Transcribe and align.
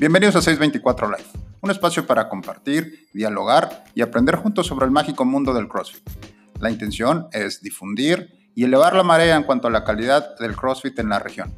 Bienvenidos 0.00 0.34
a 0.36 0.40
624 0.40 1.08
Live, 1.08 1.28
un 1.60 1.70
espacio 1.70 2.06
para 2.06 2.30
compartir, 2.30 3.06
dialogar 3.12 3.84
y 3.94 4.00
aprender 4.00 4.36
juntos 4.36 4.66
sobre 4.66 4.86
el 4.86 4.90
mágico 4.90 5.26
mundo 5.26 5.52
del 5.52 5.68
CrossFit. 5.68 6.08
La 6.58 6.70
intención 6.70 7.28
es 7.32 7.60
difundir 7.60 8.50
y 8.54 8.64
elevar 8.64 8.96
la 8.96 9.02
marea 9.02 9.36
en 9.36 9.42
cuanto 9.42 9.68
a 9.68 9.70
la 9.70 9.84
calidad 9.84 10.38
del 10.38 10.56
CrossFit 10.56 10.98
en 11.00 11.10
la 11.10 11.18
región. 11.18 11.54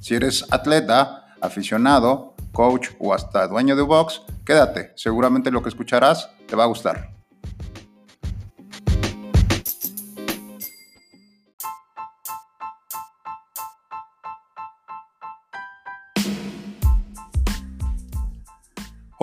Si 0.00 0.16
eres 0.16 0.44
atleta, 0.50 1.36
aficionado, 1.40 2.34
coach 2.50 2.88
o 2.98 3.14
hasta 3.14 3.46
dueño 3.46 3.76
de 3.76 3.82
box, 3.82 4.22
quédate, 4.44 4.90
seguramente 4.96 5.52
lo 5.52 5.62
que 5.62 5.68
escucharás 5.68 6.30
te 6.48 6.56
va 6.56 6.64
a 6.64 6.66
gustar. 6.66 7.21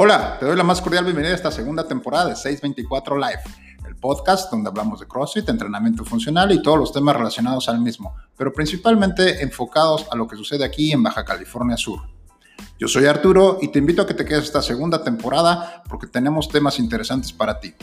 Hola, 0.01 0.37
te 0.39 0.45
doy 0.45 0.55
la 0.55 0.63
más 0.63 0.79
cordial 0.79 1.03
bienvenida 1.03 1.33
a 1.33 1.35
esta 1.35 1.51
segunda 1.51 1.85
temporada 1.85 2.29
de 2.29 2.35
624 2.37 3.17
Live, 3.17 3.41
el 3.85 3.97
podcast 3.97 4.49
donde 4.49 4.69
hablamos 4.69 5.01
de 5.01 5.07
CrossFit, 5.07 5.49
entrenamiento 5.49 6.05
funcional 6.05 6.53
y 6.53 6.61
todos 6.61 6.79
los 6.79 6.93
temas 6.93 7.17
relacionados 7.17 7.67
al 7.67 7.81
mismo, 7.81 8.15
pero 8.37 8.53
principalmente 8.53 9.43
enfocados 9.43 10.07
a 10.09 10.15
lo 10.15 10.25
que 10.25 10.37
sucede 10.37 10.63
aquí 10.63 10.93
en 10.93 11.03
Baja 11.03 11.25
California 11.25 11.75
Sur. 11.75 11.99
Yo 12.79 12.87
soy 12.87 13.07
Arturo 13.07 13.57
y 13.61 13.73
te 13.73 13.79
invito 13.79 14.01
a 14.01 14.07
que 14.07 14.13
te 14.13 14.23
quedes 14.23 14.45
esta 14.45 14.61
segunda 14.61 15.03
temporada 15.03 15.83
porque 15.89 16.07
tenemos 16.07 16.47
temas 16.47 16.79
interesantes 16.79 17.33
para 17.33 17.59
ti. 17.59 17.73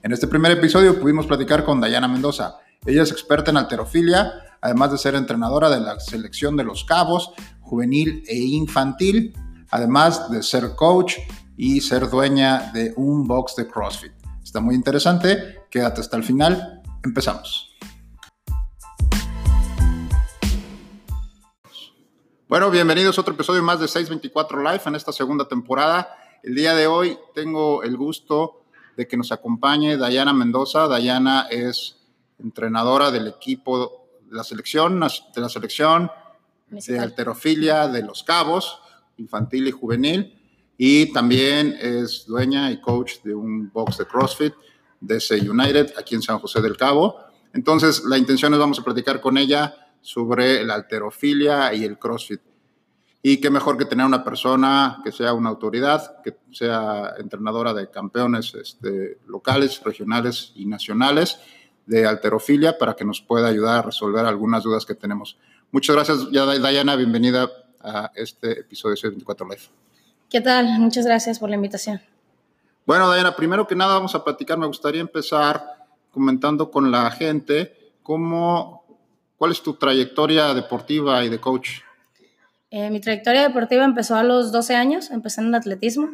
En 0.00 0.12
este 0.12 0.28
primer 0.28 0.52
episodio 0.52 1.00
pudimos 1.00 1.26
platicar 1.26 1.64
con 1.64 1.80
Dayana 1.80 2.06
Mendoza. 2.06 2.54
Ella 2.86 3.02
es 3.02 3.10
experta 3.10 3.50
en 3.50 3.56
alterofilia, 3.56 4.30
además 4.60 4.92
de 4.92 4.98
ser 4.98 5.16
entrenadora 5.16 5.68
de 5.70 5.80
la 5.80 5.98
selección 5.98 6.56
de 6.56 6.62
los 6.62 6.84
cabos, 6.84 7.32
juvenil 7.62 8.22
e 8.28 8.36
infantil, 8.38 9.34
además 9.72 10.30
de 10.30 10.40
ser 10.44 10.76
coach 10.76 11.16
y 11.56 11.80
ser 11.80 12.08
dueña 12.10 12.72
de 12.72 12.92
un 12.96 13.26
box 13.26 13.56
de 13.56 13.68
CrossFit. 13.68 14.12
Está 14.42 14.60
muy 14.60 14.74
interesante, 14.74 15.62
quédate 15.70 16.00
hasta 16.00 16.16
el 16.16 16.24
final, 16.24 16.82
empezamos. 17.04 17.70
Bueno, 22.48 22.70
bienvenidos 22.70 23.16
a 23.16 23.22
otro 23.22 23.34
episodio 23.34 23.62
más 23.62 23.80
de 23.80 23.88
624 23.88 24.62
Live 24.62 24.82
en 24.86 24.94
esta 24.94 25.12
segunda 25.12 25.48
temporada. 25.48 26.08
El 26.42 26.54
día 26.54 26.74
de 26.74 26.86
hoy 26.86 27.18
tengo 27.34 27.82
el 27.82 27.96
gusto 27.96 28.64
de 28.96 29.08
que 29.08 29.16
nos 29.16 29.32
acompañe 29.32 29.96
Dayana 29.96 30.32
Mendoza. 30.32 30.86
Dayana 30.86 31.46
es 31.50 31.96
entrenadora 32.38 33.10
del 33.10 33.28
equipo 33.28 34.06
de 34.28 34.36
la 34.36 34.44
selección, 34.44 35.00
de 35.00 35.40
la 35.40 35.48
selección 35.48 36.10
de 36.68 36.98
alterofilia 36.98 37.88
de 37.88 38.02
los 38.02 38.22
cabos, 38.24 38.80
infantil 39.16 39.68
y 39.68 39.70
juvenil 39.70 40.43
y 40.76 41.12
también 41.12 41.76
es 41.80 42.26
dueña 42.26 42.70
y 42.70 42.80
coach 42.80 43.22
de 43.22 43.34
un 43.34 43.70
box 43.70 43.98
de 43.98 44.06
CrossFit, 44.06 44.54
DC 45.00 45.48
United, 45.48 45.94
aquí 45.96 46.14
en 46.14 46.22
San 46.22 46.38
José 46.38 46.60
del 46.60 46.76
Cabo. 46.76 47.16
Entonces, 47.52 48.02
la 48.04 48.18
intención 48.18 48.52
es 48.52 48.58
vamos 48.58 48.80
a 48.80 48.84
platicar 48.84 49.20
con 49.20 49.38
ella 49.38 49.74
sobre 50.00 50.64
la 50.64 50.74
alterofilia 50.74 51.72
y 51.74 51.84
el 51.84 51.98
CrossFit. 51.98 52.40
Y 53.22 53.40
qué 53.40 53.48
mejor 53.48 53.78
que 53.78 53.86
tener 53.86 54.04
una 54.04 54.22
persona 54.22 55.00
que 55.02 55.10
sea 55.10 55.32
una 55.32 55.48
autoridad, 55.48 56.20
que 56.22 56.36
sea 56.52 57.14
entrenadora 57.18 57.72
de 57.72 57.90
campeones 57.90 58.54
este, 58.54 59.18
locales, 59.26 59.80
regionales 59.82 60.52
y 60.56 60.66
nacionales 60.66 61.38
de 61.86 62.06
alterofilia 62.06 62.76
para 62.76 62.94
que 62.94 63.04
nos 63.04 63.22
pueda 63.22 63.48
ayudar 63.48 63.78
a 63.78 63.82
resolver 63.82 64.26
algunas 64.26 64.62
dudas 64.62 64.84
que 64.84 64.94
tenemos. 64.94 65.38
Muchas 65.70 65.96
gracias, 65.96 66.30
Diana. 66.30 66.96
Bienvenida 66.96 67.50
a 67.80 68.10
este 68.14 68.60
episodio 68.60 68.96
de 69.02 69.08
24 69.10 69.46
Live. 69.48 69.62
¿Qué 70.30 70.40
tal? 70.40 70.66
Muchas 70.78 71.06
gracias 71.06 71.38
por 71.38 71.48
la 71.48 71.56
invitación. 71.56 72.00
Bueno, 72.86 73.12
Diana, 73.12 73.34
primero 73.34 73.66
que 73.66 73.74
nada 73.74 73.94
vamos 73.94 74.14
a 74.14 74.24
platicar. 74.24 74.58
Me 74.58 74.66
gustaría 74.66 75.00
empezar 75.00 75.64
comentando 76.10 76.70
con 76.70 76.90
la 76.90 77.10
gente 77.10 77.92
cómo, 78.02 78.84
cuál 79.36 79.52
es 79.52 79.62
tu 79.62 79.74
trayectoria 79.74 80.54
deportiva 80.54 81.24
y 81.24 81.28
de 81.28 81.40
coach. 81.40 81.80
Eh, 82.70 82.90
mi 82.90 83.00
trayectoria 83.00 83.42
deportiva 83.42 83.84
empezó 83.84 84.16
a 84.16 84.22
los 84.22 84.52
12 84.52 84.74
años, 84.74 85.10
empecé 85.10 85.40
en 85.40 85.48
el 85.48 85.54
atletismo 85.54 86.10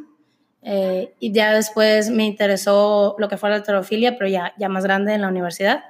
eh, 0.62 1.14
y 1.18 1.32
ya 1.32 1.54
después 1.54 2.10
me 2.10 2.26
interesó 2.26 3.16
lo 3.18 3.28
que 3.28 3.36
fue 3.38 3.50
la 3.50 3.56
alterofilia, 3.56 4.16
pero 4.18 4.28
ya, 4.28 4.52
ya 4.58 4.68
más 4.68 4.84
grande 4.84 5.14
en 5.14 5.22
la 5.22 5.28
universidad. 5.28 5.84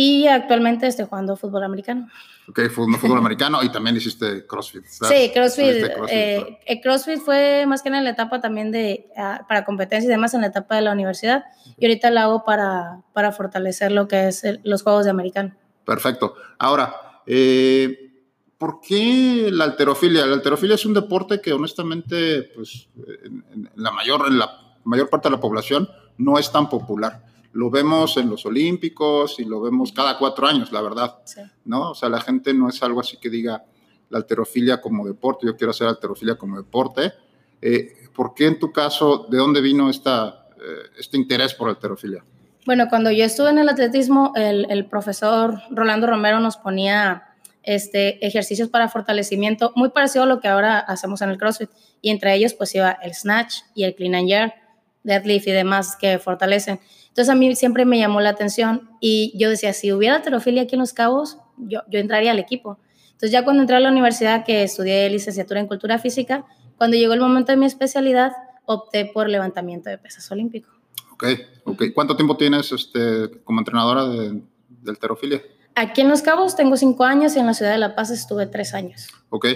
Y 0.00 0.28
actualmente 0.28 0.86
estoy 0.86 1.06
jugando 1.06 1.34
fútbol 1.34 1.64
americano. 1.64 2.06
Ok, 2.48 2.68
fútbol, 2.70 2.94
fútbol 3.00 3.18
americano 3.18 3.64
y 3.64 3.72
también 3.72 3.96
hiciste 3.96 4.46
CrossFit. 4.46 4.84
Sí, 4.84 5.32
CrossFit. 5.34 5.92
CrossFit, 5.92 6.08
eh, 6.08 6.60
el 6.66 6.80
CrossFit 6.80 7.18
fue 7.18 7.66
más 7.66 7.82
que 7.82 7.90
nada 7.90 7.98
en 7.98 8.04
la 8.04 8.12
etapa 8.12 8.40
también 8.40 8.70
de, 8.70 9.08
ah, 9.16 9.44
para 9.48 9.64
competencia 9.64 10.06
y 10.06 10.10
demás 10.10 10.34
en 10.34 10.42
la 10.42 10.46
etapa 10.46 10.76
de 10.76 10.82
la 10.82 10.92
universidad. 10.92 11.46
Y 11.78 11.86
ahorita 11.86 12.12
la 12.12 12.22
hago 12.22 12.44
para, 12.44 13.02
para 13.12 13.32
fortalecer 13.32 13.90
lo 13.90 14.06
que 14.06 14.28
es 14.28 14.44
los 14.62 14.84
Juegos 14.84 15.04
de 15.04 15.10
Americano. 15.10 15.56
Perfecto. 15.84 16.36
Ahora, 16.60 16.94
eh, 17.26 18.12
¿por 18.56 18.80
qué 18.80 19.48
la 19.50 19.64
alterofilia? 19.64 20.26
La 20.26 20.34
alterofilia 20.34 20.76
es 20.76 20.86
un 20.86 20.94
deporte 20.94 21.40
que 21.40 21.52
honestamente, 21.52 22.52
pues, 22.54 22.88
en, 23.24 23.68
la, 23.74 23.90
mayor, 23.90 24.28
en 24.28 24.38
la 24.38 24.78
mayor 24.84 25.10
parte 25.10 25.28
de 25.28 25.34
la 25.34 25.40
población 25.40 25.88
no 26.18 26.38
es 26.38 26.52
tan 26.52 26.68
popular 26.68 27.26
lo 27.58 27.70
vemos 27.70 28.16
en 28.18 28.30
los 28.30 28.46
Olímpicos 28.46 29.40
y 29.40 29.44
lo 29.44 29.60
vemos 29.60 29.90
cada 29.90 30.16
cuatro 30.16 30.46
años, 30.46 30.70
la 30.70 30.80
verdad. 30.80 31.18
¿No? 31.64 31.90
O 31.90 31.94
sea, 31.96 32.08
la 32.08 32.20
gente 32.20 32.54
no 32.54 32.68
es 32.68 32.80
algo 32.84 33.00
así 33.00 33.16
que 33.16 33.28
diga 33.28 33.64
la 34.10 34.18
alterofilia 34.18 34.80
como 34.80 35.04
deporte, 35.04 35.44
yo 35.44 35.56
quiero 35.56 35.72
hacer 35.72 35.88
alterofilia 35.88 36.36
como 36.36 36.56
deporte. 36.56 37.14
Eh, 37.60 38.06
¿Por 38.14 38.32
qué 38.32 38.46
en 38.46 38.60
tu 38.60 38.70
caso, 38.70 39.26
de 39.28 39.38
dónde 39.38 39.60
vino 39.60 39.90
esta, 39.90 40.46
eh, 40.56 40.90
este 41.00 41.16
interés 41.16 41.52
por 41.52 41.68
alterofilia? 41.68 42.24
Bueno, 42.64 42.86
cuando 42.88 43.10
yo 43.10 43.24
estuve 43.24 43.50
en 43.50 43.58
el 43.58 43.68
atletismo, 43.68 44.32
el, 44.36 44.70
el 44.70 44.86
profesor 44.86 45.60
Rolando 45.70 46.06
Romero 46.06 46.38
nos 46.38 46.58
ponía 46.58 47.24
este, 47.64 48.24
ejercicios 48.24 48.68
para 48.68 48.88
fortalecimiento, 48.88 49.72
muy 49.74 49.88
parecido 49.88 50.22
a 50.22 50.26
lo 50.28 50.38
que 50.38 50.46
ahora 50.46 50.78
hacemos 50.78 51.22
en 51.22 51.30
el 51.30 51.38
CrossFit. 51.38 51.70
Y 52.02 52.10
entre 52.10 52.36
ellos, 52.36 52.54
pues 52.54 52.72
iba 52.76 52.92
el 53.02 53.14
snatch 53.14 53.62
y 53.74 53.82
el 53.82 53.96
clean 53.96 54.14
and 54.14 54.28
jerk, 54.28 54.54
deadlift 55.02 55.48
y 55.48 55.50
demás 55.50 55.96
que 56.00 56.20
fortalecen. 56.20 56.78
Entonces 57.18 57.32
a 57.32 57.34
mí 57.34 57.56
siempre 57.56 57.84
me 57.84 57.98
llamó 57.98 58.20
la 58.20 58.28
atención 58.28 58.90
y 59.00 59.36
yo 59.36 59.50
decía, 59.50 59.72
si 59.72 59.90
hubiera 59.90 60.14
alterofilia 60.14 60.62
aquí 60.62 60.76
en 60.76 60.78
Los 60.78 60.92
Cabos, 60.92 61.38
yo, 61.56 61.80
yo 61.90 61.98
entraría 61.98 62.30
al 62.30 62.38
equipo. 62.38 62.78
Entonces 63.06 63.32
ya 63.32 63.42
cuando 63.42 63.62
entré 63.62 63.74
a 63.74 63.80
la 63.80 63.90
universidad, 63.90 64.44
que 64.44 64.62
estudié 64.62 65.10
licenciatura 65.10 65.58
en 65.58 65.66
cultura 65.66 65.98
física, 65.98 66.44
cuando 66.76 66.96
llegó 66.96 67.14
el 67.14 67.20
momento 67.20 67.50
de 67.50 67.56
mi 67.56 67.66
especialidad, 67.66 68.30
opté 68.66 69.04
por 69.06 69.28
levantamiento 69.28 69.90
de 69.90 69.98
pesas 69.98 70.30
olímpico. 70.30 70.70
Ok, 71.10 71.24
ok. 71.64 71.82
¿Cuánto 71.92 72.14
tiempo 72.14 72.36
tienes 72.36 72.70
este, 72.70 73.42
como 73.42 73.58
entrenadora 73.58 74.06
de, 74.06 74.40
de 74.68 74.90
alterofilia? 74.90 75.42
Aquí 75.74 76.02
en 76.02 76.10
Los 76.10 76.22
Cabos 76.22 76.54
tengo 76.54 76.76
cinco 76.76 77.02
años 77.02 77.34
y 77.34 77.40
en 77.40 77.46
la 77.46 77.54
ciudad 77.54 77.72
de 77.72 77.78
La 77.78 77.96
Paz 77.96 78.12
estuve 78.12 78.46
tres 78.46 78.74
años. 78.74 79.08
Ok, 79.30 79.48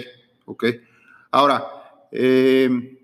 ok. 0.43 0.65
Ahora, 1.31 1.65
eh, 2.11 3.02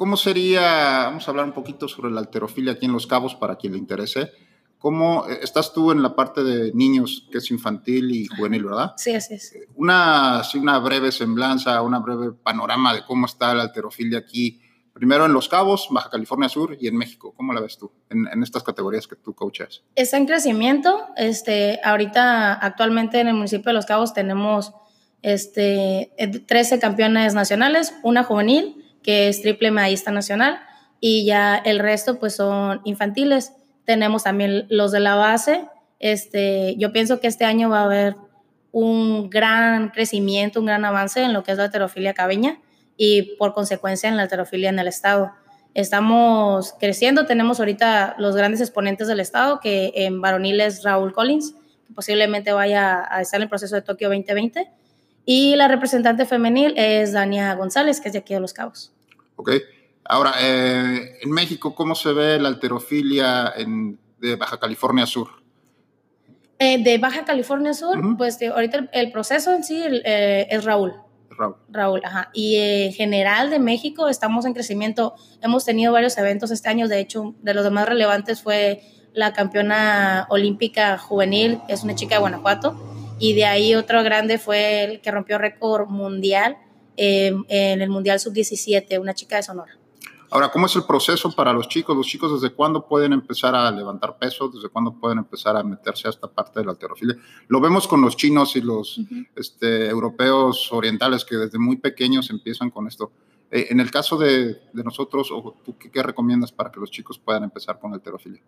¿Cómo 0.00 0.16
sería, 0.16 0.62
vamos 1.04 1.28
a 1.28 1.30
hablar 1.30 1.44
un 1.44 1.52
poquito 1.52 1.86
sobre 1.86 2.10
la 2.10 2.20
alterofilia 2.20 2.72
aquí 2.72 2.86
en 2.86 2.92
Los 2.94 3.06
Cabos 3.06 3.34
para 3.34 3.56
quien 3.56 3.74
le 3.74 3.78
interese? 3.78 4.32
¿Cómo 4.78 5.28
eh, 5.28 5.40
estás 5.42 5.74
tú 5.74 5.92
en 5.92 6.02
la 6.02 6.16
parte 6.16 6.42
de 6.42 6.72
niños, 6.72 7.28
que 7.30 7.36
es 7.36 7.50
infantil 7.50 8.10
y 8.10 8.26
juvenil, 8.26 8.64
verdad? 8.64 8.94
Sí, 8.96 9.14
así 9.14 9.34
es. 9.34 9.54
Una, 9.76 10.40
una 10.54 10.78
breve 10.78 11.12
semblanza, 11.12 11.82
una 11.82 11.98
breve 11.98 12.32
panorama 12.32 12.94
de 12.94 13.04
cómo 13.04 13.26
está 13.26 13.52
la 13.52 13.64
alterofilia 13.64 14.20
aquí, 14.20 14.62
primero 14.94 15.26
en 15.26 15.34
Los 15.34 15.50
Cabos, 15.50 15.88
Baja 15.90 16.08
California 16.08 16.48
Sur 16.48 16.78
y 16.80 16.88
en 16.88 16.96
México. 16.96 17.34
¿Cómo 17.36 17.52
la 17.52 17.60
ves 17.60 17.76
tú 17.76 17.92
en, 18.08 18.26
en 18.26 18.42
estas 18.42 18.62
categorías 18.62 19.06
que 19.06 19.16
tú 19.16 19.34
coachas? 19.34 19.82
Está 19.96 20.16
en 20.16 20.24
crecimiento. 20.24 21.08
Este, 21.14 21.78
ahorita, 21.84 22.54
actualmente 22.54 23.20
en 23.20 23.28
el 23.28 23.34
municipio 23.34 23.68
de 23.68 23.74
Los 23.74 23.84
Cabos 23.84 24.14
tenemos 24.14 24.72
este, 25.20 26.10
13 26.46 26.78
campeones 26.78 27.34
nacionales, 27.34 27.92
una 28.02 28.24
juvenil 28.24 28.79
que 29.02 29.28
es 29.28 29.42
triple 29.42 29.70
medallista 29.70 30.10
nacional, 30.10 30.60
y 31.00 31.24
ya 31.24 31.56
el 31.56 31.78
resto 31.78 32.18
pues 32.18 32.36
son 32.36 32.80
infantiles. 32.84 33.52
Tenemos 33.84 34.24
también 34.24 34.66
los 34.68 34.92
de 34.92 35.00
la 35.00 35.14
base. 35.14 35.64
Este, 35.98 36.76
yo 36.76 36.92
pienso 36.92 37.20
que 37.20 37.26
este 37.26 37.44
año 37.44 37.70
va 37.70 37.80
a 37.80 37.84
haber 37.84 38.16
un 38.72 39.30
gran 39.30 39.90
crecimiento, 39.90 40.60
un 40.60 40.66
gran 40.66 40.84
avance 40.84 41.22
en 41.22 41.32
lo 41.32 41.42
que 41.42 41.52
es 41.52 41.58
la 41.58 41.66
heterofilia 41.66 42.14
cabeña 42.14 42.60
y 42.96 43.34
por 43.36 43.54
consecuencia 43.54 44.08
en 44.08 44.16
la 44.16 44.24
heterofilia 44.24 44.68
en 44.68 44.78
el 44.78 44.88
estado. 44.88 45.32
Estamos 45.72 46.74
creciendo, 46.78 47.26
tenemos 47.26 47.60
ahorita 47.60 48.16
los 48.18 48.36
grandes 48.36 48.60
exponentes 48.60 49.08
del 49.08 49.20
estado, 49.20 49.60
que 49.60 49.92
en 49.94 50.20
varonil 50.20 50.60
es 50.60 50.82
Raúl 50.82 51.12
Collins, 51.12 51.54
que 51.86 51.94
posiblemente 51.94 52.52
vaya 52.52 53.06
a 53.08 53.20
estar 53.20 53.38
en 53.38 53.44
el 53.44 53.48
proceso 53.48 53.76
de 53.76 53.82
Tokio 53.82 54.08
2020, 54.08 54.70
y 55.32 55.54
la 55.54 55.68
representante 55.68 56.26
femenil 56.26 56.74
es 56.76 57.12
Dania 57.12 57.54
González, 57.54 58.00
que 58.00 58.08
es 58.08 58.14
de 58.14 58.18
aquí 58.18 58.34
de 58.34 58.40
Los 58.40 58.52
Cabos. 58.52 58.92
Ok. 59.36 59.52
Ahora, 60.04 60.32
eh, 60.40 61.18
en 61.22 61.30
México, 61.30 61.72
¿cómo 61.72 61.94
se 61.94 62.12
ve 62.12 62.40
la 62.40 62.48
alterofilia 62.48 63.52
en, 63.56 63.96
de 64.18 64.34
Baja 64.34 64.58
California 64.58 65.06
Sur? 65.06 65.28
Eh, 66.58 66.82
de 66.82 66.98
Baja 66.98 67.24
California 67.24 67.74
Sur, 67.74 67.96
pues 68.18 68.42
ahorita 68.42 68.88
el, 68.92 69.12
proceso 69.12 69.54
en 69.54 69.62
sí 69.62 69.80
eh, 70.04 70.48
es 70.50 70.64
Raúl. 70.64 70.94
Raúl. 71.30 71.54
Raúl, 71.68 72.00
ajá. 72.04 72.30
Y 72.34 72.56
en 72.56 72.92
general 72.92 73.50
de 73.50 73.60
México 73.60 74.08
estamos 74.08 74.46
en 74.46 74.52
crecimiento. 74.52 75.14
Hemos 75.42 75.64
tenido 75.64 75.92
varios 75.92 76.18
eventos 76.18 76.50
este 76.50 76.70
año. 76.70 76.88
De 76.88 76.98
hecho, 76.98 77.36
de 77.40 77.54
los 77.54 77.70
más 77.70 77.88
relevantes 77.88 78.42
fue 78.42 78.82
la 79.12 79.32
campeona 79.32 80.26
olímpica 80.28 80.98
juvenil, 80.98 81.60
es 81.68 81.84
una 81.84 81.94
chica 81.94 82.16
de 82.16 82.20
Guanajuato. 82.22 82.99
Y 83.20 83.34
de 83.34 83.44
ahí 83.44 83.74
otro 83.76 84.02
grande 84.02 84.38
fue 84.38 84.84
el 84.84 85.00
que 85.00 85.10
rompió 85.10 85.38
récord 85.38 85.88
mundial 85.88 86.56
eh, 86.96 87.32
en 87.48 87.82
el 87.82 87.88
Mundial 87.90 88.18
Sub-17, 88.18 88.98
una 89.00 89.14
chica 89.14 89.36
de 89.36 89.42
Sonora. 89.44 89.78
Ahora, 90.32 90.48
¿cómo 90.50 90.66
es 90.66 90.76
el 90.76 90.84
proceso 90.84 91.32
para 91.32 91.52
los 91.52 91.68
chicos? 91.68 91.96
¿Los 91.96 92.06
chicos 92.06 92.40
desde 92.40 92.54
cuándo 92.54 92.86
pueden 92.86 93.12
empezar 93.12 93.52
a 93.54 93.68
levantar 93.72 94.16
peso? 94.16 94.48
¿Desde 94.48 94.68
cuándo 94.68 94.92
pueden 94.92 95.18
empezar 95.18 95.56
a 95.56 95.62
meterse 95.64 96.06
a 96.06 96.10
esta 96.10 96.28
parte 96.28 96.60
de 96.60 96.66
la 96.66 96.72
alterofilia? 96.72 97.16
Lo 97.48 97.60
vemos 97.60 97.88
con 97.88 98.00
los 98.00 98.16
chinos 98.16 98.54
y 98.54 98.60
los 98.60 99.00
este, 99.34 99.88
europeos 99.88 100.72
orientales 100.72 101.24
que 101.24 101.36
desde 101.36 101.58
muy 101.58 101.78
pequeños 101.78 102.30
empiezan 102.30 102.70
con 102.70 102.86
esto. 102.86 103.10
Eh, 103.50 103.66
en 103.70 103.80
el 103.80 103.90
caso 103.90 104.16
de, 104.16 104.60
nosotros, 104.72 105.32
¿tú 105.64 105.76
qué, 105.76 106.02
recomiendas 106.02 106.52
para 106.52 106.70
que 106.70 106.78
los 106.78 106.92
chicos 106.92 107.18
puedan 107.18 107.42
empezar 107.42 107.80
con 107.80 107.90
la 107.90 107.96
alterofilia? 107.96 108.40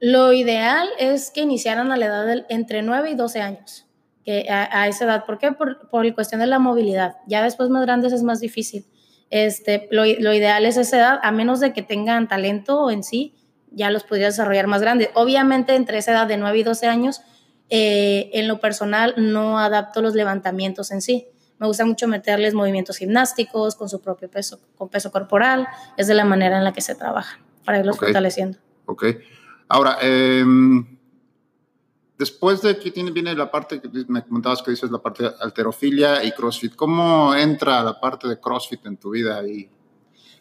Lo 0.00 0.34
ideal 0.34 0.90
es 0.98 1.30
que 1.30 1.40
iniciaran 1.40 1.92
a 1.92 1.96
la 1.96 2.06
edad 2.06 2.26
de 2.26 2.44
entre 2.50 2.82
9 2.82 3.10
y 3.10 3.14
12 3.14 3.40
años, 3.40 3.86
que 4.24 4.48
a, 4.50 4.88
esa 4.88 5.04
edad. 5.04 5.24
¿Por 5.24 5.38
qué? 5.38 5.52
Por, 5.52 5.88
por 5.88 6.04
la 6.04 6.14
cuestión 6.14 6.40
de 6.40 6.46
la 6.46 6.58
movilidad. 6.58 7.16
Ya 7.26 7.42
después 7.42 7.68
más 7.70 7.82
grandes 7.82 8.12
es 8.12 8.22
más 8.22 8.40
difícil 8.40 8.86
este, 9.32 9.88
lo, 9.90 10.04
ideal 10.04 10.66
es 10.66 10.76
esa 10.76 10.98
edad, 10.98 11.20
a 11.22 11.32
menos 11.32 11.58
de 11.58 11.72
que 11.72 11.80
tengan 11.80 12.28
talento 12.28 12.90
en 12.90 13.02
sí, 13.02 13.34
ya 13.70 13.90
los 13.90 14.04
podría 14.04 14.26
desarrollar 14.26 14.66
más 14.66 14.82
grandes. 14.82 15.08
Obviamente, 15.14 15.74
entre 15.74 15.96
esa 15.96 16.12
edad 16.12 16.26
de 16.26 16.36
9 16.36 16.58
y 16.58 16.62
12 16.62 16.86
años, 16.86 17.22
eh, 17.70 18.28
en 18.34 18.46
lo 18.46 18.60
personal 18.60 19.14
no 19.16 19.58
adapto 19.58 20.02
los 20.02 20.14
levantamientos 20.14 20.90
en 20.90 21.00
sí. 21.00 21.28
Me 21.58 21.66
gusta 21.66 21.86
mucho 21.86 22.08
meterles 22.08 22.52
movimientos 22.52 22.98
gimnásticos 22.98 23.74
con 23.74 23.88
su 23.88 24.02
propio 24.02 24.30
peso, 24.30 24.60
con 24.76 24.90
peso 24.90 25.10
corporal. 25.10 25.66
Es 25.96 26.08
de 26.08 26.14
la 26.14 26.26
manera 26.26 26.58
en 26.58 26.64
la 26.64 26.74
que 26.74 26.82
se 26.82 26.94
trabaja 26.94 27.40
para 27.64 27.78
irlos 27.78 27.98
fortaleciendo. 27.98 28.58
Ok. 28.84 29.06
Ahora, 29.68 29.96
eh, 30.02 30.44
Después 32.18 32.62
de 32.62 32.70
aquí 32.70 32.90
tiene, 32.90 33.10
viene 33.10 33.34
la 33.34 33.50
parte 33.50 33.80
que 33.80 33.88
me 34.08 34.22
comentabas 34.22 34.62
que 34.62 34.70
dices, 34.70 34.90
la 34.90 34.98
parte 34.98 35.24
de 35.24 35.30
alterofilia 35.40 36.22
y 36.22 36.32
CrossFit. 36.32 36.74
¿Cómo 36.76 37.34
entra 37.34 37.82
la 37.82 37.98
parte 37.98 38.28
de 38.28 38.38
CrossFit 38.38 38.86
en 38.86 38.96
tu 38.96 39.10
vida 39.10 39.38
ahí? 39.38 39.68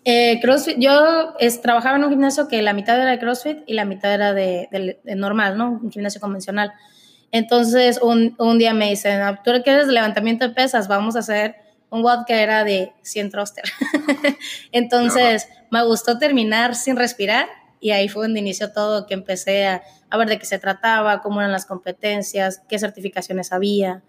Eh, 0.03 0.39
CrossFit, 0.41 0.77
yo 0.79 1.33
es, 1.39 1.61
trabajaba 1.61 1.97
en 1.97 2.03
un 2.03 2.09
gimnasio 2.09 2.47
que 2.47 2.61
la 2.61 2.73
mitad 2.73 2.99
era 2.99 3.11
de 3.11 3.19
CrossFit 3.19 3.59
y 3.67 3.73
la 3.73 3.85
mitad 3.85 4.13
era 4.13 4.33
de, 4.33 4.99
normal, 5.15 5.57
¿no? 5.57 5.79
Un 5.81 5.91
gimnasio 5.91 6.19
convencional. 6.19 6.71
Entonces, 7.31 7.99
un, 8.01 8.35
un 8.37 8.57
día 8.57 8.73
me 8.73 8.89
dicen, 8.89 9.21
tú 9.43 9.51
quieres 9.63 9.87
levantamiento 9.87 10.47
de 10.47 10.53
pesas, 10.53 10.87
vamos 10.87 11.15
a 11.15 11.19
hacer 11.19 11.55
un 11.91 12.03
WOD 12.03 12.25
que 12.25 12.41
era 12.41 12.63
de 12.63 12.93
100 13.03 13.29
thruster. 13.29 13.63
Entonces, 14.71 15.47
me 15.69 15.83
gustó 15.85 16.17
terminar 16.17 16.75
sin 16.75 16.95
respirar 16.95 17.47
y 17.79 17.91
ahí 17.91 18.07
fue 18.07 18.25
donde 18.25 18.39
inició 18.39 18.71
todo, 18.71 19.05
que 19.05 19.13
empecé 19.13 19.67
a, 19.67 19.83
a, 20.11 20.17
ver 20.17 20.29
de 20.29 20.37
qué 20.37 20.45
se 20.45 20.59
trataba, 20.59 21.21
cómo 21.21 21.39
eran 21.39 21.51
las 21.51 21.65
competencias, 21.65 22.61
qué 22.69 22.77
certificaciones 22.77 23.51
había. 23.51 24.03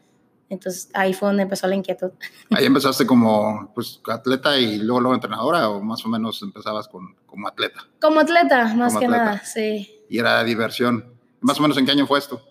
Entonces 0.49 0.91
ahí 0.93 1.15
fue 1.15 1.29
donde 1.29 1.45
empezó 1.45 1.67
la 1.67 1.75
inquietud. 1.75 2.11
Ahí 2.51 2.67
empezaste 2.67 3.07
como 3.07 3.73
pues, 3.75 4.03
atleta 4.07 4.59
y 4.59 4.77
luego, 4.77 5.01
luego 5.01 5.15
entrenadora 5.15 5.71
o 5.71 5.81
más 5.81 6.05
o 6.05 6.11
menos 6.11 6.43
empezabas 6.43 6.89
con, 6.89 7.15
como 7.25 7.49
atleta. 7.49 7.87
Como 8.03 8.21
atleta, 8.21 8.75
más 8.75 8.95
que 8.95 9.09
nada, 9.09 9.43
sí. 9.45 9.91
Y 10.11 10.19
era 10.19 10.45
diversión. 10.45 11.15
Más 11.41 11.59
o 11.59 11.63
menos 11.63 11.79
en 11.79 11.87
qué 11.87 11.93
año 11.93 12.07
fue 12.07 12.19
esto? 12.19 12.43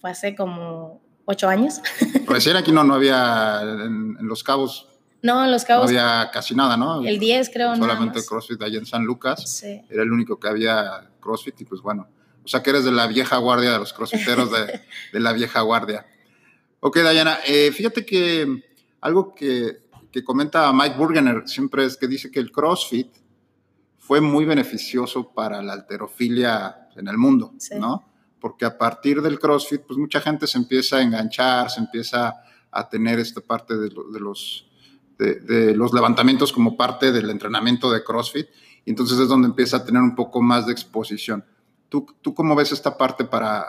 Fue 0.00 0.10
hace 0.10 0.36
como 0.36 1.00
ocho 1.24 1.48
años. 1.48 1.80
Recién 2.28 2.56
aquí 2.56 2.70
no, 2.70 2.84
no 2.84 2.94
había 2.94 3.60
en 3.62 4.16
Los 4.20 4.44
Cabos 4.44 4.86
no, 5.22 5.44
en 5.44 5.50
Los 5.50 5.64
Cabos. 5.64 5.90
No 5.90 6.00
había 6.00 6.30
casi 6.30 6.54
nada, 6.54 6.76
¿no? 6.76 7.02
El 7.02 7.18
10 7.18 7.50
creo. 7.50 7.76
Solamente 7.76 8.24
CrossFit 8.24 8.62
allá 8.62 8.78
en 8.78 8.86
San 8.86 9.04
Lucas. 9.04 9.48
Sí. 9.48 9.82
Era 9.88 10.02
el 10.02 10.12
único 10.12 10.38
que 10.38 10.48
había 10.48 11.10
CrossFit 11.20 11.60
y 11.60 11.64
pues 11.64 11.80
bueno. 11.80 12.08
O 12.50 12.54
sea 12.58 12.64
que 12.64 12.70
eres 12.70 12.84
de 12.84 12.90
la 12.90 13.06
vieja 13.06 13.36
guardia, 13.36 13.70
de 13.70 13.78
los 13.78 13.92
crossfiteros 13.92 14.50
de, 14.50 14.80
de 15.12 15.20
la 15.20 15.32
vieja 15.32 15.60
guardia. 15.60 16.04
Ok, 16.80 16.96
Dayana, 16.98 17.38
eh, 17.46 17.70
fíjate 17.70 18.04
que 18.04 18.64
algo 19.00 19.36
que, 19.36 19.84
que 20.10 20.24
comenta 20.24 20.72
Mike 20.72 20.96
Burgener 20.96 21.44
siempre 21.46 21.84
es 21.84 21.96
que 21.96 22.08
dice 22.08 22.28
que 22.28 22.40
el 22.40 22.50
CrossFit 22.50 23.06
fue 23.98 24.20
muy 24.20 24.44
beneficioso 24.46 25.32
para 25.32 25.62
la 25.62 25.74
alterofilia 25.74 26.88
en 26.96 27.06
el 27.06 27.16
mundo, 27.16 27.54
¿no? 27.78 28.10
Porque 28.40 28.64
a 28.64 28.76
partir 28.76 29.22
del 29.22 29.38
CrossFit, 29.38 29.82
pues 29.82 29.96
mucha 29.96 30.20
gente 30.20 30.48
se 30.48 30.58
empieza 30.58 30.96
a 30.96 31.02
enganchar, 31.02 31.70
se 31.70 31.78
empieza 31.78 32.34
a 32.72 32.88
tener 32.88 33.20
esta 33.20 33.42
parte 33.42 33.76
de, 33.76 33.90
de 33.90 34.18
los 34.18 34.66
de, 35.20 35.72
los 35.76 35.92
levantamientos 35.92 36.52
como 36.52 36.76
parte 36.76 37.12
del 37.12 37.30
entrenamiento 37.30 37.92
de 37.92 38.02
CrossFit. 38.02 38.48
Y 38.84 38.90
entonces 38.90 39.20
es 39.20 39.28
donde 39.28 39.46
empieza 39.46 39.76
a 39.76 39.84
tener 39.84 40.02
un 40.02 40.16
poco 40.16 40.42
más 40.42 40.66
de 40.66 40.72
exposición. 40.72 41.44
¿Tú, 41.90 42.06
tú 42.22 42.34
cómo 42.34 42.56
ves 42.56 42.72
esta 42.72 42.96
parte 42.96 43.24
para 43.24 43.66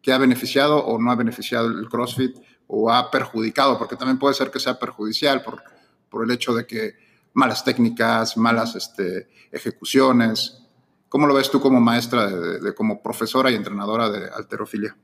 que 0.00 0.12
ha 0.12 0.18
beneficiado 0.18 0.78
o 0.78 0.98
no 0.98 1.10
ha 1.10 1.16
beneficiado 1.16 1.66
el 1.66 1.88
CrossFit 1.90 2.38
o 2.68 2.90
ha 2.90 3.10
perjudicado? 3.10 3.76
Porque 3.76 3.96
también 3.96 4.18
puede 4.18 4.34
ser 4.34 4.50
que 4.50 4.60
sea 4.60 4.78
perjudicial 4.78 5.42
por, 5.42 5.62
por 6.08 6.24
el 6.24 6.30
hecho 6.30 6.54
de 6.54 6.66
que 6.66 6.94
malas 7.34 7.64
técnicas, 7.64 8.36
malas 8.38 8.74
este, 8.76 9.28
ejecuciones. 9.52 10.62
¿Cómo 11.08 11.26
lo 11.26 11.34
ves 11.34 11.50
tú 11.50 11.60
como 11.60 11.80
maestra, 11.80 12.28
de, 12.28 12.74
como 12.74 13.02
profesora 13.02 13.50
y 13.50 13.54
entrenadora 13.54 14.08
de 14.08 14.30
alterofilia? 14.30 14.96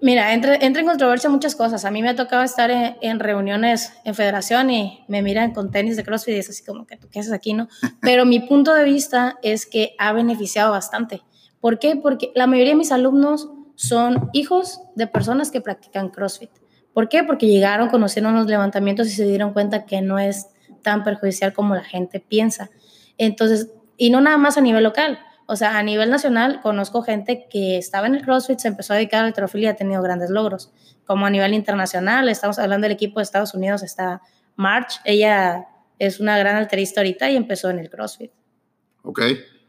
Mira, 0.00 0.32
entra, 0.32 0.54
en 0.56 0.86
controversia 0.86 1.28
muchas 1.28 1.54
cosas. 1.54 1.84
A 1.84 1.90
mí 1.90 2.02
me 2.02 2.08
ha 2.08 2.16
tocado 2.16 2.42
estar 2.42 2.70
en, 2.70 3.20
reuniones 3.20 3.92
en 4.04 4.14
federación 4.14 4.70
y 4.70 5.04
me 5.08 5.22
miran 5.22 5.52
con 5.52 5.70
tenis 5.70 5.96
de 5.96 6.04
CrossFit 6.04 6.34
y 6.34 6.38
es 6.38 6.48
así 6.48 6.64
como 6.64 6.86
que 6.86 6.96
tú 6.96 7.08
qué 7.10 7.20
haces 7.20 7.32
aquí, 7.32 7.52
¿no? 7.52 7.68
Pero 8.00 8.24
mi 8.24 8.40
punto 8.40 8.74
de 8.74 8.84
vista 8.84 9.38
es 9.42 9.66
que 9.66 9.94
ha 9.98 10.12
beneficiado 10.12 10.70
bastante. 10.70 11.22
¿Por 11.60 11.78
qué? 11.78 11.96
Porque 11.96 12.32
la 12.34 12.46
mayoría 12.46 12.72
de 12.72 12.78
mis 12.78 12.92
alumnos 12.92 13.50
son 13.74 14.30
hijos 14.32 14.80
de 14.94 15.06
personas 15.06 15.50
que 15.50 15.60
practican 15.60 16.08
CrossFit. 16.08 16.50
¿Por 16.92 17.08
qué? 17.08 17.24
Porque 17.24 17.46
llegaron, 17.46 17.88
conocieron 17.88 18.34
los 18.34 18.46
levantamientos 18.46 19.08
y 19.08 19.10
se 19.10 19.26
dieron 19.26 19.52
cuenta 19.52 19.84
que 19.84 20.00
no 20.00 20.18
es 20.18 20.48
tan 20.82 21.04
perjudicial 21.04 21.52
como 21.52 21.74
la 21.74 21.84
gente 21.84 22.20
piensa. 22.20 22.70
Entonces, 23.18 23.70
y 23.96 24.10
no 24.10 24.20
nada 24.20 24.38
más 24.38 24.56
a 24.56 24.60
nivel 24.60 24.84
local 24.84 25.18
o 25.46 25.56
sea, 25.56 25.78
a 25.78 25.82
nivel 25.82 26.10
nacional 26.10 26.60
conozco 26.62 27.02
gente 27.02 27.46
que 27.50 27.76
estaba 27.76 28.06
en 28.06 28.14
el 28.14 28.22
CrossFit, 28.22 28.58
se 28.58 28.68
empezó 28.68 28.94
a 28.94 28.96
dedicar 28.96 29.24
a 29.24 29.28
la 29.28 29.50
y 29.54 29.66
ha 29.66 29.76
tenido 29.76 30.02
grandes 30.02 30.30
logros. 30.30 30.72
Como 31.06 31.26
a 31.26 31.30
nivel 31.30 31.52
internacional, 31.52 32.28
estamos 32.28 32.58
hablando 32.58 32.86
del 32.86 32.92
equipo 32.92 33.20
de 33.20 33.24
Estados 33.24 33.52
Unidos, 33.54 33.82
está 33.82 34.22
March, 34.56 35.00
ella 35.04 35.66
es 35.98 36.20
una 36.20 36.38
gran 36.38 36.56
alterista 36.56 37.00
ahorita 37.00 37.30
y 37.30 37.36
empezó 37.36 37.70
en 37.70 37.78
el 37.78 37.90
CrossFit. 37.90 38.30
Ok, 39.02 39.20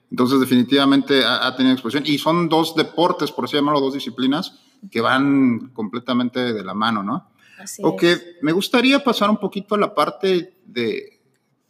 entonces 0.10 0.39
definitivamente 0.39 1.24
ha, 1.25 1.53
tenido 1.55 1.74
exposición. 1.74 2.05
Y 2.05 2.17
son 2.20 2.48
dos 2.48 2.75
deportes, 2.75 3.32
por 3.32 3.46
así 3.46 3.58
llamarlo, 3.58 3.82
dos 3.82 3.94
disciplinas 3.94 4.60
que 4.89 5.01
van 5.01 5.72
completamente 5.74 6.53
de 6.53 6.63
la 6.63 6.74
mano, 6.74 7.03
¿no? 7.03 7.32
Así 7.60 7.82
ok, 7.84 8.03
me 8.41 8.51
gustaría 8.51 9.03
pasar 9.03 9.29
un 9.29 9.38
poquito 9.38 9.75
a 9.75 9.77
la 9.77 9.94
parte 9.94 10.58
de, 10.65 11.22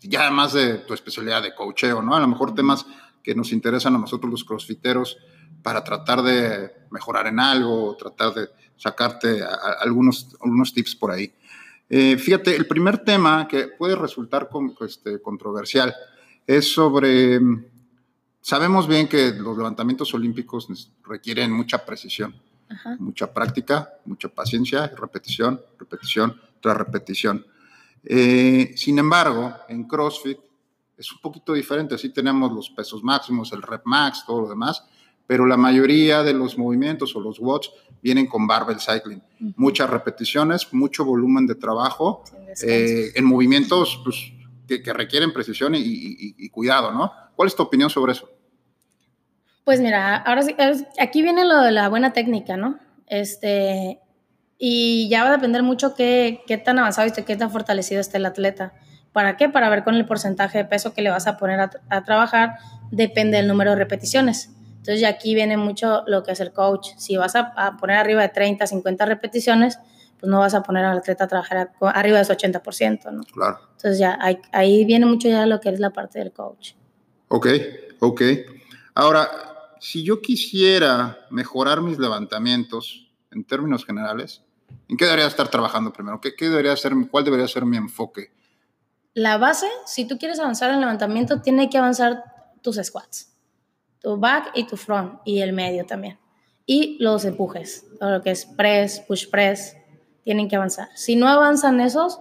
ya 0.01 0.29
más 0.31 0.53
de 0.53 0.79
tu 0.79 0.93
especialidad 0.93 1.41
de 1.41 1.55
coacheo, 1.55 2.01
¿no? 2.01 2.15
A 2.15 2.19
lo 2.19 2.27
mejor 2.27 2.53
temas 2.53 2.85
que 3.25 3.33
nos 3.33 3.51
interesan 3.51 3.95
a 3.95 3.97
nosotros 3.97 4.29
los 4.29 4.43
crossfiteros 4.43 5.17
para 5.63 5.83
tratar 5.83 6.21
de 6.21 6.71
mejorar 6.91 7.25
en 7.25 7.39
algo, 7.39 7.97
tratar 7.97 8.35
de 8.35 8.49
sacarte 8.77 9.41
algunos, 9.79 10.37
algunos 10.39 10.71
tips 10.71 10.95
por 10.95 11.09
ahí. 11.09 11.33
Eh, 11.89 12.17
fíjate, 12.19 12.55
el 12.55 12.67
primer 12.67 12.99
tema 12.99 13.47
que 13.47 13.69
puede 13.69 13.95
resultar 13.95 14.47
este, 14.81 15.19
controversial 15.23 15.95
es 16.45 16.71
sobre, 16.71 17.39
sabemos 18.41 18.87
bien 18.87 19.07
que 19.07 19.31
los 19.31 19.57
levantamientos 19.57 20.13
olímpicos 20.13 20.91
requieren 21.03 21.51
mucha 21.51 21.83
precisión, 21.83 22.35
mucha 22.99 23.33
práctica, 23.33 23.89
mucha 24.05 24.29
paciencia, 24.29 24.85
repetición, 24.95 25.59
repetición 25.79 26.39
tras 26.61 26.77
repetición. 26.77 27.43
Eh, 28.03 28.73
sin 28.75 28.99
embargo, 28.99 29.51
en 29.67 29.87
CrossFit 29.87 30.37
es 30.97 31.11
un 31.11 31.19
poquito 31.19 31.53
diferente. 31.53 31.97
Sí 31.97 32.09
tenemos 32.09 32.51
los 32.51 32.69
pesos 32.69 33.03
máximos, 33.03 33.51
el 33.53 33.61
rep 33.61 33.81
max, 33.85 34.23
todo 34.25 34.41
lo 34.41 34.49
demás, 34.49 34.83
pero 35.27 35.45
la 35.45 35.57
mayoría 35.57 36.23
de 36.23 36.33
los 36.33 36.57
movimientos 36.57 37.15
o 37.15 37.19
los 37.19 37.39
watts 37.39 37.71
vienen 38.01 38.27
con 38.27 38.47
barbell 38.47 38.79
cycling. 38.79 39.21
Muchas 39.55 39.89
repeticiones, 39.89 40.71
mucho 40.73 41.03
volumen 41.05 41.47
de 41.47 41.55
trabajo 41.55 42.23
eh, 42.61 43.11
en 43.15 43.25
movimientos 43.25 43.99
pues, 44.03 44.31
que, 44.67 44.93
requieren 44.93 45.33
precisión 45.33 45.73
y, 45.75 46.49
cuidado, 46.49 46.91
¿no? 46.91 47.11
¿Cuál 47.35 47.47
es 47.47 47.55
tu 47.55 47.63
opinión 47.63 47.89
sobre 47.89 48.13
eso? 48.13 48.29
Pues 49.63 49.81
mira, 49.81 50.17
ahora 50.17 50.43
sí, 50.43 50.55
aquí 50.99 51.23
viene 51.23 51.43
lo 51.43 51.59
de 51.61 51.71
la 51.71 51.89
buena 51.89 52.13
técnica, 52.13 52.55
¿no? 52.55 52.79
Este, 53.07 53.99
y 54.59 55.09
ya 55.09 55.23
va 55.23 55.29
a 55.29 55.33
depender 55.33 55.63
mucho 55.63 55.95
qué, 55.95 56.43
qué 56.45 56.57
tan 56.57 56.77
avanzado 56.77 57.07
y 57.07 57.23
qué 57.23 57.35
tan 57.35 57.51
fortalecido 57.51 57.99
esté 57.99 58.17
el 58.17 58.27
atleta. 58.27 58.73
¿Para 59.15 59.37
qué? 59.37 59.47
Para 59.47 59.69
ver 59.69 59.85
con 59.85 59.95
el 59.95 60.05
porcentaje 60.05 60.57
de 60.57 60.65
peso 60.65 60.93
que 60.93 61.01
le 61.01 61.09
vas 61.09 61.25
a 61.25 61.37
poner 61.37 61.61
a, 61.61 62.03
trabajar, 62.03 62.57
depende 62.91 63.37
del 63.37 63.47
número 63.47 63.69
de 63.71 63.77
repeticiones. 63.77 64.49
Entonces 64.71 64.99
ya 64.99 65.07
aquí 65.07 65.33
viene 65.33 65.55
mucho 65.55 66.03
lo 66.05 66.21
que 66.23 66.33
es 66.33 66.41
el 66.41 66.51
coach. 66.51 66.89
Si 66.97 67.15
vas 67.15 67.33
a, 67.37 67.77
poner 67.79 67.95
arriba 67.95 68.23
de 68.23 68.27
30, 68.27 68.67
50 68.67 69.05
repeticiones, 69.05 69.79
pues 70.19 70.29
no 70.29 70.39
vas 70.39 70.53
a 70.53 70.63
poner 70.63 70.83
al 70.83 70.97
atleta 70.97 71.23
a 71.23 71.27
trabajar 71.29 71.71
arriba 71.79 72.17
de 72.17 72.23
ese 72.23 72.33
80%, 72.33 73.09
¿no? 73.13 73.23
Claro. 73.23 73.59
Entonces 73.77 73.99
ya 73.99 74.19
ahí 74.51 74.83
viene 74.83 75.05
mucho 75.05 75.29
ya 75.29 75.45
lo 75.45 75.61
que 75.61 75.69
es 75.69 75.79
la 75.79 75.91
parte 75.91 76.19
del 76.19 76.33
coach. 76.33 76.73
Ok, 77.29 77.47
ok. 78.01 78.21
Ahora, 78.95 79.29
si 79.79 80.03
yo 80.03 80.21
quisiera 80.21 81.19
mejorar 81.29 81.79
mis 81.79 81.97
levantamientos 81.99 83.09
en 83.31 83.45
términos 83.45 83.85
generales, 83.85 84.43
¿en 84.89 84.97
qué 84.97 85.05
debería 85.05 85.27
estar 85.27 85.47
trabajando 85.47 85.93
primero? 85.93 86.19
¿Qué, 86.19 86.35
qué 86.35 86.49
debería 86.49 86.75
ser, 86.75 86.91
¿Cuál 87.09 87.23
debería 87.23 87.47
ser 87.47 87.63
mi 87.63 87.77
enfoque? 87.77 88.34
La 89.15 89.37
base, 89.37 89.67
si 89.85 90.05
tú 90.05 90.17
quieres 90.17 90.39
avanzar 90.39 90.71
en 90.71 90.81
levantamiento, 90.81 91.41
tiene 91.41 91.69
que 91.69 91.77
avanzar 91.77 92.25
tus 92.61 92.75
squats, 92.75 93.31
tu 94.01 94.17
back 94.17 94.51
y 94.55 94.67
tu 94.67 94.75
front 94.75 95.21
y 95.23 95.39
el 95.39 95.53
medio 95.53 95.85
también. 95.85 96.19
Y 96.65 96.97
los 97.01 97.23
empujes, 97.23 97.85
todo 97.97 98.11
lo 98.11 98.21
que 98.21 98.31
es 98.31 98.45
press, 98.45 98.99
push 99.07 99.29
press, 99.29 99.77
tienen 100.25 100.49
que 100.49 100.57
avanzar. 100.57 100.89
Si 100.95 101.15
no 101.15 101.29
avanzan 101.29 101.79
esos, 101.79 102.19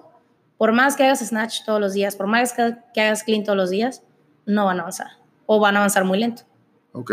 por 0.57 0.71
más 0.71 0.95
que 0.95 1.03
hagas 1.03 1.19
snatch 1.19 1.65
todos 1.65 1.81
los 1.81 1.95
días, 1.95 2.15
por 2.15 2.29
más 2.29 2.53
que 2.53 3.01
hagas 3.01 3.25
clean 3.25 3.43
todos 3.43 3.57
los 3.57 3.71
días, 3.71 4.03
no 4.47 4.65
van 4.67 4.79
a 4.79 4.83
avanzar 4.83 5.09
o 5.47 5.59
van 5.59 5.75
a 5.75 5.81
avanzar 5.81 6.05
muy 6.05 6.19
lento. 6.21 6.45
Ok, 6.93 7.11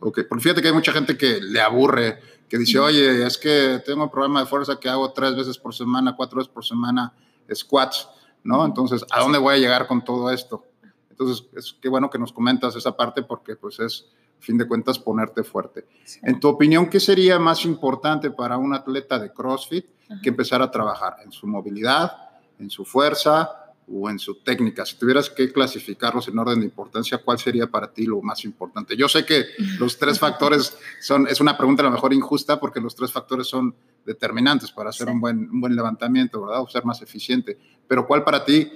ok. 0.00 0.20
Porque 0.28 0.42
fíjate 0.42 0.60
que 0.60 0.68
hay 0.68 0.74
mucha 0.74 0.92
gente 0.92 1.16
que 1.16 1.40
le 1.40 1.60
aburre, 1.62 2.20
que 2.50 2.58
dice, 2.58 2.78
oye, 2.78 3.26
es 3.26 3.38
que 3.38 3.80
tengo 3.86 4.04
un 4.04 4.10
problema 4.10 4.40
de 4.40 4.46
fuerza 4.46 4.78
que 4.78 4.90
hago 4.90 5.10
tres 5.14 5.34
veces 5.34 5.56
por 5.56 5.74
semana, 5.74 6.14
cuatro 6.14 6.36
veces 6.36 6.52
por 6.52 6.66
semana 6.66 7.14
squats, 7.54 8.08
¿no? 8.44 8.64
Entonces, 8.64 9.04
¿a 9.10 9.20
dónde 9.20 9.38
voy 9.38 9.54
a 9.54 9.58
llegar 9.58 9.86
con 9.86 10.04
todo 10.04 10.30
esto? 10.30 10.64
Entonces, 11.10 11.46
es 11.54 11.76
qué 11.80 11.88
bueno 11.88 12.10
que 12.10 12.18
nos 12.18 12.32
comentas 12.32 12.74
esa 12.76 12.96
parte 12.96 13.22
porque 13.22 13.56
pues 13.56 13.78
es, 13.80 14.08
a 14.38 14.42
fin 14.42 14.58
de 14.58 14.66
cuentas, 14.66 14.98
ponerte 14.98 15.42
fuerte. 15.42 15.86
En 16.22 16.40
tu 16.40 16.48
opinión, 16.48 16.88
¿qué 16.88 16.98
sería 16.98 17.38
más 17.38 17.64
importante 17.64 18.30
para 18.30 18.56
un 18.56 18.74
atleta 18.74 19.18
de 19.18 19.32
CrossFit 19.32 19.86
que 20.22 20.28
empezar 20.28 20.60
a 20.62 20.70
trabajar 20.70 21.16
en 21.24 21.32
su 21.32 21.46
movilidad, 21.46 22.12
en 22.58 22.70
su 22.70 22.84
fuerza, 22.84 23.61
o 23.90 24.08
en 24.08 24.18
su 24.18 24.36
técnica. 24.36 24.86
Si 24.86 24.96
tuvieras 24.96 25.30
que 25.30 25.52
clasificarlos 25.52 26.28
en 26.28 26.38
orden 26.38 26.60
de 26.60 26.66
importancia, 26.66 27.18
¿cuál 27.18 27.38
sería 27.38 27.66
para 27.66 27.92
ti 27.92 28.06
lo 28.06 28.20
más 28.22 28.44
importante? 28.44 28.96
Yo 28.96 29.08
sé 29.08 29.24
que 29.24 29.46
los 29.78 29.98
tres 29.98 30.18
factores 30.18 30.76
son, 31.00 31.26
es 31.28 31.40
una 31.40 31.56
pregunta 31.56 31.82
a 31.82 31.86
lo 31.86 31.90
mejor 31.90 32.12
injusta 32.12 32.60
porque 32.60 32.80
los 32.80 32.94
tres 32.94 33.12
factores 33.12 33.46
son 33.46 33.74
determinantes 34.04 34.70
para 34.70 34.90
hacer 34.90 35.08
un, 35.08 35.20
buen, 35.20 35.50
un 35.50 35.60
buen 35.60 35.76
levantamiento, 35.76 36.42
¿verdad? 36.42 36.62
O 36.62 36.68
ser 36.68 36.84
más 36.84 37.02
eficiente. 37.02 37.58
Pero 37.86 38.06
¿cuál 38.06 38.24
para 38.24 38.44
ti, 38.44 38.70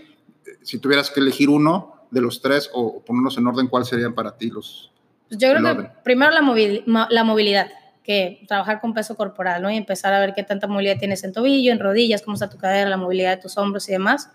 si 0.63 0.79
tuvieras 0.79 1.11
que 1.11 1.21
elegir 1.21 1.49
uno 1.49 2.07
de 2.11 2.21
los 2.21 2.41
tres 2.41 2.71
o 2.73 3.03
ponerlos 3.05 3.37
en 3.39 3.47
orden, 3.47 3.67
cuál 3.69 3.85
serían 3.85 4.15
para 4.15 4.37
ti 4.37 4.51
los... 4.51 4.93
Pues 5.29 5.41
yo 5.41 5.51
creo 5.51 5.77
que 5.77 5.91
primero 6.05 6.31
la, 6.31 7.09
la 7.11 7.25
movilidad 7.25 7.69
que 8.07 8.45
trabajar 8.47 8.81
con 8.81 8.95
peso 8.95 9.17
corporal, 9.17 9.61
¿no? 9.61 9.69
Y 9.69 9.77
empezar 9.77 10.15
a 10.15 10.21
ver 10.21 10.33
qué 10.35 10.45
tanta 10.45 10.69
movilidad 10.69 10.97
tienes 10.97 11.25
en 11.25 11.33
tobillo, 11.33 11.73
en 11.73 11.81
rodillas, 11.81 12.23
cómo 12.23 12.35
está 12.35 12.49
tu 12.49 12.57
cadera, 12.57 12.89
la 12.89 12.97
movilidad 12.97 13.35
de 13.35 13.43
tus 13.43 13.59
hombros 13.59 13.89
y 13.89 13.93
demás. 13.93 14.31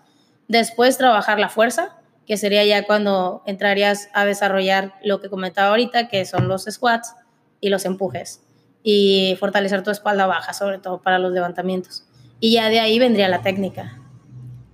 Después 0.52 0.98
trabajar 0.98 1.40
la 1.40 1.48
fuerza, 1.48 1.96
que 2.26 2.36
sería 2.36 2.62
ya 2.62 2.84
cuando 2.84 3.42
entrarías 3.46 4.10
a 4.12 4.26
desarrollar 4.26 4.92
lo 5.02 5.18
que 5.18 5.30
comentaba 5.30 5.70
ahorita, 5.70 6.08
que 6.08 6.26
son 6.26 6.46
los 6.46 6.64
squats 6.64 7.14
y 7.58 7.70
los 7.70 7.86
empujes. 7.86 8.42
Y 8.82 9.34
fortalecer 9.40 9.82
tu 9.82 9.90
espalda 9.90 10.26
baja, 10.26 10.52
sobre 10.52 10.76
todo 10.76 11.00
para 11.00 11.18
los 11.18 11.32
levantamientos. 11.32 12.04
Y 12.38 12.52
ya 12.52 12.68
de 12.68 12.80
ahí 12.80 12.98
vendría 12.98 13.30
la 13.30 13.40
técnica. 13.40 13.98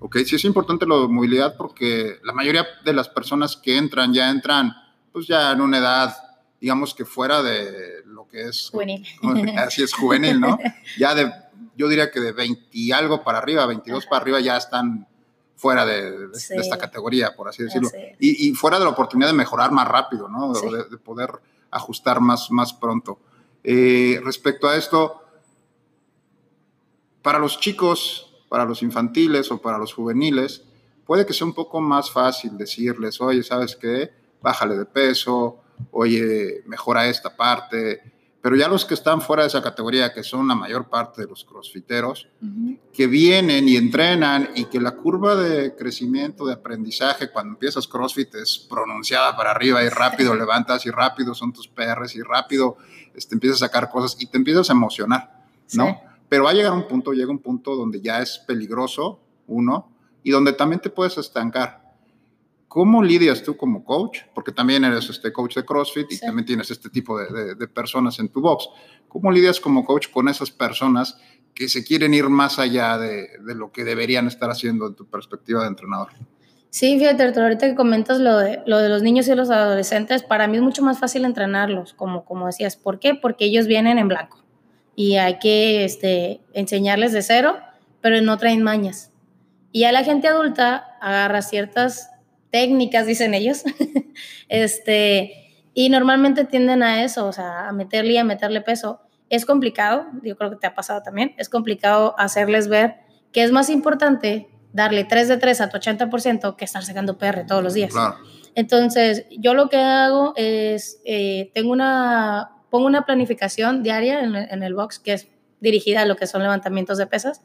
Ok, 0.00 0.16
sí 0.26 0.34
es 0.34 0.44
importante 0.44 0.84
la 0.84 1.06
movilidad 1.06 1.56
porque 1.56 2.16
la 2.24 2.32
mayoría 2.32 2.66
de 2.84 2.92
las 2.92 3.08
personas 3.08 3.56
que 3.56 3.76
entran 3.76 4.12
ya 4.12 4.30
entran 4.30 4.72
pues 5.12 5.28
ya 5.28 5.52
en 5.52 5.60
una 5.60 5.78
edad, 5.78 6.16
digamos 6.60 6.92
que 6.92 7.04
fuera 7.04 7.40
de 7.40 8.02
lo 8.04 8.26
que 8.26 8.48
es... 8.48 8.70
Juvenil. 8.72 9.06
Así 9.56 9.84
es, 9.84 9.94
juvenil, 9.94 10.40
¿no? 10.40 10.58
Ya 10.98 11.14
de, 11.14 11.32
yo 11.76 11.86
diría 11.86 12.10
que 12.10 12.18
de 12.18 12.32
20 12.32 12.66
y 12.72 12.90
algo 12.90 13.22
para 13.22 13.38
arriba, 13.38 13.64
22 13.66 14.06
para 14.06 14.22
arriba 14.22 14.40
ya 14.40 14.56
están 14.56 15.06
fuera 15.58 15.84
de, 15.84 16.28
esta 16.32 16.78
categoría, 16.78 17.34
por 17.34 17.48
así 17.48 17.64
decirlo. 17.64 17.90
Y, 18.20 18.54
fuera 18.54 18.78
de 18.78 18.84
la 18.84 18.90
oportunidad 18.90 19.28
de 19.28 19.34
mejorar 19.34 19.72
más 19.72 19.88
rápido, 19.88 20.28
¿no? 20.28 20.52
De, 20.52 20.96
poder 20.98 21.32
ajustar 21.70 22.20
más, 22.20 22.50
más 22.52 22.72
pronto. 22.72 23.18
Eh, 23.64 24.20
respecto 24.24 24.68
a 24.68 24.76
esto, 24.76 25.20
para 27.22 27.40
los 27.40 27.58
chicos, 27.58 28.32
para 28.48 28.64
los 28.64 28.82
infantiles 28.82 29.50
o 29.50 29.60
para 29.60 29.78
los 29.78 29.92
juveniles, 29.92 30.62
puede 31.04 31.26
que 31.26 31.34
sea 31.34 31.46
un 31.46 31.54
poco 31.54 31.80
más 31.80 32.08
fácil 32.08 32.56
decirles, 32.56 33.20
oye, 33.20 33.42
¿sabes 33.42 33.74
qué? 33.74 34.12
Bájale 34.40 34.78
de 34.78 34.86
peso, 34.86 35.60
oye, 35.90 36.62
mejora 36.66 37.08
esta 37.08 37.36
parte, 37.36 38.00
pero 38.40 38.54
ya 38.54 38.68
los 38.68 38.84
que 38.84 38.94
están 38.94 39.20
fuera 39.20 39.42
de 39.42 39.48
esa 39.48 39.62
categoría, 39.62 40.12
que 40.12 40.22
son 40.22 40.46
la 40.46 40.54
mayor 40.54 40.88
parte 40.88 41.22
de 41.22 41.28
los 41.28 41.44
crossfiteros, 41.44 42.28
que 42.92 43.06
vienen 43.06 43.68
y 43.68 43.76
entrenan 43.76 44.50
y 44.54 44.66
que 44.66 44.80
la 44.80 44.92
curva 44.92 45.34
de 45.34 45.74
crecimiento, 45.74 46.46
de 46.46 46.54
aprendizaje, 46.54 47.30
cuando 47.30 47.54
empiezas 47.54 47.88
crossfit 47.88 48.34
es 48.36 48.58
pronunciada 48.58 49.36
para 49.36 49.50
arriba 49.50 49.82
y 49.82 49.88
rápido 49.88 50.34
levantas 50.34 50.86
y 50.86 50.90
rápido 50.90 51.34
son 51.34 51.52
tus 51.52 51.66
PRs 51.66 52.14
y 52.14 52.22
rápido 52.22 52.76
este, 53.14 53.34
empiezas 53.34 53.62
a 53.62 53.66
sacar 53.66 53.90
cosas 53.90 54.16
y 54.20 54.26
te 54.26 54.38
empiezas 54.38 54.70
a 54.70 54.72
emocionar, 54.72 55.44
¿no? 55.74 56.00
Pero 56.28 56.44
va 56.44 56.50
a 56.50 56.54
llegar 56.54 56.72
un 56.72 56.86
punto, 56.86 57.12
llega 57.12 57.30
un 57.30 57.40
punto 57.40 57.74
donde 57.74 58.00
ya 58.00 58.20
es 58.20 58.38
peligroso, 58.38 59.20
uno, 59.48 59.90
y 60.22 60.30
donde 60.30 60.52
también 60.52 60.80
te 60.80 60.90
puedes 60.90 61.18
estancar. 61.18 61.87
¿Cómo 62.68 63.02
lidias 63.02 63.42
tú 63.42 63.56
como 63.56 63.82
coach? 63.84 64.20
Porque 64.34 64.52
también 64.52 64.84
eres 64.84 65.08
este 65.08 65.32
coach 65.32 65.56
de 65.56 65.64
CrossFit 65.64 66.12
y 66.12 66.18
también 66.20 66.44
tienes 66.44 66.70
este 66.70 66.90
tipo 66.90 67.18
de, 67.18 67.54
de, 67.54 67.68
personas 67.68 68.18
en 68.18 68.28
tu 68.28 68.42
box. 68.42 68.68
¿Cómo 69.08 69.32
lidias 69.32 69.58
como 69.58 69.84
coach 69.84 70.08
con 70.10 70.28
esas 70.28 70.50
personas 70.50 71.18
que 71.54 71.68
se 71.68 71.82
quieren 71.82 72.12
ir 72.12 72.28
más 72.28 72.58
allá 72.58 72.98
de, 72.98 73.28
de 73.44 73.54
lo 73.54 73.72
que 73.72 73.84
deberían 73.84 74.26
estar 74.26 74.50
haciendo 74.50 74.86
en 74.86 74.94
tu 74.94 75.06
perspectiva 75.06 75.62
de 75.62 75.68
entrenador? 75.68 76.10
Sí, 76.70 76.98
fíjate, 76.98 77.24
ahorita 77.24 77.66
que 77.68 77.74
comentas 77.74 78.20
lo 78.20 78.36
de, 78.36 78.60
lo 78.66 78.78
de 78.78 78.90
los 78.90 79.02
niños 79.02 79.26
y 79.28 79.34
los 79.34 79.48
adolescentes, 79.48 80.22
para 80.22 80.46
mí 80.46 80.58
es 80.58 80.62
mucho 80.62 80.82
más 80.82 80.98
fácil 80.98 81.24
entrenarlos, 81.24 81.94
como, 81.94 82.26
como 82.26 82.46
decías. 82.46 82.76
¿Por 82.76 82.98
qué? 82.98 83.14
Porque 83.14 83.46
ellos 83.46 83.66
vienen 83.66 83.98
en 83.98 84.08
blanco 84.08 84.44
y 84.94 85.16
hay 85.16 85.38
que 85.38 85.84
este, 85.84 86.40
enseñarles 86.52 87.12
de 87.12 87.22
cero, 87.22 87.56
pero 88.02 88.20
no 88.20 88.36
traen 88.36 88.62
mañas. 88.62 89.10
Y 89.72 89.84
a 89.84 89.92
la 89.92 90.04
gente 90.04 90.28
adulta 90.28 90.98
agarra 91.00 91.40
ciertas 91.40 92.10
técnicas, 92.50 93.06
dicen 93.06 93.34
ellos, 93.34 93.64
este, 94.48 95.54
y 95.74 95.88
normalmente 95.88 96.44
tienden 96.44 96.82
a 96.82 97.04
eso, 97.04 97.26
o 97.26 97.32
sea, 97.32 97.68
a 97.68 97.72
meterle 97.72 98.14
y 98.14 98.16
a 98.18 98.24
meterle 98.24 98.60
peso. 98.60 99.00
Es 99.30 99.44
complicado, 99.44 100.06
yo 100.22 100.36
creo 100.36 100.50
que 100.50 100.56
te 100.56 100.66
ha 100.66 100.74
pasado 100.74 101.02
también, 101.02 101.34
es 101.36 101.48
complicado 101.48 102.14
hacerles 102.18 102.68
ver 102.68 102.96
que 103.32 103.42
es 103.42 103.52
más 103.52 103.68
importante 103.68 104.48
darle 104.72 105.04
3 105.04 105.28
de 105.28 105.36
3 105.36 105.60
a 105.60 105.68
tu 105.68 105.76
80% 105.76 106.56
que 106.56 106.64
estar 106.64 106.82
sacando 106.84 107.18
PR 107.18 107.44
todos 107.46 107.62
los 107.62 107.74
días. 107.74 107.92
Entonces, 108.54 109.26
yo 109.30 109.54
lo 109.54 109.68
que 109.68 109.76
hago 109.76 110.32
es, 110.36 111.00
eh, 111.04 111.50
tengo 111.54 111.70
una, 111.72 112.50
pongo 112.70 112.86
una 112.86 113.02
planificación 113.02 113.82
diaria 113.82 114.20
en, 114.20 114.34
en, 114.34 114.62
el 114.62 114.74
box 114.74 114.98
que 114.98 115.12
es 115.12 115.28
dirigida 115.60 116.02
a 116.02 116.06
lo 116.06 116.16
que 116.16 116.26
son 116.26 116.42
levantamientos 116.42 116.98
de 116.98 117.06
pesas 117.06 117.42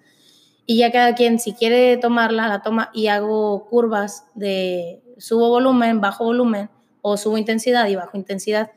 y 0.66 0.78
ya 0.78 0.92
cada 0.92 1.16
quien 1.16 1.40
si 1.40 1.54
quiere 1.54 1.98
tomarla, 1.98 2.48
la 2.48 2.62
toma 2.62 2.90
y 2.94 3.08
hago 3.08 3.66
curvas 3.70 4.26
de 4.34 5.02
subo 5.18 5.50
volumen, 5.50 6.02
bajo 6.02 6.24
volumen 6.24 6.70
o 7.02 7.18
subo 7.18 7.38
intensidad 7.38 7.88
y 7.88 7.96
bajo 7.96 8.18
intensidad. 8.18 8.72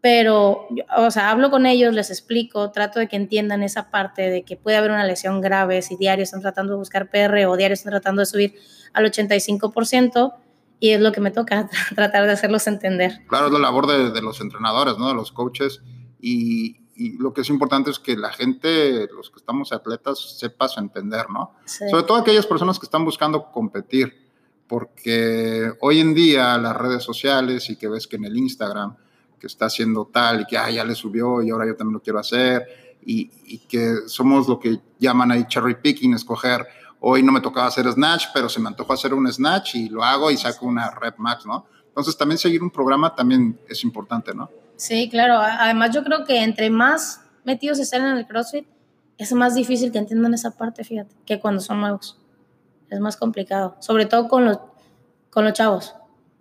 Pero, 0.00 0.68
o 0.96 1.10
sea, 1.10 1.30
hablo 1.30 1.50
con 1.50 1.66
ellos, 1.66 1.92
les 1.92 2.10
explico, 2.10 2.70
trato 2.70 3.00
de 3.00 3.08
que 3.08 3.16
entiendan 3.16 3.64
esa 3.64 3.90
parte 3.90 4.30
de 4.30 4.44
que 4.44 4.56
puede 4.56 4.76
haber 4.76 4.92
una 4.92 5.04
lesión 5.04 5.40
grave 5.40 5.82
si 5.82 5.96
diario 5.96 6.22
están 6.22 6.42
tratando 6.42 6.74
de 6.74 6.78
buscar 6.78 7.10
PR 7.10 7.46
o 7.46 7.56
diario 7.56 7.74
están 7.74 7.90
tratando 7.90 8.20
de 8.20 8.26
subir 8.26 8.54
al 8.92 9.04
85% 9.10 10.34
y 10.78 10.90
es 10.90 11.00
lo 11.00 11.10
que 11.10 11.20
me 11.20 11.32
toca, 11.32 11.68
tratar 11.96 12.26
de 12.26 12.32
hacerlos 12.32 12.68
entender. 12.68 13.24
Claro, 13.26 13.46
es 13.46 13.52
la 13.52 13.58
labor 13.58 13.88
de, 13.88 14.12
de 14.12 14.22
los 14.22 14.40
entrenadores, 14.40 14.96
¿no? 14.98 15.08
De 15.08 15.14
los 15.14 15.32
coaches 15.32 15.82
y, 16.20 16.85
y 16.96 17.18
lo 17.18 17.32
que 17.32 17.42
es 17.42 17.48
importante 17.50 17.90
es 17.90 17.98
que 17.98 18.16
la 18.16 18.32
gente, 18.32 19.08
los 19.14 19.30
que 19.30 19.38
estamos 19.38 19.72
atletas, 19.72 20.38
sepas 20.38 20.78
entender, 20.78 21.28
¿no? 21.30 21.52
Sobre 21.64 22.02
todo 22.04 22.16
aquellas 22.16 22.46
personas 22.46 22.78
que 22.78 22.86
están 22.86 23.04
buscando 23.04 23.50
competir, 23.52 24.26
porque 24.66 25.72
hoy 25.80 26.00
en 26.00 26.14
día 26.14 26.56
las 26.58 26.76
redes 26.76 27.02
sociales 27.02 27.68
y 27.70 27.76
que 27.76 27.88
ves 27.88 28.06
que 28.06 28.16
en 28.16 28.24
el 28.24 28.36
Instagram 28.36 28.96
que 29.38 29.46
está 29.46 29.66
haciendo 29.66 30.06
tal 30.06 30.40
y 30.40 30.46
que 30.46 30.56
ah, 30.56 30.70
ya 30.70 30.84
le 30.84 30.94
subió 30.94 31.42
y 31.42 31.50
ahora 31.50 31.66
yo 31.66 31.76
también 31.76 31.94
lo 31.94 32.02
quiero 32.02 32.18
hacer 32.18 32.96
y, 33.04 33.30
y 33.44 33.58
que 33.58 34.08
somos 34.08 34.48
lo 34.48 34.58
que 34.58 34.80
llaman 34.98 35.30
ahí 35.30 35.44
cherry 35.46 35.76
picking, 35.76 36.14
escoger 36.14 36.66
hoy 37.00 37.22
no 37.22 37.32
me 37.32 37.40
tocaba 37.40 37.66
hacer 37.66 37.90
snatch, 37.92 38.26
pero 38.32 38.48
se 38.48 38.60
me 38.60 38.68
antojó 38.68 38.92
hacer 38.92 39.14
un 39.14 39.30
snatch 39.30 39.76
y 39.76 39.88
lo 39.88 40.02
hago 40.02 40.30
y 40.30 40.36
saco 40.36 40.66
una 40.66 40.90
rep 40.90 41.18
max, 41.18 41.46
¿no? 41.46 41.66
Entonces 41.86 42.16
también 42.16 42.38
seguir 42.38 42.62
un 42.62 42.70
programa 42.70 43.14
también 43.14 43.58
es 43.68 43.84
importante, 43.84 44.34
¿no? 44.34 44.50
Sí, 44.76 45.08
claro. 45.08 45.38
Además, 45.38 45.94
yo 45.94 46.04
creo 46.04 46.24
que 46.24 46.42
entre 46.42 46.70
más 46.70 47.22
metidos 47.44 47.78
estén 47.78 48.04
en 48.04 48.16
el 48.16 48.26
CrossFit, 48.26 48.66
es 49.18 49.32
más 49.32 49.54
difícil 49.54 49.92
que 49.92 49.98
entiendan 49.98 50.34
esa 50.34 50.56
parte, 50.56 50.84
fíjate, 50.84 51.14
que 51.24 51.40
cuando 51.40 51.60
son 51.60 51.80
nuevos. 51.80 52.18
Es 52.90 53.00
más 53.00 53.16
complicado. 53.16 53.76
Sobre 53.80 54.06
todo 54.06 54.28
con 54.28 54.44
los, 54.44 54.58
con 55.30 55.44
los 55.44 55.52
chavos, 55.54 55.94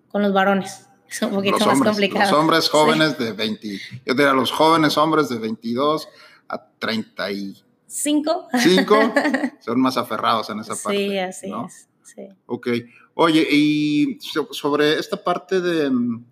con 0.09 0.21
los 0.21 0.33
varones. 0.33 0.81
Es 1.07 1.21
un 1.21 1.31
poquito 1.31 1.63
más 1.65 1.79
complicado. 1.79 2.31
Los 2.31 2.39
hombres 2.39 2.67
jóvenes 2.67 3.17
de 3.17 3.31
20, 3.31 3.79
yo 4.05 4.13
diría 4.15 4.33
los 4.33 4.51
jóvenes 4.51 4.97
hombres 4.97 5.29
de 5.29 5.37
22 5.37 6.09
a 6.49 6.67
30 6.79 7.31
y 7.31 7.65
Cinco. 7.87 8.47
Cinco. 8.59 8.97
Son 9.59 9.79
más 9.79 9.95
aferrados 9.95 10.49
en 10.49 10.59
esa 10.59 10.75
parte. 10.75 10.97
Sí, 10.97 11.17
así 11.17 11.51
es. 11.65 11.87
Sí. 12.03 12.27
Ok. 12.45 12.67
Oye, 13.13 13.47
y 13.49 14.19
sobre 14.51 14.99
esta 14.99 15.23
parte 15.23 15.61
de 15.61 15.89
mm, 15.89 16.25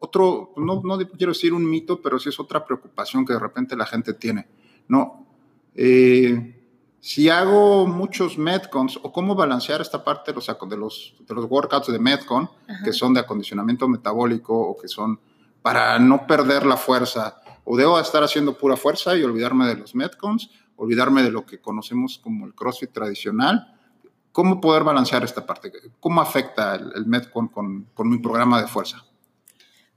otro, 0.00 0.52
no, 0.56 0.82
no 0.82 0.98
quiero 1.16 1.32
decir 1.32 1.54
un 1.54 1.68
mito, 1.68 2.02
pero 2.02 2.18
sí 2.18 2.30
es 2.30 2.40
otra 2.40 2.64
preocupación 2.64 3.24
que 3.24 3.34
de 3.34 3.38
repente 3.38 3.76
la 3.76 3.86
gente 3.86 4.14
tiene. 4.14 4.48
No. 4.88 5.26
Eh, 5.74 6.56
si 7.00 7.30
hago 7.30 7.86
muchos 7.86 8.36
Metcons, 8.36 8.98
o 9.02 9.10
cómo 9.12 9.34
balancear 9.34 9.80
esta 9.80 10.04
parte 10.04 10.32
de 10.32 10.34
los, 10.34 10.46
de 10.46 10.76
los, 10.76 11.14
de 11.26 11.34
los 11.34 11.44
workouts 11.46 11.90
de 11.90 11.98
Metcon, 11.98 12.50
que 12.84 12.92
son 12.92 13.14
de 13.14 13.20
acondicionamiento 13.20 13.88
metabólico 13.88 14.54
o 14.54 14.76
que 14.76 14.88
son 14.88 15.18
para 15.62 15.98
no 15.98 16.26
perder 16.26 16.66
la 16.66 16.76
fuerza, 16.76 17.36
o 17.64 17.76
debo 17.76 17.98
estar 17.98 18.22
haciendo 18.22 18.56
pura 18.56 18.76
fuerza 18.76 19.16
y 19.16 19.22
olvidarme 19.22 19.66
de 19.66 19.76
los 19.76 19.94
Metcons, 19.94 20.50
olvidarme 20.76 21.22
de 21.22 21.30
lo 21.30 21.46
que 21.46 21.60
conocemos 21.60 22.18
como 22.18 22.46
el 22.46 22.54
CrossFit 22.54 22.92
tradicional. 22.92 23.76
¿Cómo 24.32 24.60
poder 24.60 24.84
balancear 24.84 25.24
esta 25.24 25.44
parte? 25.44 25.72
¿Cómo 26.00 26.20
afecta 26.20 26.74
el, 26.74 27.06
Metcon 27.06 27.48
con, 27.48 27.86
con, 27.94 28.08
mi 28.08 28.18
programa 28.18 28.60
de 28.60 28.68
fuerza? 28.68 29.04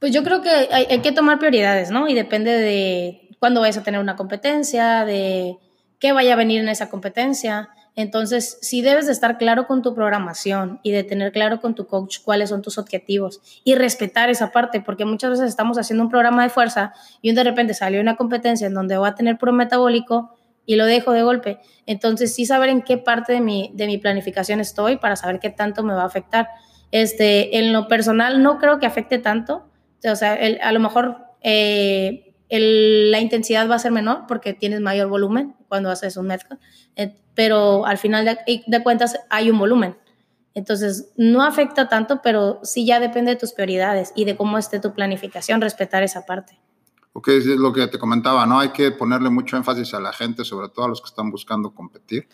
Pues 0.04 0.12
yo 0.12 0.22
creo 0.22 0.42
que 0.42 0.50
hay, 0.50 0.86
hay 0.90 1.00
que 1.00 1.14
tomar 1.14 1.40
prioridades, 1.40 1.90
¿no? 1.90 2.10
Y 2.10 2.14
depende 2.14 2.52
de 2.52 3.30
cuándo 3.40 3.62
vayas 3.62 3.78
a 3.78 3.84
tener 3.84 4.02
una 4.02 4.18
competencia, 4.18 5.06
de 5.06 5.56
qué 5.98 6.12
vaya 6.12 6.34
a 6.34 6.36
venir 6.36 6.60
en 6.60 6.68
esa 6.68 6.90
competencia. 6.90 7.70
Entonces, 7.96 8.58
si 8.62 8.82
debes 8.82 9.06
de 9.06 9.14
estar 9.14 9.38
claro 9.38 9.66
con 9.66 9.82
tu 9.82 9.96
programación 9.96 10.82
y 10.84 10.92
de 10.92 11.06
tener 11.06 11.32
claro 11.32 11.62
con 11.62 11.74
tu 11.74 11.88
coach 11.88 12.18
cuáles 12.22 12.50
son 12.50 12.62
tus 12.62 12.78
objetivos 12.78 13.40
y 13.64 13.76
respetar 13.76 14.30
esa 14.30 14.52
parte, 14.52 14.82
porque 14.82 15.06
muchas 15.06 15.30
veces 15.30 15.48
estamos 15.48 15.78
haciendo 15.78 16.04
un 16.04 16.10
programa 16.10 16.44
de 16.44 16.50
fuerza 16.50 16.92
y 17.22 17.32
de 17.32 17.42
repente 17.42 17.74
salió 17.74 18.02
una 18.02 18.18
competencia 18.18 18.68
en 18.68 18.74
donde 18.74 18.98
voy 18.98 19.08
a 19.08 19.16
tener 19.16 19.38
puro 19.38 19.54
metabólico 19.54 20.36
y 20.66 20.76
lo 20.76 20.86
dejo 20.86 21.14
de 21.14 21.24
golpe. 21.24 21.60
Entonces, 21.86 22.36
sí 22.36 22.46
saber 22.46 22.68
en 22.68 22.82
qué 22.82 22.98
parte 22.98 23.32
de 23.32 23.40
mi, 23.40 23.72
de 23.74 23.88
mi 23.88 23.98
planificación 24.00 24.60
estoy 24.60 24.98
para 24.98 25.16
saber 25.16 25.40
qué 25.40 25.50
tanto 25.50 25.82
me 25.82 25.94
va 25.94 26.02
a 26.02 26.08
afectar. 26.08 26.50
Este, 26.92 27.58
en 27.58 27.72
lo 27.72 27.88
personal, 27.88 28.44
no 28.44 28.58
creo 28.58 28.80
que 28.80 28.86
afecte 28.86 29.18
tanto. 29.18 29.70
O 30.12 30.16
sea, 30.16 30.38
a 30.62 30.72
lo 30.72 30.80
mejor 30.80 31.18
eh, 31.42 32.34
la 32.50 33.20
intensidad 33.20 33.70
va 33.70 33.76
a 33.76 33.80
ser 33.80 33.92
menor 33.92 34.26
porque 34.28 34.54
tienes 34.54 34.82
mayor 34.82 35.08
volumen 35.08 35.56
cuando 35.68 35.90
haces 35.90 36.18
un 36.18 36.28
Metcon, 36.28 36.60
eh, 36.96 37.16
pero 37.34 37.86
al 37.86 37.98
final 37.98 38.26
de, 38.26 38.84
cuentas 38.84 39.20
hay 39.30 39.50
un 39.50 39.58
volumen. 39.58 39.98
Entonces, 40.54 41.12
no 41.18 41.44
afecta 41.44 41.90
tanto, 41.90 42.22
pero 42.22 42.60
sí 42.62 42.86
ya 42.86 43.00
depende 43.00 43.32
de 43.32 43.38
tus 43.38 43.54
prioridades 43.54 44.14
y 44.16 44.26
de 44.26 44.36
cómo 44.36 44.60
esté 44.60 44.80
tu 44.80 44.94
planificación, 44.94 45.62
respetar 45.62 46.04
esa 46.04 46.28
parte. 46.28 46.60
Ok, 47.14 47.30
es 47.30 47.46
lo 47.46 47.74
que 47.74 47.88
te 47.88 47.98
comentaba, 47.98 48.46
¿no? 48.46 48.60
Hay 48.60 48.70
que 48.70 48.92
ponerle 48.92 49.32
mucho 49.32 49.58
énfasis 49.58 49.94
a 49.96 50.00
la 50.00 50.14
gente, 50.14 50.46
sobre 50.46 50.70
todo 50.70 50.86
a 50.86 50.88
los 50.90 51.02
que 51.02 51.08
están 51.08 51.32
buscando 51.32 51.74
competir, 51.74 52.28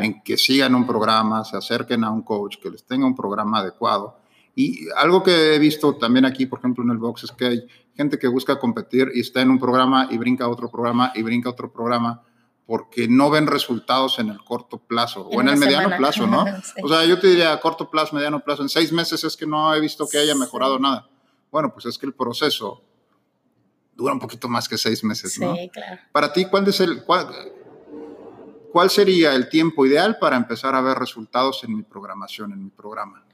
en 0.00 0.22
que 0.22 0.36
sigan 0.36 0.74
un 0.74 0.86
programa, 0.86 1.44
se 1.44 1.56
acerquen 1.56 2.04
a 2.04 2.10
un 2.10 2.22
coach, 2.22 2.56
que 2.58 2.70
les 2.70 2.84
tenga 2.84 3.06
un 3.06 3.14
programa 3.14 3.58
adecuado. 3.58 4.16
Y 4.54 4.88
algo 4.96 5.22
que 5.22 5.54
he 5.54 5.58
visto 5.58 5.96
también 5.96 6.24
aquí, 6.24 6.46
por 6.46 6.60
ejemplo, 6.60 6.84
en 6.84 6.90
el 6.90 6.98
box, 6.98 7.24
es 7.24 7.32
que 7.32 7.46
hay 7.46 7.66
gente 7.96 8.18
que 8.18 8.28
busca 8.28 8.58
competir 8.58 9.10
y 9.14 9.20
está 9.20 9.40
en 9.40 9.50
un 9.50 9.58
programa 9.58 10.08
y 10.10 10.18
brinca 10.18 10.44
a 10.44 10.48
otro 10.48 10.70
programa 10.70 11.12
y 11.14 11.22
brinca 11.22 11.48
a 11.48 11.52
otro 11.52 11.72
programa 11.72 12.22
porque 12.66 13.08
no 13.08 13.30
ven 13.30 13.46
resultados 13.46 14.18
en 14.18 14.30
el 14.30 14.42
corto 14.42 14.78
plazo 14.78 15.26
o 15.26 15.40
en 15.40 15.48
el 15.48 15.56
mediano 15.58 15.94
plazo, 15.96 16.26
¿no? 16.26 16.44
O 16.82 16.88
sea, 16.88 17.04
yo 17.04 17.18
te 17.18 17.26
diría 17.28 17.60
corto 17.60 17.90
plazo, 17.90 18.14
mediano 18.14 18.40
plazo, 18.40 18.62
en 18.62 18.68
seis 18.68 18.90
meses 18.90 19.22
es 19.24 19.36
que 19.36 19.46
no 19.46 19.74
he 19.74 19.80
visto 19.80 20.08
que 20.08 20.18
haya 20.18 20.34
mejorado 20.34 20.78
nada. 20.78 21.08
Bueno, 21.50 21.72
pues 21.72 21.86
es 21.86 21.98
que 21.98 22.06
el 22.06 22.14
proceso 22.14 22.82
dura 23.94 24.14
un 24.14 24.20
poquito 24.20 24.48
más 24.48 24.68
que 24.68 24.78
seis 24.78 25.04
meses, 25.04 25.38
¿no? 25.38 25.54
Sí, 25.54 25.68
claro. 25.72 26.00
Para 26.10 26.32
ti, 26.32 26.46
¿cuál, 26.46 26.66
es 26.66 26.80
el, 26.80 27.04
cuál, 27.04 27.28
¿cuál 28.72 28.90
sería 28.90 29.34
el 29.34 29.48
tiempo 29.48 29.84
ideal 29.84 30.18
para 30.18 30.36
empezar 30.36 30.74
a 30.74 30.80
ver 30.80 30.98
resultados 30.98 31.62
en 31.64 31.76
mi 31.76 31.82
programación, 31.82 32.52
en 32.52 32.64
mi 32.64 32.70
programa? 32.70 33.24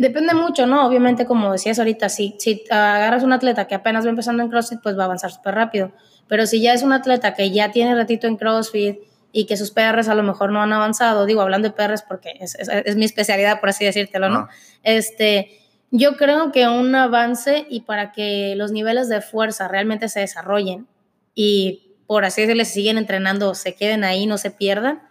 Depende 0.00 0.32
mucho, 0.32 0.66
¿no? 0.66 0.86
Obviamente, 0.86 1.26
como 1.26 1.52
decías 1.52 1.78
ahorita, 1.78 2.08
si, 2.08 2.34
si 2.38 2.64
agarras 2.70 3.22
un 3.22 3.34
atleta 3.34 3.66
que 3.66 3.74
apenas 3.74 4.06
va 4.06 4.08
empezando 4.08 4.42
en 4.42 4.48
CrossFit, 4.48 4.80
pues 4.82 4.96
va 4.96 5.02
a 5.02 5.04
avanzar 5.04 5.30
súper 5.30 5.54
rápido. 5.54 5.92
Pero 6.26 6.46
si 6.46 6.62
ya 6.62 6.72
es 6.72 6.82
un 6.82 6.94
atleta 6.94 7.34
que 7.34 7.50
ya 7.50 7.70
tiene 7.70 7.94
ratito 7.94 8.26
en 8.26 8.38
CrossFit 8.38 8.96
y 9.30 9.44
que 9.44 9.58
sus 9.58 9.72
PRs 9.72 10.08
a 10.08 10.14
lo 10.14 10.22
mejor 10.22 10.52
no 10.52 10.62
han 10.62 10.72
avanzado, 10.72 11.26
digo, 11.26 11.42
hablando 11.42 11.68
de 11.68 11.74
PRs 11.74 12.00
porque 12.00 12.32
es, 12.40 12.54
es, 12.54 12.96
mi 12.96 13.04
especialidad, 13.04 13.60
por 13.60 13.68
así 13.68 13.84
decírtelo, 13.84 14.30
¿no? 14.30 14.48
Este, 14.84 15.60
yo 15.90 16.16
creo 16.16 16.50
que 16.50 16.66
un 16.66 16.94
avance 16.94 17.66
y 17.68 17.82
para 17.82 18.10
que 18.10 18.54
los 18.56 18.72
niveles 18.72 19.10
de 19.10 19.20
fuerza 19.20 19.68
realmente 19.68 20.08
se 20.08 20.20
desarrollen 20.20 20.86
y 21.34 21.98
por 22.06 22.24
así 22.24 22.40
decirlo, 22.40 22.64
se 22.64 22.72
siguen 22.72 22.96
entrenando, 22.96 23.54
se 23.54 23.74
queden 23.74 24.04
ahí, 24.04 24.24
no 24.24 24.38
se 24.38 24.50
pierdan, 24.50 25.02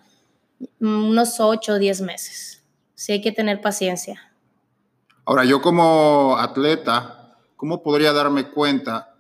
unos 0.80 1.40
8 1.40 1.74
o 1.74 1.78
10 1.78 2.02
meses. 2.02 2.64
Sí 2.96 3.12
hay 3.12 3.22
que 3.22 3.32
tener 3.32 3.62
paciencia. 3.62 4.29
Ahora, 5.30 5.46
yo 5.46 5.62
como 5.62 6.38
atleta, 6.40 7.38
¿cómo 7.56 7.84
podría 7.84 8.12
darme 8.14 8.50
cuenta 8.50 9.14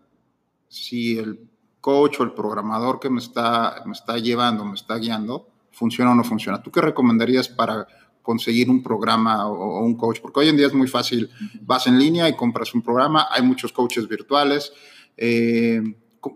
si 0.68 1.20
el 1.20 1.48
coach 1.82 2.20
o 2.20 2.24
el 2.24 2.34
programador 2.34 3.00
que 3.00 3.12
me 3.12 3.20
está, 3.20 3.84
me 3.86 3.92
está 3.92 4.18
llevando, 4.18 4.66
me 4.66 4.74
está 4.74 4.96
guiando, 4.96 5.48
funciona 5.72 6.12
o 6.12 6.16
no 6.16 6.24
funciona? 6.24 6.64
¿Tú 6.64 6.72
qué 6.72 6.82
recomendarías 6.82 7.48
para 7.48 7.86
conseguir 8.24 8.72
un 8.72 8.82
programa 8.82 9.48
o, 9.48 9.82
un 9.82 9.94
coach? 9.94 10.20
Porque 10.20 10.40
hoy 10.40 10.50
en 10.50 10.58
día 10.58 10.66
es 10.66 10.74
muy 10.74 10.88
fácil, 10.88 11.30
vas 11.62 11.86
en 11.86 12.00
línea 12.00 12.28
y 12.28 12.36
compras 12.36 12.74
un 12.74 12.82
programa, 12.82 13.28
hay 13.30 13.44
muchos 13.44 13.72
coaches 13.72 14.08
virtuales. 14.08 14.74
Eh, 15.16 15.80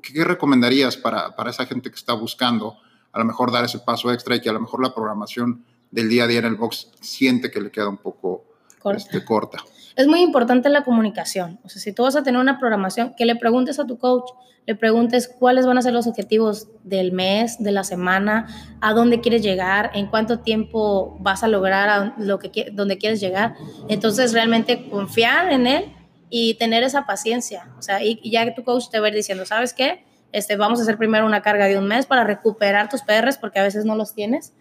¿Qué 0.03 0.23
recomendarías 0.23 0.97
para, 0.97 1.35
para 1.35 1.49
esa 1.49 1.65
gente 1.65 1.89
que 1.89 1.95
está 1.95 2.13
buscando 2.13 2.77
a 3.11 3.17
lo 3.17 3.25
mejor 3.25 3.51
dar 3.51 3.65
ese 3.65 3.79
paso 3.79 4.13
extra 4.13 4.35
y 4.35 4.41
que 4.41 4.49
a 4.49 4.53
lo 4.53 4.61
mejor 4.61 4.83
la 4.83 4.93
programación 4.93 5.65
del 5.89 6.09
día 6.09 6.25
a 6.25 6.27
día 6.27 6.37
en 6.37 6.45
el 6.45 6.57
box 6.57 6.91
siente 7.01 7.49
que 7.49 7.59
le 7.59 7.71
queda 7.71 7.89
un 7.89 7.97
poco 7.97 8.52
este, 8.91 9.23
corta. 9.23 9.59
Es 9.95 10.07
muy 10.07 10.21
importante 10.21 10.69
la 10.69 10.83
comunicación. 10.83 11.59
O 11.63 11.69
sea, 11.69 11.81
si 11.81 11.93
tú 11.93 12.03
vas 12.03 12.15
a 12.15 12.23
tener 12.23 12.41
una 12.41 12.57
programación, 12.57 13.13
que 13.15 13.25
le 13.25 13.35
preguntes 13.35 13.79
a 13.79 13.85
tu 13.85 13.97
coach, 13.97 14.31
le 14.65 14.75
preguntes 14.75 15.27
cuáles 15.27 15.65
van 15.65 15.77
a 15.77 15.81
ser 15.81 15.93
los 15.93 16.07
objetivos 16.07 16.67
del 16.83 17.11
mes, 17.11 17.61
de 17.61 17.71
la 17.71 17.83
semana, 17.83 18.47
a 18.81 18.93
dónde 18.93 19.19
quieres 19.19 19.43
llegar, 19.43 19.91
en 19.93 20.07
cuánto 20.07 20.39
tiempo 20.39 21.17
vas 21.19 21.43
a 21.43 21.47
lograr 21.47 22.13
lo 22.17 22.39
que 22.39 22.71
donde 22.71 22.97
quieres 22.97 23.19
llegar. 23.19 23.55
Entonces, 23.87 24.33
realmente 24.33 24.89
confiar 24.89 25.51
en 25.51 25.67
él 25.67 25.93
y 26.29 26.55
tener 26.55 26.83
esa 26.83 27.05
paciencia. 27.05 27.69
O 27.77 27.81
sea, 27.81 28.03
y, 28.03 28.19
ya 28.29 28.45
que 28.45 28.51
tu 28.51 28.63
coach 28.63 28.85
te 28.89 28.99
va 28.99 29.07
a 29.07 29.09
ir 29.09 29.15
diciendo, 29.15 29.45
¿sabes 29.45 29.73
qué? 29.73 30.03
Este, 30.31 30.55
vamos 30.55 30.79
a 30.79 30.83
hacer 30.83 30.97
primero 30.97 31.27
una 31.27 31.43
carga 31.43 31.67
de 31.67 31.77
un 31.77 31.87
mes 31.87 32.07
para 32.07 32.23
recuperar 32.23 32.89
tus 32.89 33.03
PRs 33.03 33.37
porque 33.37 33.59
a 33.59 33.63
veces 33.63 33.85
no 33.85 33.95
los 33.95 34.15
tienes 34.15 34.53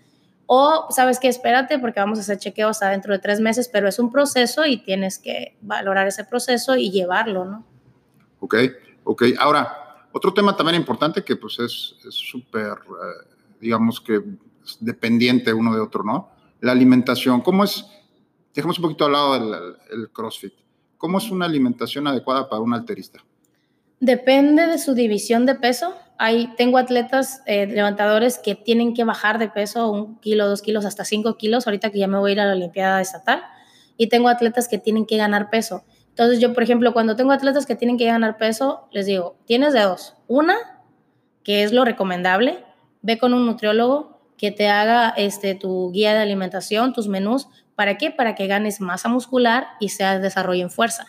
o 0.55 0.89
sabes 0.91 1.19
que 1.19 1.29
espérate 1.29 1.79
porque 1.79 1.99
vamos 1.99 2.19
a 2.19 2.21
hacer 2.21 2.37
chequeo 2.37 2.69
hasta 2.69 2.91
dentro 2.91 3.15
de 3.15 3.19
tres 3.19 3.41
meses, 3.41 3.71
pero 3.73 3.89
es 3.89 3.99
un 3.99 4.13
proceso 4.13 4.67
y 4.67 4.77
tienes 4.77 5.19
que 5.19 5.57
valorar 5.63 6.07
ese 6.07 6.25
proceso 6.25 6.77
y 6.77 6.91
llevarlo, 6.91 7.47
¿no? 7.47 7.65
Ok, 8.39 8.57
ok. 9.05 9.23
Ahora, 9.39 10.05
otro 10.13 10.35
tema 10.35 10.55
también 10.55 10.77
importante 10.77 11.25
que 11.25 11.37
pues 11.37 11.59
es 11.59 11.95
súper, 12.11 12.73
eh, 12.73 13.35
digamos 13.63 13.99
que 13.99 14.21
dependiente 14.79 15.55
uno 15.55 15.75
de 15.75 15.81
otro, 15.81 16.05
¿no? 16.05 16.29
La 16.61 16.73
alimentación. 16.73 17.41
¿Cómo 17.41 17.65
es? 17.65 17.87
Dejemos 18.55 18.79
un 18.79 18.83
poquito 18.83 19.07
al 19.07 19.13
lado 19.13 19.33
del 19.33 19.77
el 19.91 20.11
CrossFit. 20.11 20.53
¿Cómo 20.99 21.17
es 21.17 21.31
una 21.31 21.47
alimentación 21.47 22.07
adecuada 22.07 22.51
para 22.51 22.61
un 22.61 22.75
alterista? 22.75 23.25
Depende 24.01 24.67
de 24.67 24.77
su 24.77 24.93
división 24.93 25.47
de 25.47 25.55
peso. 25.55 25.95
Hay, 26.25 26.55
tengo 26.57 26.79
atletas 26.79 27.43
eh, 27.47 27.67
levantadores 27.67 28.39
que 28.39 28.55
tienen 28.55 28.95
que 28.95 29.03
bajar 29.03 29.41
de 29.41 29.49
peso 29.49 29.91
un 29.91 30.21
kilo, 30.21 30.47
dos 30.47 30.63
kilos, 30.63 30.85
hasta 30.85 31.05
cinco 31.05 31.37
kilos, 31.37 31.67
ahorita 31.67 31.91
que 31.91 31.99
ya 31.99 32.07
me 32.07 32.17
voy 32.17 32.31
a 32.31 32.33
ir 32.35 32.41
a 32.41 32.45
la 32.45 32.53
Olimpiada 32.53 33.01
Estatal. 33.01 33.43
Y 33.97 34.07
tengo 34.07 34.29
atletas 34.29 34.69
que 34.69 34.79
tienen 34.79 35.05
que 35.05 35.17
ganar 35.17 35.51
peso. 35.51 35.83
Entonces 36.11 36.39
yo, 36.39 36.55
por 36.55 36.63
ejemplo, 36.63 36.93
cuando 36.93 37.17
tengo 37.17 37.33
atletas 37.33 37.67
que 37.67 37.75
tienen 37.75 37.99
que 37.99 38.07
ganar 38.07 38.37
peso, 38.37 38.87
les 38.93 39.07
digo, 39.07 39.35
tienes 39.47 39.73
de 39.73 39.81
dos. 39.81 40.15
Una, 40.29 40.55
que 41.43 41.65
es 41.65 41.73
lo 41.73 41.85
recomendable, 41.85 42.65
ve 43.01 43.19
con 43.19 43.35
un 43.35 43.45
nutriólogo 43.45 44.21
que 44.39 44.53
te 44.53 44.69
haga 44.69 45.13
este, 45.17 45.57
tu 45.57 45.91
guía 45.91 46.15
de 46.15 46.21
alimentación, 46.21 46.93
tus 46.93 47.09
menús. 47.09 47.49
¿Para 47.75 47.99
qué? 47.99 48.13
Para 48.13 48.37
que 48.37 48.47
ganes 48.47 48.81
masa 48.81 49.09
muscular 49.09 49.67
y 49.81 49.89
se 49.89 50.05
desarrollo 50.21 50.63
en 50.63 50.71
fuerza. 50.71 51.05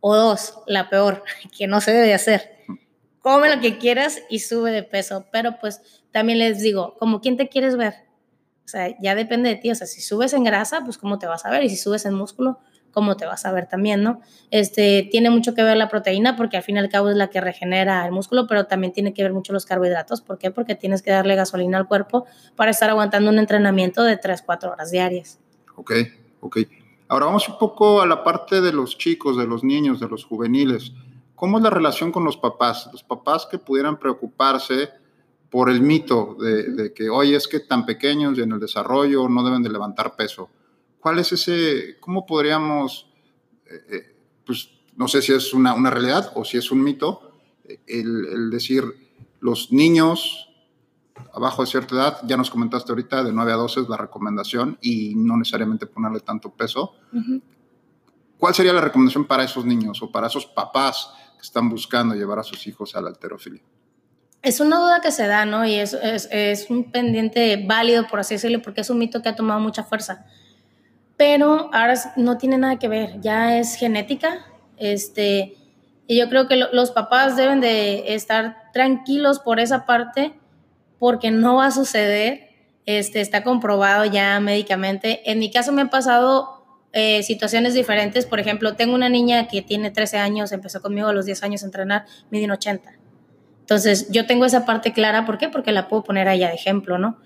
O 0.00 0.14
dos, 0.14 0.58
la 0.66 0.90
peor, 0.90 1.24
que 1.56 1.66
no 1.66 1.80
se 1.80 1.94
debe 1.94 2.12
hacer. 2.12 2.54
Come 3.24 3.48
lo 3.48 3.58
que 3.58 3.78
quieras 3.78 4.20
y 4.28 4.40
sube 4.40 4.70
de 4.70 4.82
peso. 4.82 5.24
Pero 5.32 5.58
pues 5.58 5.80
también 6.12 6.38
les 6.38 6.60
digo, 6.60 6.94
como 6.98 7.22
quién 7.22 7.38
te 7.38 7.48
quieres 7.48 7.74
ver. 7.74 7.94
O 8.66 8.68
sea, 8.68 8.94
ya 9.00 9.14
depende 9.14 9.48
de 9.48 9.56
ti. 9.56 9.70
O 9.70 9.74
sea, 9.74 9.86
si 9.86 10.02
subes 10.02 10.34
en 10.34 10.44
grasa, 10.44 10.82
pues 10.84 10.98
cómo 10.98 11.18
te 11.18 11.26
vas 11.26 11.46
a 11.46 11.50
ver. 11.50 11.64
Y 11.64 11.70
si 11.70 11.76
subes 11.76 12.04
en 12.04 12.12
músculo, 12.12 12.58
cómo 12.90 13.16
te 13.16 13.24
vas 13.24 13.46
a 13.46 13.52
ver 13.52 13.66
también, 13.66 14.02
¿no? 14.02 14.20
Este, 14.50 15.08
tiene 15.10 15.30
mucho 15.30 15.54
que 15.54 15.62
ver 15.62 15.78
la 15.78 15.88
proteína 15.88 16.36
porque 16.36 16.58
al 16.58 16.62
fin 16.62 16.76
y 16.76 16.80
al 16.80 16.90
cabo 16.90 17.08
es 17.08 17.16
la 17.16 17.30
que 17.30 17.40
regenera 17.40 18.04
el 18.04 18.12
músculo, 18.12 18.46
pero 18.46 18.66
también 18.66 18.92
tiene 18.92 19.14
que 19.14 19.22
ver 19.22 19.32
mucho 19.32 19.54
los 19.54 19.64
carbohidratos. 19.64 20.20
¿Por 20.20 20.36
qué? 20.36 20.50
Porque 20.50 20.74
tienes 20.74 21.00
que 21.00 21.10
darle 21.10 21.34
gasolina 21.34 21.78
al 21.78 21.88
cuerpo 21.88 22.26
para 22.56 22.72
estar 22.72 22.90
aguantando 22.90 23.30
un 23.30 23.38
entrenamiento 23.38 24.02
de 24.02 24.18
3, 24.18 24.42
4 24.42 24.70
horas 24.70 24.90
diarias. 24.90 25.40
Ok, 25.76 25.92
ok. 26.40 26.58
Ahora 27.08 27.24
vamos 27.24 27.48
un 27.48 27.56
poco 27.56 28.02
a 28.02 28.06
la 28.06 28.22
parte 28.22 28.60
de 28.60 28.74
los 28.74 28.98
chicos, 28.98 29.38
de 29.38 29.46
los 29.46 29.64
niños, 29.64 29.98
de 29.98 30.08
los 30.08 30.26
juveniles. 30.26 30.92
¿Cómo 31.34 31.58
es 31.58 31.64
la 31.64 31.70
relación 31.70 32.12
con 32.12 32.24
los 32.24 32.36
papás? 32.36 32.88
Los 32.92 33.02
papás 33.02 33.46
que 33.50 33.58
pudieran 33.58 33.98
preocuparse 33.98 34.90
por 35.50 35.70
el 35.70 35.80
mito 35.80 36.36
de, 36.40 36.92
que, 36.94 37.08
oye, 37.08 37.36
es 37.36 37.46
que 37.46 37.60
tan 37.60 37.86
pequeños 37.86 38.36
y 38.38 38.42
en 38.42 38.52
el 38.52 38.60
desarrollo 38.60 39.28
no 39.28 39.44
deben 39.44 39.62
de 39.62 39.70
levantar 39.70 40.16
peso. 40.16 40.50
¿Cuál 41.00 41.18
es 41.18 41.32
ese, 41.32 41.96
cómo 42.00 42.26
podríamos, 42.26 43.08
eh, 43.66 43.84
eh, 43.90 44.16
pues 44.44 44.70
no 44.96 45.06
sé 45.06 45.22
si 45.22 45.32
es 45.32 45.52
una, 45.52 45.74
una, 45.74 45.90
realidad 45.90 46.32
o 46.34 46.44
si 46.44 46.56
es 46.56 46.70
un 46.70 46.82
mito, 46.82 47.32
el, 47.86 48.26
el 48.26 48.50
decir, 48.50 48.84
los 49.40 49.72
niños 49.72 50.48
abajo 51.32 51.62
de 51.62 51.70
cierta 51.70 51.94
edad, 51.94 52.20
ya 52.26 52.36
nos 52.36 52.50
comentaste 52.50 52.92
ahorita, 52.92 53.24
de 53.24 53.32
9 53.32 53.52
a 53.52 53.56
12 53.56 53.80
es 53.80 53.88
la 53.88 53.96
recomendación 53.96 54.78
y 54.80 55.14
no 55.14 55.36
necesariamente 55.36 55.86
ponerle 55.86 56.20
tanto 56.20 56.50
peso. 56.50 56.94
¿Cuál 58.38 58.54
sería 58.54 58.72
la 58.72 58.80
recomendación 58.80 59.24
para 59.24 59.44
esos 59.44 59.64
niños 59.64 60.02
o 60.02 60.10
para 60.10 60.26
esos 60.26 60.46
papás 60.46 61.12
están 61.44 61.68
buscando 61.68 62.14
llevar 62.14 62.38
a 62.38 62.42
sus 62.42 62.66
hijos 62.66 62.96
a 62.96 63.00
la 63.00 63.08
alterofilia? 63.08 63.62
Es 64.42 64.60
una 64.60 64.78
duda 64.78 65.00
que 65.00 65.10
se 65.10 65.26
da, 65.26 65.46
¿no? 65.46 65.64
Y 65.66 65.74
es, 65.74 65.94
es, 65.94 66.68
un 66.68 66.90
pendiente 66.90 67.64
válido, 67.66 68.06
por 68.06 68.20
así 68.20 68.34
decirlo, 68.34 68.60
porque 68.60 68.82
es 68.82 68.90
un 68.90 68.98
mito 68.98 69.22
que 69.22 69.30
ha 69.30 69.36
tomado 69.36 69.60
mucha 69.60 69.84
fuerza. 69.84 70.26
Pero 71.16 71.70
ahora 71.72 71.94
no 72.16 72.36
tiene 72.36 72.58
nada 72.58 72.78
que 72.78 72.88
ver, 72.88 73.20
ya 73.20 73.58
es 73.58 73.76
genética. 73.76 74.44
Este, 74.76 75.56
y 76.06 76.18
yo 76.18 76.28
creo 76.28 76.46
que 76.46 76.56
los 76.56 76.90
papás 76.90 77.36
deben 77.36 77.60
de 77.60 78.14
estar 78.14 78.70
tranquilos 78.72 79.38
por 79.38 79.60
esa 79.60 79.86
parte 79.86 80.34
porque 80.98 81.30
no 81.30 81.56
va 81.56 81.66
a 81.66 81.70
suceder, 81.70 82.50
este, 82.84 83.22
está 83.22 83.44
comprobado 83.44 84.04
ya 84.04 84.38
médicamente. 84.40 85.30
En 85.30 85.38
mi 85.38 85.50
caso 85.50 85.72
me 85.72 85.80
han 85.80 85.90
pasado 85.90 86.53
eh, 86.94 87.22
situaciones 87.24 87.74
diferentes, 87.74 88.24
por 88.24 88.38
ejemplo, 88.38 88.76
tengo 88.76 88.94
una 88.94 89.08
niña 89.08 89.48
que 89.48 89.62
tiene 89.62 89.90
13 89.90 90.18
años, 90.18 90.52
empezó 90.52 90.80
conmigo 90.80 91.08
a 91.08 91.12
los 91.12 91.26
10 91.26 91.42
años 91.42 91.62
a 91.62 91.66
entrenar, 91.66 92.06
mide 92.30 92.50
80. 92.50 92.92
Entonces, 93.60 94.08
yo 94.10 94.26
tengo 94.26 94.44
esa 94.44 94.64
parte 94.64 94.92
clara, 94.92 95.26
¿por 95.26 95.36
qué? 95.36 95.48
Porque 95.48 95.72
la 95.72 95.88
puedo 95.88 96.04
poner 96.04 96.28
allá 96.28 96.48
de 96.48 96.54
ejemplo, 96.54 96.96
¿no? 96.96 97.18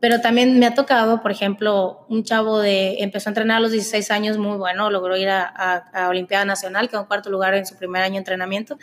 Pero 0.00 0.22
también 0.22 0.58
me 0.58 0.64
ha 0.64 0.74
tocado, 0.74 1.20
por 1.20 1.30
ejemplo, 1.30 2.06
un 2.08 2.24
chavo 2.24 2.60
de, 2.60 3.02
empezó 3.02 3.28
a 3.28 3.32
entrenar 3.32 3.58
a 3.58 3.60
los 3.60 3.72
16 3.72 4.10
años, 4.10 4.38
muy 4.38 4.56
bueno, 4.56 4.90
logró 4.90 5.16
ir 5.16 5.28
a, 5.28 5.42
a, 5.44 6.04
a 6.04 6.08
Olimpiada 6.08 6.46
Nacional, 6.46 6.88
quedó 6.88 7.00
en 7.00 7.06
cuarto 7.06 7.28
lugar 7.28 7.54
en 7.54 7.66
su 7.66 7.76
primer 7.76 8.02
año 8.02 8.14
de 8.14 8.18
entrenamiento, 8.18 8.78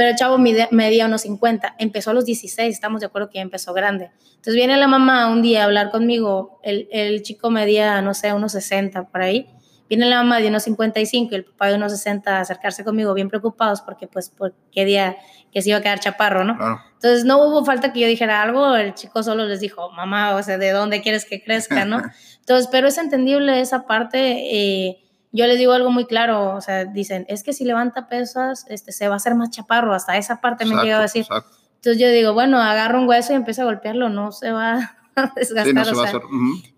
pero 0.00 0.12
el 0.12 0.16
chavo 0.16 0.38
medía 0.38 1.04
unos 1.04 1.20
50, 1.20 1.74
empezó 1.78 2.12
a 2.12 2.14
los 2.14 2.24
16, 2.24 2.72
estamos 2.74 3.00
de 3.00 3.08
acuerdo 3.08 3.28
que 3.28 3.34
ya 3.34 3.42
empezó 3.42 3.74
grande. 3.74 4.10
Entonces 4.30 4.54
viene 4.54 4.78
la 4.78 4.88
mamá 4.88 5.28
un 5.28 5.42
día 5.42 5.60
a 5.60 5.64
hablar 5.66 5.90
conmigo, 5.90 6.58
el, 6.62 6.88
el 6.90 7.20
chico 7.20 7.50
medía, 7.50 8.00
no 8.00 8.14
sé, 8.14 8.32
unos 8.32 8.52
60 8.52 9.08
por 9.08 9.20
ahí, 9.20 9.50
viene 9.90 10.06
la 10.06 10.22
mamá 10.22 10.38
de 10.40 10.48
unos 10.48 10.62
55 10.62 11.32
y 11.32 11.34
el 11.34 11.44
papá 11.44 11.68
de 11.68 11.74
unos 11.74 11.92
60 11.92 12.34
a 12.34 12.40
acercarse 12.40 12.82
conmigo 12.82 13.12
bien 13.12 13.28
preocupados 13.28 13.82
porque 13.82 14.06
pues 14.06 14.30
por 14.30 14.54
qué 14.72 14.86
día 14.86 15.18
que 15.52 15.60
se 15.60 15.68
iba 15.68 15.80
a 15.80 15.82
quedar 15.82 16.00
chaparro, 16.00 16.44
¿no? 16.44 16.56
Entonces 16.94 17.26
no 17.26 17.36
hubo 17.44 17.62
falta 17.66 17.92
que 17.92 18.00
yo 18.00 18.06
dijera 18.06 18.40
algo, 18.40 18.76
el 18.76 18.94
chico 18.94 19.22
solo 19.22 19.44
les 19.44 19.60
dijo, 19.60 19.90
mamá, 19.90 20.34
o 20.34 20.42
sea, 20.42 20.56
¿de 20.56 20.70
dónde 20.70 21.02
quieres 21.02 21.26
que 21.26 21.42
crezca, 21.42 21.84
no? 21.84 22.00
Entonces, 22.40 22.70
pero 22.72 22.88
es 22.88 22.96
entendible 22.96 23.60
esa 23.60 23.86
parte. 23.86 24.48
Eh, 24.50 25.09
yo 25.32 25.46
les 25.46 25.58
digo 25.58 25.72
algo 25.72 25.90
muy 25.90 26.06
claro, 26.06 26.54
o 26.54 26.60
sea, 26.60 26.84
dicen, 26.84 27.24
es 27.28 27.42
que 27.42 27.52
si 27.52 27.64
levanta 27.64 28.08
pesas, 28.08 28.66
este, 28.68 28.92
se 28.92 29.06
va 29.08 29.14
a 29.14 29.16
hacer 29.16 29.34
más 29.34 29.50
chaparro, 29.50 29.94
hasta 29.94 30.16
esa 30.16 30.40
parte 30.40 30.64
me 30.64 30.74
han 30.74 30.82
llegado 30.82 31.00
a 31.00 31.04
decir. 31.04 31.26
Entonces 31.76 32.00
yo 32.00 32.08
digo, 32.10 32.34
bueno, 32.34 32.60
agarro 32.60 33.00
un 33.00 33.08
hueso 33.08 33.32
y 33.32 33.36
empieza 33.36 33.62
a 33.62 33.66
golpearlo, 33.66 34.08
no 34.08 34.32
se 34.32 34.50
va 34.50 34.96
a 35.16 35.32
desgastar. 35.36 36.20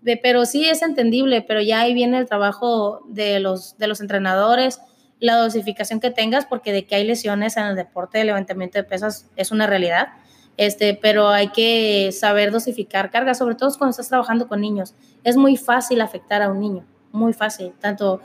de, 0.01 0.17
pero 0.17 0.45
sí 0.45 0.69
es 0.69 0.81
entendible, 0.81 1.41
pero 1.41 1.61
ya 1.61 1.81
ahí 1.81 1.93
viene 1.93 2.19
el 2.19 2.27
trabajo 2.27 3.01
de 3.07 3.39
los, 3.39 3.77
de 3.77 3.87
los 3.87 4.01
entrenadores, 4.01 4.79
la 5.19 5.35
dosificación 5.37 5.99
que 5.99 6.11
tengas, 6.11 6.45
porque 6.45 6.71
de 6.71 6.85
que 6.85 6.95
hay 6.95 7.05
lesiones 7.05 7.57
en 7.57 7.65
el 7.65 7.75
deporte 7.75 8.19
de 8.19 8.25
levantamiento 8.25 8.77
de 8.77 8.83
pesas 8.83 9.29
es 9.35 9.51
una 9.51 9.67
realidad. 9.67 10.09
Este, 10.57 10.93
pero 10.93 11.29
hay 11.29 11.47
que 11.47 12.11
saber 12.11 12.51
dosificar 12.51 13.09
cargas, 13.09 13.39
sobre 13.39 13.55
todo 13.55 13.75
cuando 13.77 13.91
estás 13.91 14.09
trabajando 14.09 14.47
con 14.47 14.61
niños. 14.61 14.93
Es 15.23 15.37
muy 15.37 15.57
fácil 15.57 16.01
afectar 16.01 16.43
a 16.43 16.51
un 16.51 16.59
niño, 16.59 16.85
muy 17.11 17.33
fácil, 17.33 17.73
tanto 17.79 18.21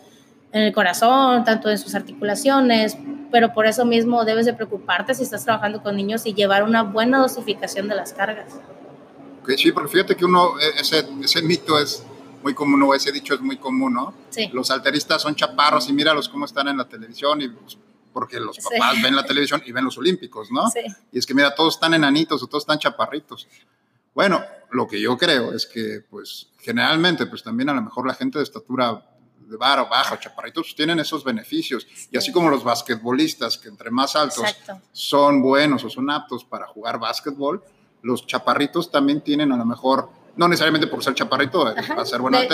en 0.52 0.62
el 0.62 0.72
corazón, 0.72 1.44
tanto 1.44 1.68
en 1.70 1.78
sus 1.78 1.94
articulaciones, 1.94 2.96
pero 3.30 3.52
por 3.52 3.66
eso 3.66 3.84
mismo 3.84 4.24
debes 4.24 4.46
de 4.46 4.54
preocuparte 4.54 5.14
si 5.14 5.22
estás 5.22 5.44
trabajando 5.44 5.82
con 5.82 5.96
niños 5.96 6.24
y 6.26 6.34
llevar 6.34 6.62
una 6.62 6.82
buena 6.82 7.18
dosificación 7.18 7.88
de 7.88 7.94
las 7.94 8.12
cargas. 8.12 8.52
sí, 9.56 9.72
porque 9.72 9.88
fíjate 9.88 10.16
que 10.16 10.24
uno, 10.24 10.58
e, 10.58 10.80
ese, 10.80 11.06
ese 11.22 11.42
mito 11.42 11.78
es 11.78 12.02
muy 12.42 12.54
común, 12.54 12.82
o 12.82 12.94
ese 12.94 13.12
dicho 13.12 13.34
es 13.34 13.40
muy 13.40 13.56
común, 13.56 13.94
¿no? 13.94 14.14
Sí. 14.30 14.48
Los 14.52 14.70
alteristas 14.70 15.22
son 15.22 15.34
chaparros 15.34 15.88
y 15.88 15.92
míralos 15.92 16.28
cómo 16.28 16.44
están 16.44 16.68
en 16.68 16.78
la 16.78 16.88
televisión 16.88 17.42
y 17.42 17.48
pues, 17.48 17.76
porque 18.12 18.40
los 18.40 18.58
papás 18.58 19.02
ven 19.02 19.14
la 19.14 19.24
televisión 19.24 19.62
y 19.66 19.72
ven 19.72 19.84
los 19.84 19.98
olímpicos, 19.98 20.50
¿no? 20.50 20.68
Sí. 20.70 20.80
Y 21.12 21.18
es 21.18 21.26
que 21.26 21.34
mira, 21.34 21.54
todos 21.54 21.74
están 21.74 21.94
enanitos 21.94 22.42
o 22.42 22.46
todos 22.46 22.62
están 22.62 22.78
chaparritos. 22.78 23.46
Bueno, 24.14 24.42
lo 24.70 24.86
que 24.86 25.00
yo 25.00 25.16
creo 25.16 25.52
es 25.52 25.66
que, 25.66 26.00
pues, 26.08 26.48
generalmente, 26.58 27.26
pues 27.26 27.42
también 27.42 27.68
a 27.68 27.74
lo 27.74 27.82
mejor 27.82 28.06
la 28.06 28.14
gente 28.14 28.38
de 28.38 28.44
estatura 28.44 29.02
de 29.48 29.56
bar 29.56 29.80
o 29.80 29.88
bajo, 29.88 30.16
chaparritos, 30.16 30.74
tienen 30.74 30.98
esos 30.98 31.24
beneficios. 31.24 31.86
Y 32.10 32.16
así 32.16 32.30
como 32.32 32.50
los 32.50 32.62
basquetbolistas, 32.62 33.58
que 33.58 33.68
entre 33.68 33.90
más 33.90 34.14
altos 34.14 34.44
son 34.92 35.42
buenos 35.42 35.84
o 35.84 35.90
son 35.90 36.10
aptos 36.10 36.44
para 36.44 36.66
jugar 36.66 36.98
básquetbol, 36.98 37.62
los 38.02 38.26
chaparritos 38.26 38.90
también 38.90 39.20
tienen 39.20 39.52
a 39.52 39.56
lo 39.56 39.64
mejor, 39.64 40.10
no 40.36 40.48
necesariamente 40.48 40.86
por 40.86 41.02
ser 41.02 41.14
chaparrito, 41.14 41.70
eh, 41.70 41.74
va 41.96 42.02
a 42.02 42.06
ser 42.06 42.20
buena 42.20 42.40
de, 42.40 42.46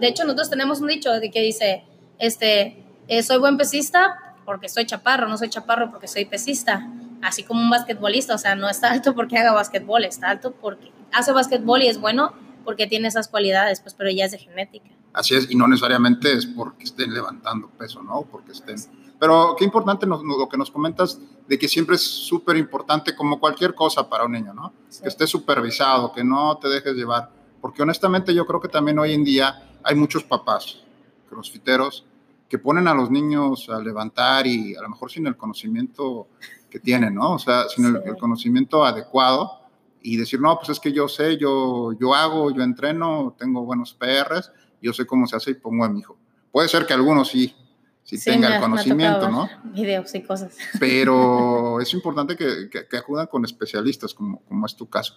De, 0.00 0.08
hecho, 0.08 0.24
nosotros 0.24 0.48
tenemos 0.48 0.80
un 0.80 0.88
dicho 0.88 1.12
de 1.12 1.30
que 1.30 1.42
dice, 1.42 1.84
este, 2.18 2.82
eh, 3.08 3.22
soy 3.22 3.38
buen 3.38 3.56
pesista 3.56 4.34
porque 4.44 4.68
soy 4.68 4.86
chaparro, 4.86 5.28
no 5.28 5.36
soy 5.36 5.50
chaparro 5.50 5.90
porque 5.90 6.08
soy 6.08 6.24
pesista. 6.24 6.88
Así 7.20 7.42
como 7.42 7.60
un 7.60 7.68
basquetbolista, 7.68 8.34
o 8.34 8.38
sea, 8.38 8.54
no 8.54 8.68
está 8.68 8.92
alto 8.92 9.14
porque 9.14 9.36
haga 9.36 9.52
basquetbol, 9.52 10.04
está 10.04 10.30
alto 10.30 10.52
porque 10.52 10.92
hace 11.12 11.32
basquetbol 11.32 11.82
y 11.82 11.88
es 11.88 11.98
bueno 11.98 12.32
porque 12.64 12.86
tiene 12.86 13.08
esas 13.08 13.28
cualidades, 13.28 13.80
pues, 13.80 13.94
pero 13.94 14.10
ya 14.10 14.24
es 14.24 14.30
de 14.30 14.38
genética. 14.38 14.90
Así 15.18 15.34
es, 15.34 15.50
y 15.50 15.56
no 15.56 15.66
necesariamente 15.66 16.32
es 16.32 16.46
porque 16.46 16.84
estén 16.84 17.12
levantando 17.12 17.68
peso, 17.70 18.00
¿no? 18.04 18.22
Porque 18.30 18.52
estén... 18.52 18.76
Pero 19.18 19.56
qué 19.58 19.64
importante 19.64 20.06
lo 20.06 20.48
que 20.48 20.56
nos 20.56 20.70
comentas 20.70 21.18
de 21.48 21.58
que 21.58 21.66
siempre 21.66 21.96
es 21.96 22.02
súper 22.02 22.56
importante 22.56 23.16
como 23.16 23.40
cualquier 23.40 23.74
cosa 23.74 24.08
para 24.08 24.26
un 24.26 24.30
niño, 24.30 24.54
¿no? 24.54 24.72
Que 25.02 25.08
esté 25.08 25.26
supervisado, 25.26 26.12
que 26.12 26.22
no 26.22 26.56
te 26.58 26.68
dejes 26.68 26.94
llevar. 26.94 27.32
Porque 27.60 27.82
honestamente 27.82 28.32
yo 28.32 28.46
creo 28.46 28.60
que 28.60 28.68
también 28.68 28.96
hoy 29.00 29.12
en 29.12 29.24
día 29.24 29.60
hay 29.82 29.96
muchos 29.96 30.22
papás, 30.22 30.84
crossfiteros, 31.28 32.04
que 32.48 32.60
ponen 32.60 32.86
a 32.86 32.94
los 32.94 33.10
niños 33.10 33.68
a 33.70 33.80
levantar 33.80 34.46
y 34.46 34.76
a 34.76 34.82
lo 34.82 34.90
mejor 34.90 35.10
sin 35.10 35.26
el 35.26 35.36
conocimiento 35.36 36.28
que 36.70 36.78
tienen, 36.78 37.16
¿no? 37.16 37.32
O 37.32 37.38
sea, 37.40 37.64
sin 37.68 37.86
el, 37.86 38.16
conocimiento 38.18 38.84
adecuado 38.84 39.62
y 40.00 40.16
decir, 40.16 40.40
no, 40.40 40.56
pues 40.58 40.68
es 40.68 40.78
que 40.78 40.92
yo 40.92 41.08
sé, 41.08 41.36
yo, 41.38 41.90
yo 41.98 42.14
hago, 42.14 42.52
yo 42.52 42.62
entreno, 42.62 43.34
tengo 43.36 43.64
buenos 43.64 43.94
PRs, 43.94 44.52
yo 44.80 44.92
sé 44.92 45.06
cómo 45.06 45.26
se 45.26 45.36
hace 45.36 45.52
y 45.52 45.54
pongo 45.54 45.84
a 45.84 45.88
mi 45.88 46.00
hijo. 46.00 46.16
Puede 46.50 46.68
ser 46.68 46.86
que 46.86 46.94
algunos 46.94 47.28
sí, 47.28 47.54
sí, 48.02 48.22
tengan 48.22 48.54
el 48.54 48.60
conocimiento, 48.60 49.28
¿no? 49.28 49.48
Videos 49.64 50.14
y 50.14 50.22
cosas. 50.22 50.56
Pero 50.78 51.80
es 51.82 51.92
importante 51.94 52.36
que, 52.36 52.68
que, 52.70 52.96
acudan 52.96 53.26
con 53.26 53.44
especialistas, 53.44 54.14
como, 54.14 54.40
como 54.44 54.66
es 54.66 54.76
tu 54.76 54.88
caso. 54.88 55.14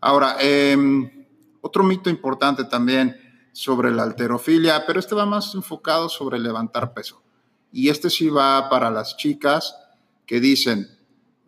Ahora, 0.00 0.36
em, 0.40 1.26
otro 1.60 1.82
mito 1.82 2.10
importante 2.10 2.64
también 2.64 3.16
sobre 3.52 3.90
la 3.90 4.02
alterofilia, 4.02 4.84
pero 4.86 5.00
este 5.00 5.14
va 5.14 5.26
más 5.26 5.54
enfocado 5.54 6.08
sobre 6.08 6.38
levantar 6.38 6.92
peso. 6.92 7.22
Y 7.72 7.88
este 7.88 8.10
sí 8.10 8.28
va 8.28 8.68
para 8.68 8.90
las 8.90 9.16
chicas 9.16 9.76
que 10.26 10.40
dicen, 10.40 10.88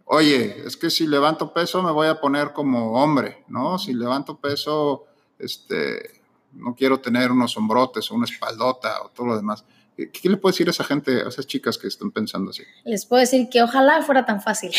oye, 0.05 0.63
es 0.67 0.77
que 0.77 0.89
si 0.89 1.07
levanto 1.07 1.53
peso 1.53 1.83
me 1.83 1.91
voy 1.91 2.09
a 2.09 2.21
poner 2.21 2.53
como 2.53 2.93
hombre, 2.93 3.45
¿no? 3.49 3.79
Si 3.79 3.93
levanto 3.93 4.39
peso, 4.41 5.05
este, 5.39 6.23
no 6.57 6.75
quiero 6.75 7.01
tener 7.01 7.31
unos 7.31 7.57
hombrotes 7.57 8.11
o 8.11 8.15
una 8.15 8.25
espaldota 8.25 9.03
o 9.03 9.11
todo 9.11 9.27
lo 9.27 9.37
demás. 9.37 9.65
¿Qué 9.97 10.29
le 10.29 10.37
puede 10.37 10.53
decir 10.53 10.69
a 10.69 10.73
esa 10.73 10.85
gente, 10.85 11.23
a 11.23 11.29
esas 11.29 11.47
chicas 11.47 11.79
que 11.79 11.89
están 11.89 12.11
pensando 12.11 12.51
así? 12.51 12.63
Les 12.85 13.07
puedo 13.07 13.21
decir 13.21 13.49
que 13.49 13.63
ojalá 13.63 14.03
fuera 14.03 14.27
tan 14.27 14.43
fácil. 14.43 14.73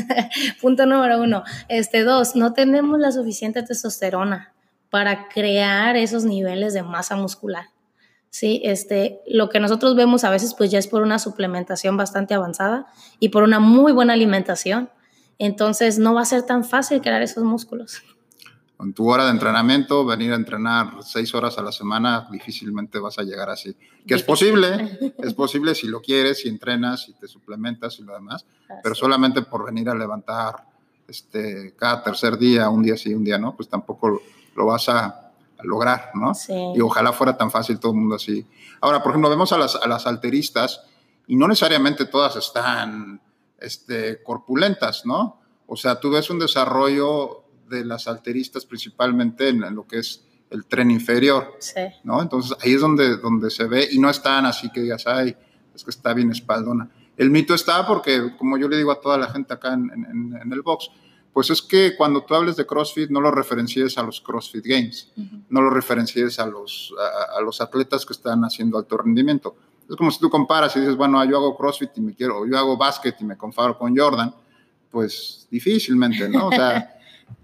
Punto 0.60 0.86
número 0.86 1.22
uno. 1.22 1.44
Este, 1.68 2.02
dos, 2.02 2.34
no 2.34 2.52
tenemos 2.52 2.98
la 2.98 3.12
suficiente 3.12 3.62
testosterona 3.62 4.52
para 4.90 5.28
crear 5.28 5.96
esos 5.96 6.24
niveles 6.24 6.74
de 6.74 6.82
masa 6.82 7.14
muscular. 7.14 7.66
Sí, 8.30 8.60
este, 8.64 9.20
lo 9.28 9.48
que 9.48 9.60
nosotros 9.60 9.94
vemos 9.94 10.24
a 10.24 10.30
veces 10.30 10.52
pues 10.54 10.70
ya 10.70 10.80
es 10.80 10.88
por 10.88 11.02
una 11.02 11.20
suplementación 11.20 11.96
bastante 11.96 12.34
avanzada 12.34 12.86
y 13.20 13.28
por 13.28 13.44
una 13.44 13.60
muy 13.60 13.92
buena 13.92 14.14
alimentación. 14.14 14.90
Entonces 15.38 15.98
no 15.98 16.12
va 16.12 16.22
a 16.22 16.26
ser 16.26 16.42
tan 16.42 16.64
fácil 16.64 17.00
crear 17.00 17.22
esos 17.22 17.44
músculos 17.44 18.02
con 18.76 18.92
tu 18.92 19.10
hora 19.10 19.24
de 19.24 19.30
entrenamiento, 19.30 20.04
venir 20.04 20.32
a 20.32 20.36
entrenar 20.36 21.02
seis 21.02 21.34
horas 21.34 21.56
a 21.56 21.62
la 21.62 21.72
semana, 21.72 22.28
difícilmente 22.30 22.98
vas 22.98 23.18
a 23.18 23.22
llegar 23.22 23.48
así. 23.48 23.74
Que 24.06 24.14
es 24.14 24.22
posible, 24.22 24.98
es 25.18 25.34
posible 25.34 25.74
si 25.74 25.86
lo 25.86 26.02
quieres, 26.02 26.40
si 26.40 26.48
entrenas, 26.48 27.04
si 27.04 27.14
te 27.14 27.26
suplementas 27.26 27.98
y 27.98 28.02
lo 28.02 28.12
demás, 28.12 28.44
pero 28.82 28.94
solamente 28.94 29.42
por 29.42 29.64
venir 29.64 29.88
a 29.88 29.94
levantar 29.94 30.66
este, 31.08 31.74
cada 31.76 32.02
tercer 32.02 32.36
día, 32.36 32.68
un 32.68 32.82
día 32.82 32.96
sí, 32.96 33.14
un 33.14 33.24
día 33.24 33.38
no, 33.38 33.56
pues 33.56 33.68
tampoco 33.68 34.20
lo 34.54 34.66
vas 34.66 34.88
a, 34.88 35.22
lograr, 35.62 36.10
¿no? 36.14 36.32
Y 36.74 36.80
ojalá 36.82 37.14
fuera 37.14 37.36
tan 37.36 37.50
fácil 37.50 37.80
todo 37.80 37.92
el 37.92 37.98
mundo 37.98 38.16
así. 38.16 38.46
Ahora, 38.80 39.02
por 39.02 39.12
ejemplo, 39.12 39.30
vemos 39.30 39.52
a 39.52 39.58
las, 39.58 39.74
a 39.74 39.88
las 39.88 40.06
alteristas 40.06 40.82
y 41.26 41.34
no 41.34 41.48
necesariamente 41.48 42.04
todas 42.04 42.36
están 42.36 43.20
este, 43.58 44.22
corpulentas, 44.22 45.06
¿no? 45.06 45.40
O 45.66 45.76
sea, 45.76 45.98
tú 45.98 46.10
ves 46.10 46.28
un 46.30 46.38
desarrollo 46.38 47.45
de 47.68 47.84
las 47.84 48.06
alteristas 48.08 48.64
principalmente 48.66 49.48
en, 49.48 49.60
lo 49.74 49.86
que 49.86 49.98
es 49.98 50.24
el 50.50 50.64
tren 50.66 50.90
inferior, 50.90 51.54
Sí. 51.58 51.80
¿no? 52.04 52.22
Entonces 52.22 52.56
ahí 52.62 52.74
es 52.74 52.80
donde, 52.80 53.16
donde 53.16 53.50
se 53.50 53.64
ve 53.64 53.88
y 53.90 53.98
no 53.98 54.08
están 54.08 54.46
así 54.46 54.70
que 54.70 54.80
digas, 54.82 55.06
ay, 55.06 55.36
es 55.74 55.82
que 55.84 55.90
está 55.90 56.14
bien 56.14 56.30
espaldona. 56.30 56.88
El 57.16 57.30
mito 57.30 57.54
está 57.54 57.86
porque, 57.86 58.34
como 58.38 58.56
yo 58.58 58.68
le 58.68 58.76
digo 58.76 58.92
a 58.92 59.00
toda 59.00 59.18
la 59.18 59.28
gente 59.28 59.52
acá 59.54 59.74
en, 59.74 59.90
en- 59.90 60.38
en 60.40 60.52
el 60.52 60.62
box, 60.62 60.88
pues 61.32 61.50
es 61.50 61.60
que 61.60 61.96
cuando 61.96 62.22
tú 62.24 62.34
hables 62.34 62.56
de 62.56 62.64
CrossFit 62.64 63.10
no 63.10 63.20
lo 63.20 63.30
referencies 63.30 63.98
a 63.98 64.02
los 64.02 64.20
CrossFit 64.20 64.64
Games, 64.64 65.12
Ujú. 65.16 65.36
no 65.50 65.60
lo 65.62 65.70
referencies 65.70 66.38
a 66.38 66.46
los, 66.46 66.94
a, 66.98 67.38
a 67.38 67.40
los 67.42 67.60
atletas 67.60 68.06
que 68.06 68.12
están 68.14 68.42
haciendo 68.42 68.78
alto 68.78 68.96
rendimiento. 68.96 69.56
Es 69.88 69.96
como 69.96 70.10
si 70.10 70.18
tú 70.18 70.30
comparas 70.30 70.74
y 70.76 70.80
dices, 70.80 70.96
bueno, 70.96 71.22
yo 71.24 71.36
hago 71.36 71.56
CrossFit 71.56 71.90
y 71.96 72.00
me 72.00 72.14
quiero, 72.14 72.38
o 72.40 72.46
yo 72.46 72.56
hago 72.56 72.76
básquet 72.76 73.16
y 73.20 73.24
me 73.24 73.36
comparo 73.36 73.76
con 73.76 73.94
Jordan, 73.96 74.34
pues 74.90 75.46
difícilmente, 75.50 76.28
¿no? 76.28 76.48
O 76.48 76.50
sea, 76.52 76.95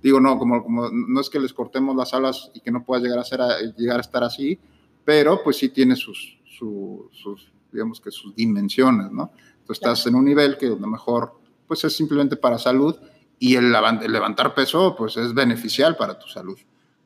digo, 0.03 0.21
no, 0.21 0.39
como, 0.39 0.63
como 0.63 0.89
no 0.91 1.21
es 1.21 1.29
que 1.31 1.39
les 1.41 1.53
cortemos 1.53 1.95
las 1.97 2.13
alas 2.15 2.51
y 2.55 2.61
que 2.61 2.71
no 2.71 2.85
pueda 2.85 3.03
llegar 3.03 3.19
a, 3.19 3.25
ser 3.25 3.41
a- 3.41 3.61
llegar 3.77 3.99
a 3.99 4.01
estar 4.03 4.23
así, 4.25 4.59
pero 5.05 5.43
pues 5.43 5.57
sí 5.59 5.69
tiene 5.69 5.97
sus, 5.97 6.39
su- 6.45 7.09
sus, 7.13 7.51
digamos 7.73 8.01
que 8.01 8.11
sus 8.11 8.35
dimensiones, 8.35 9.11
¿no? 9.11 9.31
Tú 9.67 9.73
estás 9.73 10.07
en 10.07 10.15
un 10.15 10.25
nivel 10.25 10.57
que 10.59 10.67
a 10.67 10.71
lo 10.71 10.87
mejor 10.87 11.35
pues 11.67 11.85
es 11.85 11.95
simplemente 11.97 12.37
para 12.37 12.59
salud 12.59 12.97
y 13.39 13.57
el 13.57 13.73
levantar 13.73 14.55
peso 14.55 14.95
pues 14.97 15.17
es 15.17 15.33
beneficial 15.35 15.97
para 15.97 16.19
tu 16.19 16.29
salud, 16.29 16.59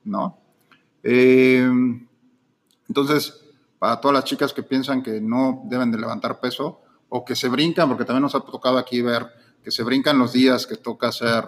¿no? 0.04 0.38
Eh, 1.02 1.68
entonces, 2.88 3.42
para 3.78 4.00
todas 4.00 4.14
las 4.14 4.24
chicas 4.24 4.52
que 4.52 4.62
piensan 4.62 5.02
que 5.02 5.20
no 5.20 5.62
deben 5.66 5.90
de 5.92 5.98
levantar 5.98 6.40
peso 6.40 6.80
o 7.08 7.24
que 7.24 7.36
se 7.36 7.48
brincan, 7.48 7.88
porque 7.88 8.04
también 8.04 8.22
nos 8.22 8.34
ha 8.34 8.40
tocado 8.40 8.78
aquí 8.78 9.02
ver 9.02 9.26
que 9.62 9.70
se 9.70 9.82
brincan 9.82 10.18
los 10.18 10.32
días 10.32 10.66
que 10.66 10.76
toca 10.76 11.08
hacer 11.08 11.44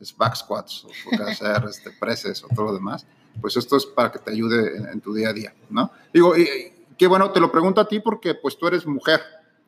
es, 0.00 0.16
back 0.16 0.34
squats 0.36 0.84
o 0.84 0.88
toca 1.10 1.30
hacer 1.30 1.64
este, 1.68 1.90
presses 1.92 2.42
o 2.44 2.48
todo 2.48 2.66
lo 2.66 2.74
demás, 2.74 3.06
pues 3.40 3.56
esto 3.56 3.76
es 3.76 3.86
para 3.86 4.10
que 4.12 4.18
te 4.18 4.30
ayude 4.30 4.76
en, 4.76 4.86
en 4.88 5.00
tu 5.00 5.12
día 5.14 5.30
a 5.30 5.32
día, 5.32 5.54
¿no? 5.70 5.90
Digo, 6.12 6.36
y- 6.36 6.42
y 6.42 6.72
qué 6.98 7.06
bueno, 7.06 7.30
te 7.30 7.40
lo 7.40 7.50
pregunto 7.52 7.80
a 7.80 7.88
ti 7.88 8.00
porque 8.00 8.34
pues 8.34 8.56
tú 8.58 8.66
eres 8.66 8.86
mujer, 8.86 9.20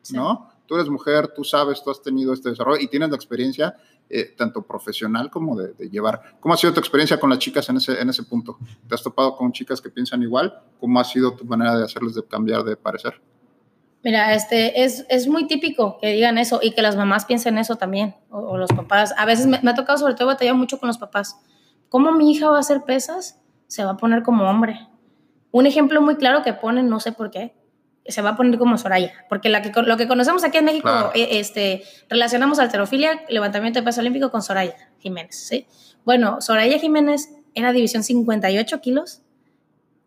Sí. 0.02 0.14
¿no? 0.16 0.50
Tú 0.66 0.74
eres 0.76 0.88
mujer, 0.88 1.28
tú 1.34 1.44
sabes, 1.44 1.82
tú 1.82 1.90
has 1.90 2.00
tenido 2.02 2.32
este 2.32 2.50
desarrollo 2.50 2.80
y 2.80 2.88
tienes 2.88 3.08
la 3.10 3.16
experiencia 3.16 3.76
eh, 4.10 4.34
tanto 4.36 4.62
profesional 4.62 5.30
como 5.30 5.56
de, 5.56 5.72
de 5.74 5.90
llevar. 5.90 6.36
¿Cómo 6.40 6.54
ha 6.54 6.56
sido 6.58 6.72
tu 6.74 6.80
experiencia 6.80 7.18
con 7.20 7.28
las 7.30 7.38
chicas 7.38 7.68
en 7.70 7.76
ese, 7.78 8.00
en 8.00 8.08
ese 8.08 8.22
punto? 8.22 8.58
¿Te 8.88 8.94
has 8.94 9.02
topado 9.02 9.36
con 9.36 9.52
chicas 9.52 9.80
que 9.82 9.90
piensan 9.90 10.22
igual? 10.22 10.62
¿Cómo 10.80 11.00
ha 11.00 11.04
sido 11.04 11.32
tu 11.34 11.44
manera 11.46 11.76
de 11.76 11.84
hacerles 11.84 12.14
de 12.14 12.22
cambiar 12.24 12.64
de 12.64 12.76
parecer? 12.76 13.20
Mira, 14.04 14.34
este, 14.34 14.84
es, 14.84 15.04
es 15.08 15.26
muy 15.26 15.46
típico 15.48 15.98
que 16.00 16.12
digan 16.12 16.38
eso 16.38 16.60
y 16.62 16.70
que 16.70 16.82
las 16.82 16.96
mamás 16.96 17.24
piensen 17.24 17.58
eso 17.58 17.76
también, 17.76 18.14
o, 18.30 18.38
o 18.38 18.56
los 18.56 18.70
papás. 18.70 19.12
A 19.18 19.24
veces 19.26 19.46
me, 19.46 19.58
me 19.62 19.70
ha 19.72 19.74
tocado 19.74 19.98
sobre 19.98 20.14
todo 20.14 20.28
batallar 20.28 20.54
mucho 20.54 20.78
con 20.78 20.86
los 20.86 20.98
papás. 20.98 21.36
¿Cómo 21.88 22.12
mi 22.12 22.30
hija 22.30 22.48
va 22.48 22.58
a 22.58 22.60
hacer 22.60 22.82
pesas? 22.82 23.40
Se 23.66 23.84
va 23.84 23.92
a 23.92 23.96
poner 23.96 24.22
como 24.22 24.44
hombre. 24.48 24.86
Un 25.50 25.66
ejemplo 25.66 26.00
muy 26.00 26.16
claro 26.16 26.42
que 26.42 26.52
ponen, 26.52 26.88
no 26.88 27.00
sé 27.00 27.12
por 27.12 27.30
qué, 27.30 27.54
se 28.06 28.22
va 28.22 28.30
a 28.30 28.36
poner 28.36 28.58
como 28.58 28.78
Soraya, 28.78 29.12
porque 29.28 29.48
la 29.50 29.60
que, 29.62 29.70
lo 29.82 29.96
que 29.96 30.06
conocemos 30.08 30.44
aquí 30.44 30.58
en 30.58 30.64
México, 30.66 30.88
Claro. 30.88 31.10
eh, 31.14 31.28
este, 31.40 31.82
relacionamos 32.08 32.58
alterofilia, 32.58 33.22
levantamiento 33.28 33.80
de 33.80 33.84
peso 33.84 34.00
olímpico 34.00 34.30
con 34.30 34.42
Soraya 34.42 34.74
Jiménez, 34.98 35.34
¿sí? 35.36 35.66
Bueno, 36.04 36.40
Soraya 36.40 36.78
Jiménez 36.78 37.28
era 37.54 37.72
división 37.72 38.02
58 38.04 38.80
kilos 38.80 39.22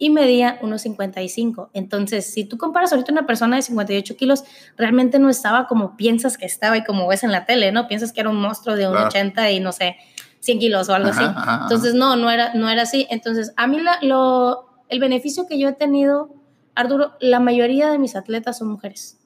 y 0.03 0.09
medía 0.09 0.59
1,55. 0.63 1.69
Entonces, 1.73 2.25
si 2.33 2.43
tú 2.45 2.57
comparas 2.57 2.91
ahorita 2.91 3.11
una 3.11 3.27
persona 3.27 3.57
de 3.57 3.61
58 3.61 4.17
kilos, 4.17 4.43
realmente 4.75 5.19
no 5.19 5.29
estaba 5.29 5.67
como 5.67 5.95
piensas 5.95 6.39
que 6.39 6.47
estaba 6.47 6.75
y 6.75 6.83
como 6.83 7.07
ves 7.07 7.23
en 7.23 7.31
la 7.31 7.45
tele, 7.45 7.71
¿no? 7.71 7.87
Piensas 7.87 8.11
que 8.11 8.21
era 8.21 8.31
un 8.31 8.37
monstruo 8.41 8.75
de 8.75 8.87
un 8.87 8.93
Claro. 8.93 9.07
80 9.09 9.51
y 9.51 9.59
no 9.59 9.71
sé, 9.71 9.97
100 10.39 10.57
kilos 10.57 10.89
o 10.89 10.95
algo 10.95 11.09
Ajá, 11.09 11.21
así. 11.25 11.33
ajá. 11.37 11.59
Entonces, 11.61 11.93
no, 11.93 12.15
no 12.15 12.31
era, 12.31 12.51
no 12.55 12.67
era 12.67 12.81
así. 12.81 13.05
Entonces, 13.11 13.53
a 13.57 13.67
mí 13.67 13.79
la- 13.79 13.99
lo, 14.01 14.65
el 14.89 14.99
beneficio 14.99 15.45
que 15.47 15.59
yo 15.59 15.69
he 15.69 15.73
tenido, 15.73 16.33
Arturo, 16.73 17.11
la 17.19 17.39
mayoría 17.39 17.91
de 17.91 17.99
mis 17.99 18.15
atletas 18.15 18.57
son 18.57 18.69
mujeres. 18.69 19.19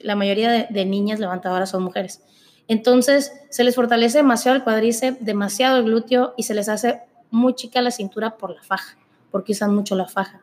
La 0.00 0.16
mayoría 0.16 0.50
de, 0.50 0.66
de 0.70 0.84
niñas 0.86 1.20
levantadoras 1.20 1.70
son 1.70 1.84
mujeres. 1.84 2.20
Entonces, 2.66 3.32
se 3.50 3.62
les 3.62 3.76
fortalece 3.76 4.18
demasiado 4.18 4.56
el 4.56 4.64
cuádriceps, 4.64 5.24
demasiado 5.24 5.76
el 5.78 5.84
glúteo 5.84 6.34
y 6.36 6.42
se 6.42 6.54
les 6.54 6.68
hace 6.68 7.00
muy 7.30 7.54
chica 7.54 7.80
la 7.80 7.92
cintura 7.92 8.36
por 8.36 8.50
la 8.54 8.62
faja, 8.62 8.96
porque 9.30 9.52
usan 9.52 9.74
mucho 9.74 9.94
la 9.94 10.06
faja. 10.06 10.40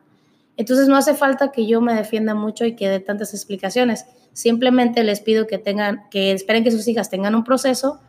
Entonces, 0.56 0.88
no 0.88 0.96
hace 0.96 1.14
falta 1.14 1.52
que 1.52 1.66
yo 1.66 1.80
me 1.80 1.94
defienda 1.94 2.34
mucho 2.34 2.64
y 2.64 2.74
que 2.74 2.88
dé 2.88 3.00
tantas 3.00 3.32
explicaciones. 3.32 4.06
Simplemente 4.32 5.04
les 5.04 5.20
pido 5.20 5.46
que 5.46 5.58
tengan, 5.58 6.08
que 6.10 6.32
esperen 6.32 6.64
que 6.64 6.70
sus 6.70 6.86
hijas 6.88 7.10
tengan 7.10 7.34
un 7.34 7.44
proceso 7.44 8.00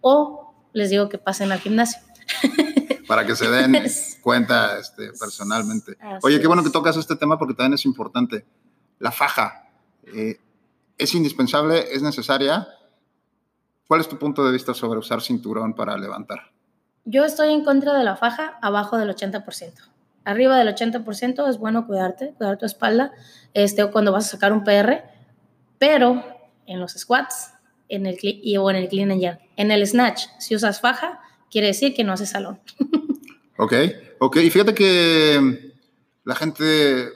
o 0.00 0.54
les 0.72 0.90
digo 0.90 1.08
que 1.08 1.18
pasen 1.18 1.52
al 1.52 1.60
gimnasio. 1.60 2.00
para 3.06 3.26
que 3.26 3.36
se 3.36 3.50
den 3.50 3.76
cuenta 4.22 4.78
este, 4.78 5.10
personalmente. 5.20 5.98
Así 6.00 6.20
Oye, 6.22 6.40
qué 6.40 6.46
bueno 6.46 6.62
que 6.62 6.70
tocas 6.70 6.96
este 6.96 7.16
tema 7.16 7.38
porque 7.38 7.52
también 7.52 7.74
es 7.74 7.84
importante. 7.84 8.46
La 8.98 9.12
faja 9.12 9.68
eh, 10.04 10.38
es 10.96 11.14
indispensable, 11.14 11.92
es 11.92 12.00
necesaria. 12.00 12.66
¿Cuál 13.86 14.00
es 14.00 14.08
tu 14.08 14.18
punto 14.18 14.46
de 14.46 14.52
vista 14.52 14.72
sobre 14.72 14.98
usar 14.98 15.20
cinturón 15.20 15.74
para 15.74 15.96
levantar? 15.98 16.52
Yo 17.04 17.24
estoy 17.26 17.52
en 17.52 17.64
contra 17.64 17.92
de 17.92 18.04
la 18.04 18.16
faja 18.16 18.58
abajo 18.62 18.96
del 18.96 19.14
80%. 19.14 19.72
Arriba 20.24 20.56
del 20.56 20.68
80% 20.68 21.48
es 21.48 21.58
bueno 21.58 21.86
cuidarte, 21.86 22.34
cuidar 22.36 22.58
tu 22.58 22.66
espalda, 22.66 23.12
este, 23.54 23.82
o 23.82 23.90
cuando 23.90 24.12
vas 24.12 24.26
a 24.26 24.30
sacar 24.30 24.52
un 24.52 24.64
PR, 24.64 25.02
pero 25.78 26.24
en 26.66 26.80
los 26.80 26.92
squats 26.92 27.52
en 27.88 28.06
el, 28.06 28.16
y, 28.22 28.56
o 28.56 28.70
en 28.70 28.76
el 28.76 28.88
clean 28.88 29.10
and 29.10 29.20
jerk. 29.20 29.40
En 29.56 29.70
el 29.70 29.86
snatch, 29.86 30.22
si 30.38 30.54
usas 30.54 30.80
faja, 30.80 31.20
quiere 31.50 31.68
decir 31.68 31.94
que 31.94 32.04
no 32.04 32.12
haces 32.12 32.30
salón. 32.30 32.60
Ok, 33.58 33.74
ok. 34.18 34.36
Y 34.38 34.50
fíjate 34.50 34.74
que 34.74 35.72
la 36.24 36.34
gente, 36.34 37.12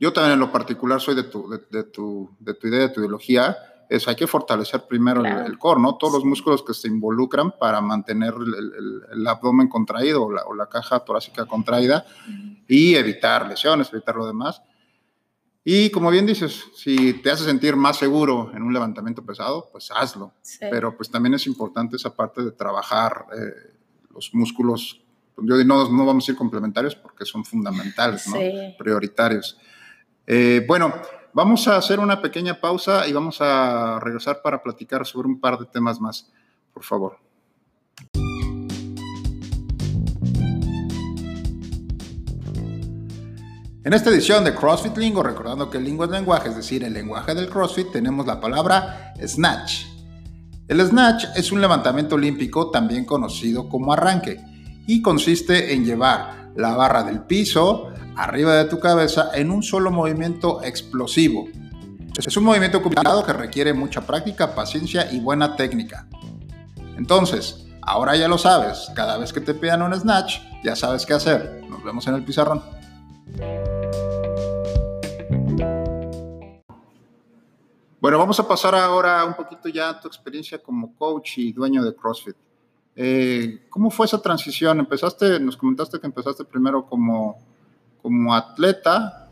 yo 0.00 0.12
también 0.12 0.32
en 0.32 0.40
lo 0.40 0.50
particular 0.50 1.00
soy 1.00 1.14
de 1.14 1.24
tu, 1.24 1.48
de, 1.48 1.60
de 1.70 1.84
tu, 1.84 2.34
de 2.40 2.54
tu 2.54 2.66
idea, 2.66 2.80
de 2.80 2.88
tu 2.88 3.00
ideología, 3.00 3.56
es 3.88 4.06
hay 4.08 4.16
que 4.16 4.26
fortalecer 4.26 4.84
primero 4.88 5.20
el- 5.20 5.26
Claro. 5.30 5.46
el, 5.46 5.58
core, 5.58 5.80
¿no? 5.80 5.96
Todos 5.96 6.14
los 6.14 6.22
Sí. 6.22 6.28
músculos 6.28 6.62
que 6.62 6.74
se 6.74 6.88
involucran 6.88 7.52
para 7.58 7.80
mantener 7.80 8.34
el, 8.34 8.54
el- 8.54 9.02
el 9.12 9.26
abdomen 9.26 9.68
contraído 9.68 10.24
o 10.24 10.32
la, 10.32 10.44
o 10.44 10.54
la 10.54 10.66
caja 10.68 11.00
torácica 11.00 11.46
contraída 11.46 12.04
y 12.68 12.94
evitar 12.94 13.46
lesiones, 13.48 13.92
evitar 13.92 14.16
lo 14.16 14.26
demás. 14.26 14.62
Y 15.66 15.90
como 15.90 16.10
bien 16.10 16.26
dices, 16.26 16.64
si 16.74 17.14
te 17.22 17.30
hace 17.30 17.44
sentir 17.44 17.74
más 17.74 17.96
seguro 17.96 18.50
en 18.54 18.62
un 18.62 18.72
levantamiento 18.72 19.24
pesado, 19.24 19.68
pues 19.72 19.90
hazlo. 19.90 20.32
Sí. 20.42 20.58
Pero 20.70 20.94
pues 20.96 21.10
también 21.10 21.34
es 21.34 21.46
importante 21.46 21.96
esa 21.96 22.14
parte 22.14 22.42
de 22.42 22.52
trabajar 22.52 23.26
eh, 23.34 23.72
los 24.12 24.34
músculos, 24.34 25.00
yo 25.38 25.56
no, 25.64 25.88
no 25.90 26.04
vamos 26.06 26.28
a 26.28 26.32
ir 26.32 26.36
complementarios 26.36 26.94
porque 26.94 27.24
son 27.24 27.44
fundamentales, 27.44 28.26
¿no? 28.28 28.36
Sí. 28.36 28.74
prioritarios. 28.78 29.58
Eh, 30.26 30.64
bueno, 30.68 30.92
vamos 31.34 31.66
a 31.66 31.76
hacer 31.76 31.98
una 31.98 32.22
pequeña 32.22 32.60
pausa 32.60 33.06
y 33.06 33.12
vamos 33.12 33.40
a 33.40 33.98
regresar 34.00 34.40
para 34.40 34.62
platicar 34.62 35.04
sobre 35.04 35.28
un 35.28 35.40
par 35.40 35.58
de 35.58 35.66
temas 35.66 36.00
más, 36.00 36.32
por 36.72 36.84
favor. 36.84 37.18
En 43.86 43.92
esta 43.92 44.08
edición 44.08 44.44
de 44.44 44.54
CrossFit 44.54 44.96
Lingo, 44.96 45.22
recordando 45.22 45.68
que 45.68 45.76
el 45.76 45.84
lingo 45.84 46.04
es 46.04 46.10
lenguaje, 46.10 46.48
es 46.48 46.56
decir, 46.56 46.82
el 46.84 46.94
lenguaje 46.94 47.34
del 47.34 47.50
CrossFit, 47.50 47.92
tenemos 47.92 48.24
la 48.26 48.40
palabra 48.40 49.12
snatch. 49.22 49.84
El 50.68 50.80
snatch 50.80 51.26
es 51.36 51.52
un 51.52 51.60
levantamiento 51.60 52.14
olímpico 52.14 52.70
también 52.70 53.04
conocido 53.04 53.68
como 53.68 53.92
arranque 53.92 54.40
y 54.86 55.02
consiste 55.02 55.74
en 55.74 55.84
llevar 55.84 56.52
la 56.56 56.74
barra 56.74 57.02
del 57.02 57.24
piso 57.24 57.93
arriba 58.16 58.54
de 58.54 58.64
tu 58.66 58.80
cabeza 58.80 59.30
en 59.34 59.50
un 59.50 59.62
solo 59.62 59.90
movimiento 59.90 60.62
explosivo. 60.62 61.48
Es 62.16 62.36
un 62.36 62.44
movimiento 62.44 62.80
complicado 62.80 63.24
que 63.24 63.32
requiere 63.32 63.74
mucha 63.74 64.00
práctica, 64.06 64.54
paciencia 64.54 65.12
y 65.12 65.20
buena 65.20 65.56
técnica. 65.56 66.06
Entonces, 66.96 67.66
ahora 67.82 68.16
ya 68.16 68.28
lo 68.28 68.38
sabes, 68.38 68.90
cada 68.94 69.18
vez 69.18 69.32
que 69.32 69.40
te 69.40 69.54
pidan 69.54 69.82
un 69.82 69.94
snatch, 69.94 70.38
ya 70.62 70.76
sabes 70.76 71.04
qué 71.04 71.14
hacer. 71.14 71.62
Nos 71.68 71.82
vemos 71.82 72.06
en 72.06 72.14
el 72.14 72.24
pizarrón. 72.24 72.62
Bueno, 78.00 78.18
vamos 78.18 78.38
a 78.38 78.46
pasar 78.46 78.74
ahora 78.74 79.24
un 79.24 79.34
poquito 79.34 79.68
ya 79.68 79.88
a 79.88 80.00
tu 80.00 80.08
experiencia 80.08 80.62
como 80.62 80.94
coach 80.94 81.38
y 81.38 81.52
dueño 81.52 81.82
de 81.82 81.94
CrossFit. 81.94 82.36
Eh, 82.94 83.66
¿Cómo 83.70 83.90
fue 83.90 84.06
esa 84.06 84.20
transición? 84.20 84.78
Empezaste, 84.78 85.40
nos 85.40 85.56
comentaste 85.56 85.98
que 85.98 86.06
empezaste 86.06 86.44
primero 86.44 86.86
como, 86.86 87.38
como 88.04 88.34
atleta, 88.34 89.30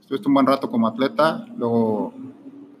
estuviste 0.00 0.26
un 0.26 0.34
buen 0.34 0.46
rato 0.48 0.68
como 0.68 0.88
atleta, 0.88 1.46
luego 1.56 2.12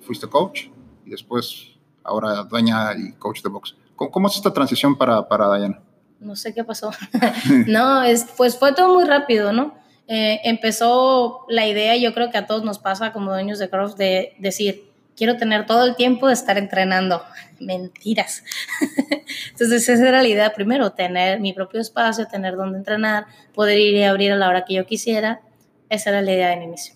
fuiste 0.00 0.26
coach 0.26 0.64
y 1.06 1.10
después 1.10 1.68
ahora 2.02 2.42
dueña 2.42 2.92
y 2.96 3.12
coach 3.12 3.40
de 3.40 3.48
box. 3.48 3.76
¿Cómo, 3.94 4.26
es 4.26 4.34
esta 4.34 4.52
transición 4.52 4.98
para, 4.98 5.28
para 5.28 5.56
Diana? 5.56 5.78
no 6.18 6.34
sé 6.34 6.52
qué 6.52 6.64
pasó. 6.64 6.90
no, 7.68 8.02
es, 8.02 8.26
pues 8.36 8.58
fue 8.58 8.72
todo 8.72 8.92
muy 8.92 9.04
rápido, 9.04 9.52
¿no? 9.52 9.74
Eh, 10.08 10.40
empezó 10.42 11.46
la 11.48 11.64
idea, 11.68 11.96
yo 11.96 12.12
creo 12.12 12.32
que 12.32 12.38
a 12.38 12.48
todos 12.48 12.64
nos 12.64 12.80
pasa 12.80 13.12
como 13.12 13.30
dueños 13.30 13.60
de 13.60 13.70
CrossFit, 13.70 13.98
de 13.98 14.36
decir, 14.40 14.90
quiero 15.16 15.36
tener 15.36 15.66
todo 15.66 15.84
el 15.84 15.96
tiempo 15.96 16.28
de 16.28 16.34
estar 16.34 16.58
entrenando. 16.58 17.22
Mentiras. 17.60 18.42
Entonces 19.50 19.88
esa 19.88 20.08
era 20.08 20.22
la 20.22 20.28
idea 20.28 20.52
primero, 20.52 20.92
tener 20.92 21.40
mi 21.40 21.52
propio 21.52 21.80
espacio, 21.80 22.26
tener 22.26 22.56
donde 22.56 22.78
entrenar, 22.78 23.26
poder 23.54 23.78
ir 23.78 23.94
y 23.94 24.02
abrir 24.02 24.32
a 24.32 24.36
la 24.36 24.48
hora 24.48 24.64
que 24.64 24.74
yo 24.74 24.86
quisiera. 24.86 25.40
Esa 25.88 26.10
era 26.10 26.22
la 26.22 26.32
idea 26.32 26.48
de 26.48 26.64
inicio. 26.64 26.94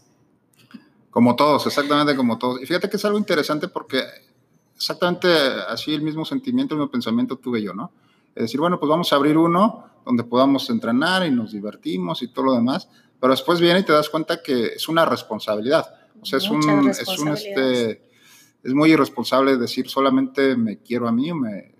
Como 1.10 1.36
todos, 1.36 1.66
exactamente 1.66 2.16
como 2.16 2.38
todos. 2.38 2.60
Y 2.60 2.66
fíjate 2.66 2.88
que 2.88 2.96
es 2.96 3.04
algo 3.04 3.18
interesante 3.18 3.68
porque 3.68 4.02
exactamente 4.74 5.28
así 5.68 5.94
el 5.94 6.02
mismo 6.02 6.24
sentimiento, 6.24 6.74
el 6.74 6.80
mismo 6.80 6.90
pensamiento 6.90 7.36
tuve 7.36 7.62
yo, 7.62 7.74
¿no? 7.74 7.92
Es 8.34 8.42
decir, 8.42 8.60
bueno, 8.60 8.78
pues 8.78 8.88
vamos 8.88 9.12
a 9.12 9.16
abrir 9.16 9.36
uno 9.36 9.84
donde 10.04 10.24
podamos 10.24 10.70
entrenar 10.70 11.26
y 11.26 11.30
nos 11.30 11.52
divertimos 11.52 12.22
y 12.22 12.28
todo 12.28 12.46
lo 12.46 12.52
demás, 12.54 12.88
pero 13.20 13.32
después 13.32 13.60
viene 13.60 13.80
y 13.80 13.82
te 13.82 13.92
das 13.92 14.08
cuenta 14.08 14.42
que 14.42 14.66
es 14.66 14.88
una 14.88 15.04
responsabilidad. 15.04 15.86
O 16.20 16.24
sea, 16.24 16.38
es 16.38 16.48
un, 16.48 16.88
es 16.88 17.18
un, 17.18 17.28
este, 17.28 18.07
es 18.62 18.74
muy 18.74 18.92
irresponsable 18.92 19.56
decir 19.56 19.88
solamente 19.88 20.56
me 20.56 20.78
quiero 20.78 21.08
a 21.08 21.12
mí, 21.12 21.32
me, 21.32 21.74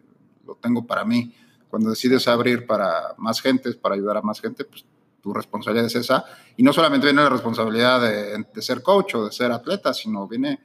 lo 0.46 0.54
tengo 0.56 0.86
para 0.86 1.04
mí. 1.04 1.34
Cuando 1.68 1.90
decides 1.90 2.26
abrir 2.26 2.66
para 2.66 3.14
más 3.18 3.40
gente, 3.40 3.72
para 3.74 3.94
ayudar 3.94 4.16
a 4.16 4.22
más 4.22 4.40
gente, 4.40 4.64
pues 4.64 4.84
tu 5.20 5.34
responsabilidad 5.34 5.86
es 5.86 5.96
esa. 5.96 6.24
Y 6.56 6.62
no 6.62 6.72
solamente 6.72 7.06
viene 7.06 7.22
la 7.22 7.28
responsabilidad 7.28 8.00
de, 8.00 8.44
de 8.52 8.62
ser 8.62 8.82
coach 8.82 9.14
o 9.16 9.26
de 9.26 9.32
ser 9.32 9.52
atleta, 9.52 9.92
sino 9.92 10.26
viene 10.26 10.60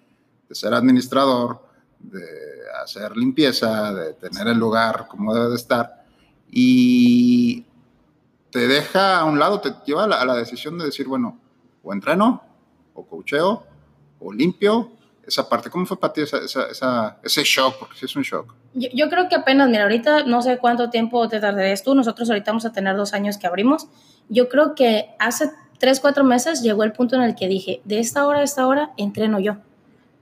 de 0.47 0.55
ser 0.55 0.73
administrador, 0.73 1.61
de 1.99 2.23
hacer 2.81 3.17
limpieza, 3.17 3.93
de 3.93 4.13
tener 4.13 4.47
el 4.47 4.57
lugar 4.57 5.07
como 5.09 5.33
debe 5.33 5.49
de 5.49 5.55
estar. 5.55 6.05
Y 6.49 7.65
te 8.51 8.67
deja 8.67 9.19
a 9.19 9.25
un 9.25 9.39
lado, 9.39 9.59
te 9.59 9.73
lleva 9.85 10.05
a 10.05 10.07
la, 10.07 10.21
a 10.21 10.25
la 10.25 10.35
decisión 10.35 10.77
de 10.77 10.85
decir, 10.85 11.07
bueno, 11.07 11.39
o 11.83 11.91
entreno, 11.91 12.43
o 12.93 13.05
coacheo, 13.05 13.65
o 14.19 14.31
limpio, 14.31 14.91
esa 15.25 15.47
parte. 15.47 15.69
¿Cómo 15.69 15.85
fue 15.85 15.99
para 15.99 16.13
ti 16.13 16.21
esa, 16.21 16.39
esa, 16.39 17.17
ese 17.23 17.43
shock? 17.43 17.77
Porque 17.79 17.95
sí 17.97 18.05
es 18.05 18.15
un 18.15 18.23
shock. 18.23 18.53
Yo, 18.73 18.89
yo, 18.93 19.09
creo 19.09 19.29
que 19.29 19.35
apenas, 19.35 19.69
mira, 19.69 19.83
ahorita 19.83 20.23
no 20.23 20.41
sé 20.41 20.57
cuánto 20.57 20.89
tiempo 20.89 21.27
te 21.29 21.39
tardarías 21.39 21.83
tú, 21.83 21.95
nosotros 21.95 22.29
ahorita 22.29 22.51
vamos 22.51 22.65
a 22.65 22.71
tener 22.71 22.95
dos 22.95 23.13
años 23.13 23.37
que 23.37 23.47
abrimos. 23.47 23.87
Yo 24.29 24.49
creo 24.49 24.75
que 24.75 25.09
hace 25.19 25.49
tres, 25.79 25.99
cuatro 25.99 26.23
meses 26.23 26.61
llegó 26.61 26.83
el 26.83 26.93
punto 26.93 27.15
en 27.15 27.23
el 27.23 27.35
que 27.35 27.47
dije, 27.47 27.81
de 27.83 27.99
esta 27.99 28.25
hora 28.25 28.39
a 28.39 28.43
esta 28.43 28.67
hora 28.67 28.91
entreno 28.97 29.39
yo. 29.39 29.57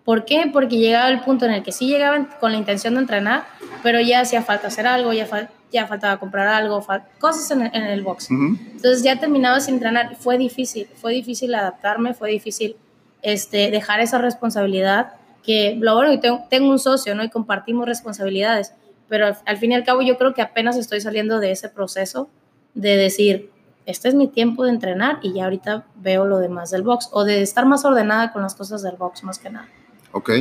¿Por 0.03 0.25
qué? 0.25 0.49
Porque 0.51 0.77
llegaba 0.77 1.09
el 1.09 1.21
punto 1.21 1.45
en 1.45 1.51
el 1.51 1.63
que 1.63 1.71
sí 1.71 1.87
llegaban 1.87 2.27
con 2.39 2.51
la 2.51 2.57
intención 2.57 2.95
de 2.95 3.01
entrenar, 3.01 3.45
pero 3.83 4.01
ya 4.01 4.21
hacía 4.21 4.41
falta 4.41 4.67
hacer 4.67 4.87
algo, 4.87 5.13
ya, 5.13 5.27
fa 5.27 5.49
ya 5.71 5.87
faltaba 5.87 6.17
comprar 6.17 6.47
algo, 6.47 6.85
cosas 7.19 7.49
en 7.51 7.61
el, 7.61 7.75
en 7.75 7.83
el 7.83 8.01
box. 8.01 8.29
Uh 8.29 8.33
-huh. 8.33 8.59
Entonces 8.71 9.03
ya 9.03 9.19
terminaba 9.19 9.59
sin 9.59 9.75
entrenar. 9.75 10.15
Fue 10.15 10.37
difícil, 10.37 10.87
fue 10.95 11.13
difícil 11.13 11.53
adaptarme, 11.53 12.13
fue 12.13 12.31
difícil 12.31 12.75
este, 13.21 13.71
dejar 13.71 13.99
esa 13.99 14.17
responsabilidad, 14.17 15.13
que 15.43 15.77
lo 15.79 15.95
bueno, 15.95 16.19
tengo, 16.19 16.43
tengo 16.49 16.69
un 16.69 16.79
socio, 16.79 17.15
¿no? 17.15 17.23
Y 17.23 17.29
compartimos 17.29 17.85
responsabilidades, 17.85 18.73
pero 19.09 19.27
al, 19.27 19.37
al, 19.45 19.57
fin 19.57 19.71
y 19.71 19.75
al 19.75 19.83
cabo 19.83 20.01
yo 20.01 20.17
creo 20.17 20.33
que 20.33 20.41
apenas 20.41 20.77
estoy 20.77 21.01
saliendo 21.01 21.39
de 21.39 21.51
ese 21.51 21.69
proceso 21.69 22.29
de 22.73 22.97
decir, 22.97 23.49
este 23.85 24.07
es 24.09 24.15
mi 24.15 24.27
tiempo 24.27 24.63
de 24.63 24.71
entrenar 24.71 25.19
y 25.21 25.33
ya 25.33 25.45
ahorita 25.45 25.85
veo 25.95 26.25
lo 26.25 26.37
demás 26.39 26.71
del 26.71 26.83
box, 26.83 27.09
o 27.11 27.23
de 27.23 27.41
estar 27.41 27.65
más 27.65 27.83
ordenada 27.85 28.31
con 28.31 28.41
las 28.41 28.55
cosas 28.55 28.81
del 28.83 28.95
box, 28.95 29.23
más 29.23 29.39
que 29.39 29.49
nada. 29.49 29.67
Ok. 30.11 30.31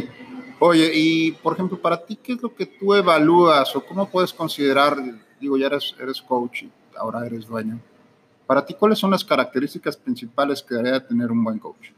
Oye, 0.58 0.90
y 0.94 1.32
por 1.32 1.54
ejemplo, 1.54 1.80
para 1.80 2.04
ti, 2.04 2.16
¿qué 2.16 2.34
es 2.34 2.42
lo 2.42 2.54
que 2.54 2.66
tú 2.66 2.94
evalúas 2.94 3.74
o 3.74 3.84
cómo 3.84 4.08
puedes 4.08 4.32
considerar, 4.32 4.96
digo, 5.40 5.56
ya 5.56 5.66
eres, 5.66 5.94
eres 5.98 6.20
coach 6.20 6.64
y 6.64 6.70
ahora 6.96 7.24
eres 7.24 7.46
dueño, 7.46 7.80
para 8.46 8.66
ti, 8.66 8.74
¿cuáles 8.74 8.98
son 8.98 9.10
las 9.10 9.24
características 9.24 9.96
principales 9.96 10.62
que 10.62 10.74
debería 10.74 11.06
tener 11.06 11.30
un 11.30 11.42
buen 11.42 11.58
coach? 11.58 11.92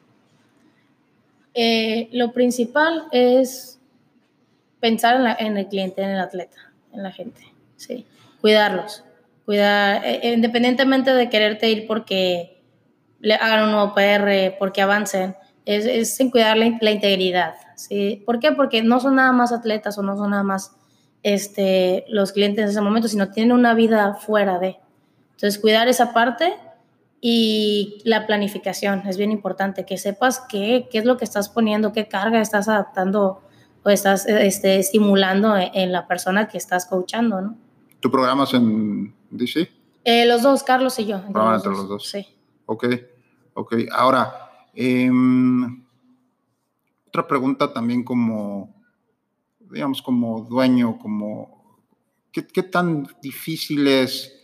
Eh, 1.54 2.08
lo 2.12 2.32
principal 2.32 3.04
es 3.12 3.78
pensar 4.80 5.36
en, 5.38 5.56
el 5.56 5.68
cliente, 5.68 6.02
en 6.02 6.10
el 6.10 6.20
atleta, 6.20 6.72
en 6.92 7.02
la 7.02 7.12
gente, 7.12 7.40
sí. 7.76 8.06
Cuidarlos, 8.40 9.04
cuidar, 9.44 10.02
eh, 10.04 10.32
independientemente 10.34 11.14
de 11.14 11.30
quererte 11.30 11.70
ir 11.70 11.86
porque 11.86 12.60
le 13.20 13.34
hagan 13.34 13.64
un 13.64 13.72
nuevo 13.72 13.94
PR, 13.94 14.56
porque 14.58 14.82
avancen, 14.82 15.36
es, 15.64 15.86
es 15.86 16.18
en 16.18 16.30
cuidar 16.30 16.56
la, 16.56 16.76
la, 16.80 16.90
integridad, 16.90 17.54
¿sí? 17.76 18.22
¿Por 18.26 18.40
qué? 18.40 18.52
Porque 18.52 18.82
no 18.82 18.98
son 18.98 19.16
nada 19.16 19.30
más 19.32 19.52
atletas 19.52 19.96
o 19.98 20.02
no 20.02 20.16
son 20.16 20.30
nada 20.30 20.42
más 20.42 20.72
este, 21.22 22.04
los 22.08 22.32
clientes 22.32 22.64
en 22.64 22.70
ese 22.70 22.80
momento, 22.80 23.08
sino 23.08 23.30
tienen 23.30 23.52
una 23.52 23.74
vida 23.74 24.14
fuera 24.14 24.58
de. 24.58 24.78
Entonces, 25.32 25.60
cuidar 25.60 25.88
esa 25.88 26.12
parte 26.12 26.54
y 27.24 28.02
la 28.04 28.26
planificación 28.26 29.04
es 29.06 29.16
bien 29.16 29.30
importante, 29.30 29.86
que 29.86 29.96
sepas 29.96 30.42
qué, 30.48 30.88
qué 30.90 30.98
es 30.98 31.04
lo 31.04 31.16
que 31.16 31.24
estás 31.24 31.48
poniendo, 31.48 31.92
qué 31.92 32.08
carga 32.08 32.40
estás 32.40 32.68
adaptando 32.68 33.40
o 33.84 33.90
estás 33.90 34.26
este, 34.26 34.80
estimulando 34.80 35.54
en 35.56 35.92
la 35.92 36.08
persona 36.08 36.48
que 36.48 36.58
estás 36.58 36.86
coachando, 36.86 37.40
¿no? 37.40 37.56
¿Tu 38.00 38.10
programas 38.10 38.52
en 38.54 39.14
DC? 39.30 39.70
Eh, 40.02 40.26
los 40.26 40.42
dos, 40.42 40.64
Carlos 40.64 40.98
y 40.98 41.06
yo. 41.06 41.22
Los, 41.32 41.54
entre 41.54 41.70
los 41.70 41.88
dos. 41.88 42.10
Sí. 42.10 42.26
Ok, 42.66 42.86
ok. 43.54 43.74
Ahora, 43.92 44.66
eh, 44.74 45.08
otra 47.06 47.28
pregunta 47.28 47.72
también 47.72 48.02
como, 48.02 48.74
digamos, 49.60 50.02
como 50.02 50.40
dueño, 50.40 50.98
como, 50.98 51.78
¿qué, 52.32 52.44
qué 52.48 52.64
tan 52.64 53.06
difícil 53.22 53.86
es 53.86 54.41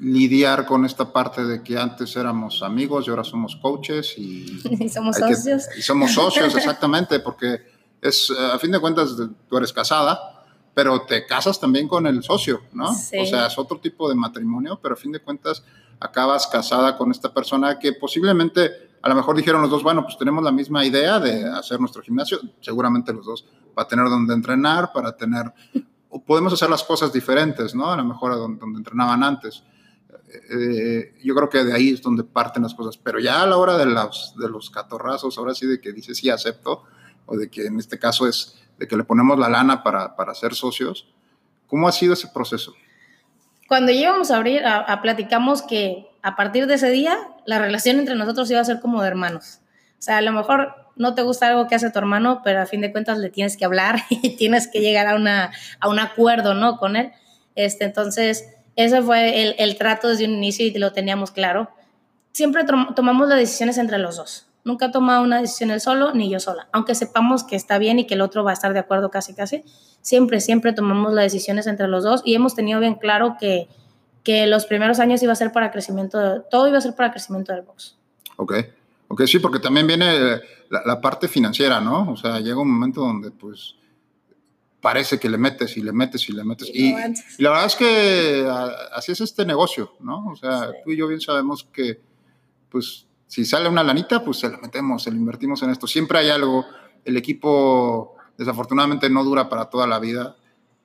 lidiar 0.00 0.66
con 0.66 0.84
esta 0.84 1.12
parte 1.12 1.44
de 1.44 1.62
que 1.62 1.78
antes 1.78 2.14
éramos 2.16 2.62
amigos 2.62 3.06
y 3.06 3.10
ahora 3.10 3.24
somos 3.24 3.56
coaches 3.56 4.14
y, 4.18 4.60
y 4.80 4.88
somos 4.88 5.16
socios. 5.16 5.68
Que, 5.68 5.80
y 5.80 5.82
somos 5.82 6.12
socios, 6.12 6.54
exactamente, 6.54 7.20
porque 7.20 7.60
es, 8.00 8.30
a 8.30 8.58
fin 8.58 8.70
de 8.70 8.80
cuentas, 8.80 9.16
tú 9.48 9.56
eres 9.56 9.72
casada, 9.72 10.44
pero 10.74 11.02
te 11.02 11.24
casas 11.26 11.58
también 11.58 11.88
con 11.88 12.06
el 12.06 12.22
socio, 12.22 12.60
¿no? 12.72 12.92
Sí. 12.92 13.18
O 13.18 13.26
sea, 13.26 13.46
es 13.46 13.58
otro 13.58 13.78
tipo 13.78 14.08
de 14.08 14.14
matrimonio, 14.14 14.78
pero 14.82 14.94
a 14.94 14.96
fin 14.96 15.12
de 15.12 15.20
cuentas 15.20 15.62
acabas 16.00 16.46
casada 16.46 16.96
con 16.96 17.10
esta 17.10 17.32
persona 17.32 17.78
que 17.78 17.94
posiblemente, 17.94 18.70
a 19.00 19.08
lo 19.08 19.14
mejor 19.14 19.36
dijeron 19.36 19.62
los 19.62 19.70
dos, 19.70 19.82
bueno, 19.82 20.02
pues 20.04 20.18
tenemos 20.18 20.44
la 20.44 20.52
misma 20.52 20.84
idea 20.84 21.18
de 21.18 21.48
hacer 21.48 21.80
nuestro 21.80 22.02
gimnasio, 22.02 22.40
seguramente 22.60 23.12
los 23.12 23.24
dos, 23.24 23.46
para 23.74 23.88
tener 23.88 24.08
donde 24.10 24.34
entrenar, 24.34 24.92
para 24.92 25.16
tener, 25.16 25.50
o 26.10 26.22
podemos 26.22 26.52
hacer 26.52 26.68
las 26.68 26.84
cosas 26.84 27.10
diferentes, 27.12 27.74
¿no? 27.74 27.90
A 27.90 27.96
lo 27.96 28.04
mejor 28.04 28.32
a 28.32 28.36
donde, 28.36 28.60
donde 28.60 28.78
entrenaban 28.78 29.22
antes. 29.22 29.62
Eh, 30.50 31.14
yo 31.22 31.34
creo 31.34 31.48
que 31.48 31.64
de 31.64 31.72
ahí 31.72 31.90
es 31.90 32.02
donde 32.02 32.24
parten 32.24 32.62
las 32.62 32.74
cosas, 32.74 32.96
pero 32.96 33.18
ya 33.18 33.42
a 33.42 33.46
la 33.46 33.56
hora 33.56 33.76
de 33.76 33.86
los, 33.86 34.34
de 34.36 34.48
los 34.48 34.70
catorrazos, 34.70 35.38
ahora 35.38 35.54
sí 35.54 35.66
de 35.66 35.80
que 35.80 35.92
dices 35.92 36.18
sí 36.18 36.30
acepto, 36.30 36.84
o 37.26 37.36
de 37.36 37.50
que 37.50 37.66
en 37.66 37.78
este 37.78 37.98
caso 37.98 38.28
es 38.28 38.56
de 38.78 38.86
que 38.86 38.96
le 38.96 39.04
ponemos 39.04 39.38
la 39.38 39.48
lana 39.48 39.82
para, 39.82 40.16
para 40.16 40.34
ser 40.34 40.54
socios, 40.54 41.08
¿cómo 41.66 41.88
ha 41.88 41.92
sido 41.92 42.12
ese 42.12 42.28
proceso? 42.28 42.74
Cuando 43.68 43.90
íbamos 43.92 44.30
a 44.30 44.36
abrir, 44.36 44.64
a, 44.64 44.78
a, 44.78 45.02
platicamos 45.02 45.62
que 45.62 46.06
a 46.22 46.36
partir 46.36 46.66
de 46.66 46.74
ese 46.74 46.90
día 46.90 47.16
la 47.46 47.58
relación 47.58 47.98
entre 47.98 48.14
nosotros 48.14 48.50
iba 48.50 48.60
a 48.60 48.64
ser 48.64 48.80
como 48.80 49.02
de 49.02 49.08
hermanos. 49.08 49.60
O 49.98 50.02
sea, 50.02 50.18
a 50.18 50.22
lo 50.22 50.32
mejor 50.32 50.74
no 50.96 51.14
te 51.14 51.22
gusta 51.22 51.48
algo 51.48 51.68
que 51.68 51.74
hace 51.74 51.90
tu 51.90 51.98
hermano, 51.98 52.40
pero 52.42 52.60
a 52.60 52.66
fin 52.66 52.80
de 52.80 52.90
cuentas 52.90 53.18
le 53.18 53.30
tienes 53.30 53.56
que 53.56 53.64
hablar 53.64 54.00
y 54.10 54.36
tienes 54.36 54.68
que 54.68 54.80
llegar 54.80 55.06
a, 55.06 55.14
una, 55.14 55.52
a 55.80 55.88
un 55.88 55.98
acuerdo, 55.98 56.54
¿no? 56.54 56.78
Con 56.78 56.96
él. 56.96 57.12
Este, 57.54 57.84
entonces, 57.84 58.44
ese 58.76 59.02
fue 59.02 59.42
el, 59.42 59.54
el, 59.58 59.76
trato 59.78 60.08
desde 60.08 60.26
un 60.26 60.32
inicio 60.32 60.66
y 60.66 60.70
lo 60.78 60.92
teníamos 60.92 61.30
claro. 61.30 61.70
Siempre 62.32 62.64
tomamos 62.94 63.28
las 63.28 63.38
decisiones 63.38 63.78
entre 63.78 63.98
los 63.98 64.16
dos. 64.16 64.46
Nunca 64.64 64.90
he 64.92 64.98
una 64.98 65.40
decisión 65.40 65.70
él 65.70 65.80
solo 65.80 66.12
ni 66.12 66.28
yo 66.28 66.40
sola. 66.40 66.68
Aunque 66.72 66.94
sepamos 66.94 67.44
que 67.44 67.54
está 67.56 67.78
bien 67.78 68.00
y 68.00 68.06
que 68.06 68.14
el 68.14 68.20
otro 68.20 68.44
va 68.44 68.50
a 68.50 68.54
estar 68.54 68.72
de 68.72 68.80
acuerdo 68.80 69.10
casi 69.10 69.32
casi, 69.32 69.62
siempre, 70.02 70.40
siempre 70.40 70.72
tomamos 70.72 71.12
las 71.12 71.32
decisiones 71.32 71.66
entre 71.68 71.86
los 71.86 72.02
dos 72.02 72.20
y 72.24 72.34
hemos 72.34 72.54
tenido 72.54 72.80
bien 72.80 72.96
claro 72.96 73.36
que, 73.38 73.68
que 74.24 74.46
los 74.48 74.66
primeros 74.66 74.98
años 74.98 75.22
iba 75.22 75.32
a 75.32 75.36
ser 75.36 75.52
para 75.52 75.70
crecimiento, 75.70 76.42
todo 76.50 76.66
iba 76.66 76.78
a 76.78 76.80
ser 76.80 76.96
para 76.96 77.12
crecimiento 77.12 77.52
del 77.52 77.62
box. 77.62 77.96
Ok, 78.36 78.54
ok, 79.08 79.22
sí, 79.26 79.38
porque 79.38 79.60
también 79.60 79.86
viene 79.86 80.18
la, 80.68 80.82
la 80.84 81.00
parte 81.00 81.28
financiera, 81.28 81.80
¿no? 81.80 82.10
O 82.10 82.16
sea, 82.16 82.40
llega 82.40 82.60
un 82.60 82.72
momento 82.72 83.02
donde 83.02 83.30
pues 83.30 83.76
parece 84.80 85.18
que 85.18 85.28
le 85.28 85.38
metes 85.38 85.76
y 85.76 85.82
le 85.82 85.92
metes 85.92 86.28
y 86.28 86.32
le 86.32 86.44
metes. 86.44 86.70
Y, 86.72 86.90
y, 86.90 86.94
y 87.38 87.42
la 87.42 87.50
verdad 87.50 87.66
es 87.66 87.76
que 87.76 88.46
así 88.92 89.12
es 89.12 89.20
este 89.20 89.44
negocio, 89.44 89.92
¿no? 90.00 90.26
O 90.28 90.36
sea, 90.36 90.68
sí. 90.68 90.76
tú 90.84 90.90
y 90.92 90.96
yo 90.96 91.08
bien 91.08 91.20
sabemos 91.20 91.66
que, 91.72 92.00
pues, 92.70 93.06
si 93.26 93.44
sale 93.44 93.68
una 93.68 93.82
lanita, 93.82 94.24
pues 94.24 94.38
se 94.38 94.48
la 94.48 94.58
metemos, 94.58 95.02
se 95.02 95.10
la 95.10 95.16
invertimos 95.16 95.62
en 95.62 95.70
esto. 95.70 95.86
Siempre 95.86 96.18
hay 96.18 96.30
algo. 96.30 96.64
El 97.04 97.16
equipo, 97.16 98.16
desafortunadamente, 98.36 99.10
no 99.10 99.24
dura 99.24 99.48
para 99.48 99.66
toda 99.66 99.86
la 99.86 99.98
vida. 99.98 100.36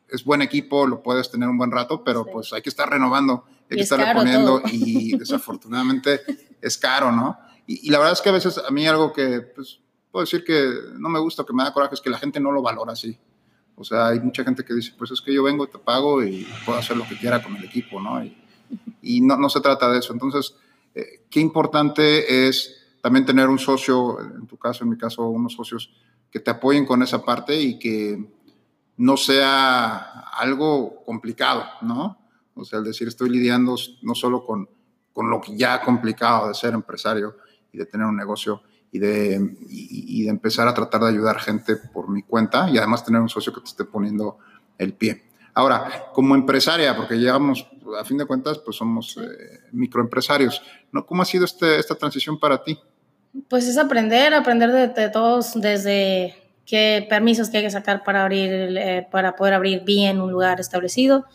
Es 0.07 0.23
buen 0.23 0.41
equipo, 0.41 0.85
lo 0.85 1.01
puedes 1.01 1.31
tener 1.31 1.47
un 1.47 1.57
buen 1.57 1.71
rato, 1.71 2.03
pero 2.03 2.23
sí. 2.23 2.29
pues 2.33 2.53
hay 2.53 2.61
que 2.61 2.69
estar 2.69 2.89
renovando, 2.89 3.45
hay 3.69 3.77
que 3.77 3.83
estarle 3.83 4.13
poniendo 4.13 4.61
y 4.71 5.15
desafortunadamente 5.17 6.21
es 6.59 6.77
caro, 6.77 7.11
¿no? 7.11 7.37
Y, 7.65 7.87
y, 7.87 7.91
la 7.91 7.99
verdad 7.99 8.13
es 8.13 8.21
que 8.21 8.29
a 8.29 8.33
veces 8.33 8.57
a 8.57 8.69
mí 8.71 8.85
algo 8.87 9.13
que, 9.13 9.41
pues, 9.41 9.79
puedo 10.11 10.25
decir 10.25 10.43
que 10.43 10.69
no 10.97 11.09
me 11.09 11.19
gusta, 11.19 11.45
que 11.45 11.53
me 11.53 11.63
da 11.63 11.73
coraje, 11.73 11.95
es 11.95 12.01
que 12.01 12.09
la 12.09 12.17
gente 12.17 12.39
no 12.39 12.51
lo 12.51 12.61
valora 12.61 12.93
así. 12.93 13.17
O 13.75 13.83
sea, 13.83 14.07
hay 14.07 14.19
mucha 14.19 14.43
gente 14.43 14.63
que 14.63 14.73
dice, 14.73 14.93
pues 14.97 15.11
es 15.11 15.21
que 15.21 15.33
yo 15.33 15.43
vengo, 15.43 15.67
te 15.67 15.79
pago 15.79 16.23
y 16.23 16.47
puedo 16.65 16.77
hacer 16.77 16.97
lo 16.97 17.07
que 17.07 17.17
quiera 17.17 17.41
con 17.41 17.55
el 17.55 17.63
equipo, 17.63 17.99
¿no? 17.99 18.23
Y, 18.23 18.37
y 19.01 19.21
no, 19.21 19.37
no, 19.37 19.49
se 19.49 19.61
trata 19.61 19.91
de 19.91 19.99
eso. 19.99 20.13
Entonces, 20.13 20.55
eh, 20.93 21.25
qué 21.29 21.39
importante 21.39 22.47
es 22.47 22.77
también 23.01 23.25
tener 23.25 23.49
un 23.49 23.59
socio, 23.59 24.19
en 24.19 24.45
tu 24.45 24.57
caso, 24.57 24.83
en 24.83 24.91
mi 24.91 24.97
caso, 24.97 25.27
unos 25.27 25.53
socios 25.53 25.91
que 26.29 26.39
te 26.39 26.51
apoyen 26.51 26.85
con 26.85 27.01
esa 27.01 27.23
parte 27.23 27.59
y 27.59 27.79
que 27.79 28.23
no 28.97 29.17
sea 29.17 29.97
algo 30.37 31.03
complicado, 31.03 31.65
¿no? 31.81 32.17
O 32.53 32.63
sea, 32.63 32.79
el 32.79 32.85
decir, 32.85 33.07
estoy 33.07 33.29
lidiando 33.29 33.75
no 34.03 34.15
solo 34.15 34.45
con, 34.45 34.69
con 35.13 35.29
lo 35.29 35.41
que 35.41 35.57
ya 35.57 35.81
complicado 35.81 36.47
de 36.47 36.53
ser 36.53 36.73
empresario 36.73 37.37
y 37.71 37.77
de 37.77 37.85
tener 37.85 38.05
un 38.05 38.15
negocio 38.15 38.61
y 38.91 38.99
de, 38.99 39.55
y, 39.69 40.23
de 40.23 40.29
empezar 40.29 40.67
a 40.67 40.73
tratar 40.73 41.01
de 41.01 41.09
ayudar 41.09 41.39
gente 41.39 41.77
por 41.77 42.09
mi 42.09 42.23
cuenta 42.23 42.69
y 42.69 42.77
además 42.77 43.05
tener 43.05 43.21
un 43.21 43.29
socio 43.29 43.53
que 43.53 43.61
te 43.61 43.67
esté 43.67 43.85
poniendo 43.85 44.37
el 44.77 44.93
pie. 44.93 45.23
Ahora, 45.53 46.11
como 46.13 46.35
empresaria, 46.35 46.95
porque 46.95 47.15
llegamos, 47.15 47.67
a 47.99 48.03
fin 48.03 48.17
de 48.17 48.25
cuentas, 48.25 48.59
pues 48.59 48.77
somos 48.77 49.17
eh, 49.17 49.59
microempresarios, 49.71 50.61
¿no? 50.91 51.05
¿Cómo 51.05 51.21
ha 51.21 51.25
sido 51.25 51.45
este, 51.45 51.79
esta 51.79 51.95
transición 51.95 52.39
para 52.39 52.63
ti? 52.63 52.77
Pues 53.49 53.67
es 53.67 53.77
aprender, 53.77 54.33
aprender 54.33 54.93
de, 54.93 55.09
todos, 55.09 55.53
desde 55.55 56.35
qué 56.65 57.05
permisos 57.09 57.49
que 57.49 57.57
hay 57.57 57.63
que 57.63 57.71
sacar 57.71 58.03
para 58.03 58.23
abrir, 58.23 58.49
eh, 58.51 59.07
para 59.09 59.35
poder 59.35 59.53
abrir 59.53 59.83
bien 59.83 60.19
un 60.19 60.31
lugar 60.31 60.59
establecido, 60.59 61.25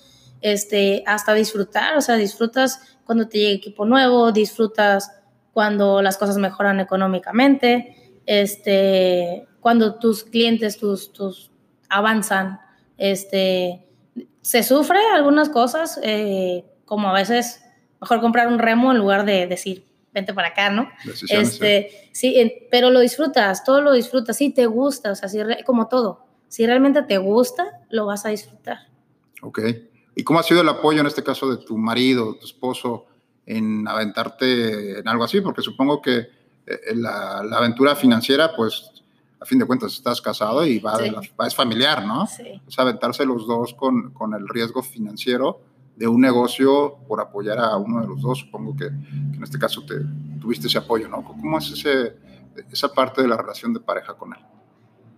este, 0.43 1.03
hasta 1.07 1.33
disfrutar, 1.33 1.97
o 1.97 2.03
sea, 2.03 2.17
disfrutas 2.17 2.99
cuando 3.05 3.29
te 3.29 3.39
llega 3.39 3.55
equipo 3.55 3.87
nuevo, 3.87 4.33
disfrutas 4.33 5.11
cuando 5.57 6.03
las 6.03 6.19
cosas 6.19 6.37
mejoran 6.37 6.81
económicamente, 6.81 8.21
este, 8.27 9.49
cuando 9.61 9.95
tus 9.95 10.23
clientes, 10.23 10.77
tus, 10.77 11.15
tus 11.15 11.51
avanzan, 11.89 12.61
este, 12.99 13.83
se 14.43 14.63
sufre 14.63 14.99
algunas 15.15 15.49
cosas, 15.49 15.99
eh, 16.03 16.63
como 16.85 17.09
a 17.09 17.15
veces 17.15 17.63
mejor 18.03 18.21
comprar 18.21 18.49
un 18.49 18.59
remo 18.59 18.93
en 18.93 18.99
lugar 18.99 19.25
de 19.25 19.47
decir, 19.47 19.87
vente 20.13 20.35
para 20.35 20.49
acá, 20.49 20.69
¿no? 20.69 20.91
Este, 21.31 22.11
sí, 22.13 22.69
pero 22.71 22.91
lo 22.91 23.01
disfrutas, 23.01 23.65
todo 23.65 23.81
lo 23.81 23.95
disfrutas, 23.95 24.37
sí 24.37 24.51
te 24.51 24.67
gusta, 24.67 25.13
o 25.13 25.15
sea, 25.15 25.31
como 25.65 25.89
todo, 25.89 26.27
si 26.49 26.67
realmente 26.67 27.01
te 27.01 27.17
gusta, 27.17 27.81
lo 27.89 28.05
vas 28.05 28.27
a 28.27 28.29
disfrutar. 28.29 28.89
Ok. 29.41 29.61
¿Y 30.15 30.23
cómo 30.23 30.39
ha 30.39 30.43
sido 30.43 30.61
el 30.61 30.69
apoyo 30.69 31.01
en 31.01 31.07
este 31.07 31.25
caso 31.25 31.51
de 31.51 31.65
tu 31.65 31.79
marido, 31.79 32.35
tu 32.35 32.45
esposo? 32.45 33.07
En 33.47 33.87
aventarte 33.87 34.99
en 34.99 35.09
algo 35.09 35.25
así, 35.25 35.41
porque 35.41 35.63
supongo 35.63 36.03
que 36.03 36.29
eh, 36.67 36.95
la, 36.95 37.39
aventura 37.39 37.95
financiera, 37.95 38.55
pues 38.55 38.91
a 39.41 39.45
fin 39.45 39.59
de 39.59 39.67
cuentas 39.67 39.93
estás 39.93 40.21
casado 40.21 40.67
y 40.67 40.81
va, 40.81 40.99
es 41.47 41.55
familiar, 41.55 42.05
¿no? 42.05 42.27
Sí. 42.27 42.61
Sea, 42.67 42.83
aventarse 42.83 43.25
los 43.25 43.47
dos 43.47 43.75
con, 43.75 44.13
con, 44.13 44.35
el 44.35 44.49
riesgo 44.49 44.83
financiero 44.83 45.61
de 45.95 46.09
un 46.09 46.21
negocio 46.21 46.99
por 47.07 47.21
apoyar 47.21 47.59
a 47.59 47.77
uno 47.77 48.01
de 48.01 48.09
los 48.09 48.21
dos, 48.21 48.41
supongo 48.41 48.77
que, 48.77 48.87
en 48.87 49.41
este 49.43 49.59
caso 49.59 49.85
te 49.87 49.95
tuviste 50.41 50.67
ese 50.67 50.79
apoyo, 50.79 51.09
¿no? 51.09 51.23
¿Cómo 51.23 51.59
es 51.59 51.71
ese, 51.71 52.17
esa 52.71 52.93
parte 52.93 53.23
de 53.23 53.29
la 53.29 53.37
relación 53.37 53.73
de 53.73 53.81
pareja 53.81 54.15
con 54.15 54.35
él? 54.35 54.41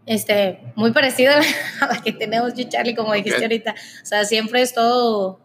Este, 0.04 0.72
muy 0.74 0.92
parecido 0.92 1.32
a 1.80 1.86
la 1.86 2.02
que 2.04 2.12
tenemos 2.12 2.54
yo, 2.54 2.68
Charlie, 2.68 2.94
como 2.94 3.12
dijiste 3.12 3.42
ahorita. 3.42 3.74
O 4.02 4.06
sea, 4.06 4.24
siempre 4.24 4.62
es 4.62 4.74
todo 4.74 5.40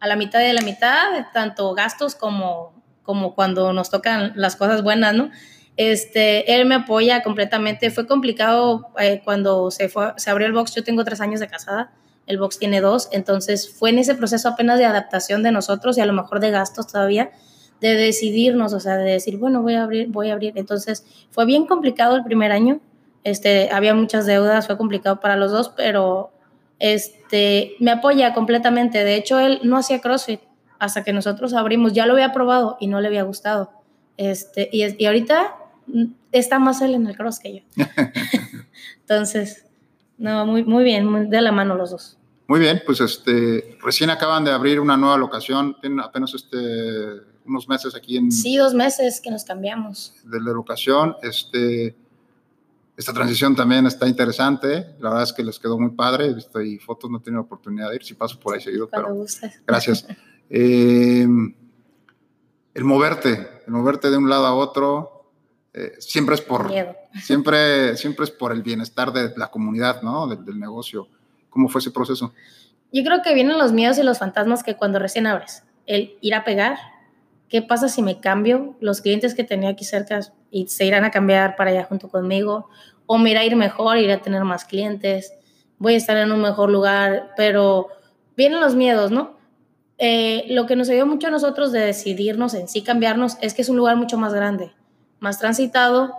a 0.00 0.06
la 0.06 0.16
mitad 0.16 0.40
de 0.40 0.52
la 0.52 0.62
mitad, 0.62 1.26
tanto 1.32 1.74
gastos 1.74 2.14
como, 2.14 2.72
como 3.02 3.34
cuando 3.34 3.72
nos 3.72 3.90
tocan 3.90 4.32
las 4.36 4.56
cosas 4.56 4.82
buenas, 4.82 5.14
¿no? 5.14 5.30
Este, 5.76 6.54
él 6.54 6.66
me 6.66 6.74
apoya 6.74 7.22
completamente. 7.22 7.90
Fue 7.90 8.06
complicado 8.06 8.88
eh, 8.98 9.22
cuando 9.24 9.70
se, 9.70 9.88
fue, 9.88 10.12
se 10.16 10.28
abrió 10.28 10.46
el 10.46 10.52
box. 10.52 10.74
Yo 10.74 10.82
tengo 10.82 11.04
tres 11.04 11.20
años 11.20 11.38
de 11.38 11.46
casada, 11.46 11.92
el 12.26 12.36
box 12.36 12.58
tiene 12.58 12.80
dos, 12.80 13.08
entonces 13.12 13.72
fue 13.72 13.90
en 13.90 13.98
ese 13.98 14.14
proceso 14.14 14.48
apenas 14.48 14.78
de 14.78 14.84
adaptación 14.84 15.42
de 15.42 15.52
nosotros 15.52 15.96
y 15.96 16.00
a 16.00 16.06
lo 16.06 16.12
mejor 16.12 16.40
de 16.40 16.50
gastos 16.50 16.88
todavía, 16.88 17.30
de 17.80 17.94
decidirnos, 17.94 18.72
o 18.72 18.80
sea, 18.80 18.96
de 18.96 19.12
decir, 19.12 19.38
bueno, 19.38 19.62
voy 19.62 19.74
a 19.74 19.84
abrir, 19.84 20.08
voy 20.08 20.30
a 20.30 20.34
abrir. 20.34 20.52
Entonces 20.56 21.06
fue 21.30 21.46
bien 21.46 21.64
complicado 21.66 22.16
el 22.16 22.24
primer 22.24 22.50
año. 22.50 22.80
Este, 23.24 23.70
había 23.70 23.94
muchas 23.94 24.26
deudas, 24.26 24.66
fue 24.66 24.76
complicado 24.76 25.20
para 25.20 25.36
los 25.36 25.52
dos, 25.52 25.70
pero 25.76 26.32
este, 26.78 27.74
me 27.80 27.90
apoya 27.90 28.34
completamente. 28.34 29.04
De 29.04 29.16
hecho, 29.16 29.38
él 29.38 29.60
no 29.62 29.76
hacía 29.76 30.00
CrossFit 30.00 30.40
hasta 30.78 31.04
que 31.04 31.12
nosotros 31.12 31.54
abrimos. 31.54 31.92
Ya 31.92 32.06
lo 32.06 32.14
había 32.14 32.32
probado 32.32 32.76
y 32.80 32.86
no 32.86 33.00
le 33.00 33.08
había 33.08 33.22
gustado. 33.22 33.70
Este, 34.16 34.68
y, 34.72 35.02
y 35.02 35.06
ahorita 35.06 35.54
está 36.32 36.58
más 36.58 36.80
él 36.82 36.94
en 36.94 37.06
el 37.06 37.16
cross 37.16 37.38
que 37.38 37.54
yo. 37.56 37.84
Entonces, 39.00 39.66
no, 40.16 40.46
muy, 40.46 40.64
muy 40.64 40.84
bien, 40.84 41.30
de 41.30 41.40
la 41.40 41.52
mano 41.52 41.74
los 41.74 41.90
dos. 41.90 42.18
Muy 42.46 42.60
bien, 42.60 42.82
pues 42.86 43.00
este, 43.00 43.76
recién 43.82 44.10
acaban 44.10 44.44
de 44.44 44.50
abrir 44.50 44.80
una 44.80 44.96
nueva 44.96 45.18
locación, 45.18 45.76
tienen 45.80 46.00
apenas 46.00 46.32
este, 46.32 46.56
unos 47.44 47.68
meses 47.68 47.94
aquí 47.94 48.16
en... 48.16 48.32
Sí, 48.32 48.56
dos 48.56 48.72
meses 48.72 49.20
que 49.20 49.30
nos 49.30 49.44
cambiamos. 49.44 50.14
De 50.24 50.40
la 50.40 50.52
locación, 50.52 51.14
este, 51.22 51.94
esta 52.98 53.12
transición 53.12 53.54
también 53.54 53.86
está 53.86 54.08
interesante. 54.08 54.96
La 54.98 55.10
verdad 55.10 55.22
es 55.22 55.32
que 55.32 55.44
les 55.44 55.60
quedó 55.60 55.78
muy 55.78 55.90
padre. 55.90 56.34
Ahí 56.56 56.78
fotos, 56.78 57.08
no 57.08 57.18
he 57.18 57.20
tenido 57.20 57.42
oportunidad 57.42 57.90
de 57.90 57.94
ir. 57.94 58.02
Si 58.02 58.14
paso 58.14 58.40
por 58.40 58.56
ahí 58.56 58.60
seguido, 58.60 58.88
pero 58.88 59.24
gracias. 59.66 60.04
Em, 60.50 61.54
el 62.74 62.84
moverte, 62.84 63.62
el 63.68 63.72
moverte 63.72 64.10
de 64.10 64.16
un 64.16 64.28
lado 64.28 64.46
a 64.46 64.54
otro, 64.54 65.30
eh, 65.72 65.92
siempre 66.00 66.34
es 66.34 66.40
por 66.40 66.68
siempre, 67.22 67.96
siempre 67.96 68.24
es 68.24 68.32
por 68.32 68.50
el 68.50 68.62
bienestar 68.62 69.12
de 69.12 69.32
la 69.36 69.48
comunidad, 69.48 70.02
¿no? 70.02 70.26
Del, 70.26 70.44
del, 70.44 70.58
negocio. 70.58 71.06
¿Cómo 71.50 71.68
fue 71.68 71.80
ese 71.80 71.92
proceso? 71.92 72.34
Yo 72.92 73.04
creo 73.04 73.22
que 73.22 73.32
vienen 73.32 73.58
los 73.58 73.70
miedos 73.70 73.98
y 73.98 74.02
los 74.02 74.18
fantasmas 74.18 74.64
que 74.64 74.76
cuando 74.76 74.98
recién 74.98 75.28
abres, 75.28 75.62
el 75.86 76.18
ir 76.20 76.34
a 76.34 76.42
pegar, 76.42 76.76
¿qué 77.48 77.62
pasa 77.62 77.88
si 77.88 78.02
me 78.02 78.20
cambio? 78.20 78.76
Los 78.80 79.00
clientes 79.00 79.34
que 79.34 79.44
tenía 79.44 79.70
aquí 79.70 79.84
cerca 79.84 80.20
y 80.50 80.68
se 80.68 80.84
irán 80.84 81.04
a 81.04 81.10
cambiar 81.10 81.56
para 81.56 81.70
allá 81.70 81.84
junto 81.84 82.08
conmigo, 82.08 82.68
o 83.06 83.18
me 83.18 83.30
irá 83.30 83.40
a 83.40 83.44
ir 83.44 83.56
mejor, 83.56 83.98
iré 83.98 84.12
a 84.12 84.22
tener 84.22 84.44
más 84.44 84.64
clientes, 84.64 85.32
voy 85.78 85.94
a 85.94 85.96
estar 85.96 86.16
en 86.16 86.32
un 86.32 86.40
mejor 86.40 86.70
lugar, 86.70 87.30
pero 87.36 87.88
vienen 88.36 88.60
los 88.60 88.74
miedos, 88.74 89.10
¿no? 89.10 89.36
Eh, 89.98 90.44
lo 90.50 90.66
que 90.66 90.76
nos 90.76 90.88
ayudó 90.88 91.06
mucho 91.06 91.26
a 91.26 91.30
nosotros 91.30 91.72
de 91.72 91.80
decidirnos 91.80 92.54
en 92.54 92.68
sí 92.68 92.82
cambiarnos 92.82 93.36
es 93.40 93.54
que 93.54 93.62
es 93.62 93.68
un 93.68 93.76
lugar 93.76 93.96
mucho 93.96 94.16
más 94.16 94.32
grande, 94.32 94.72
más 95.18 95.40
transitado 95.40 96.14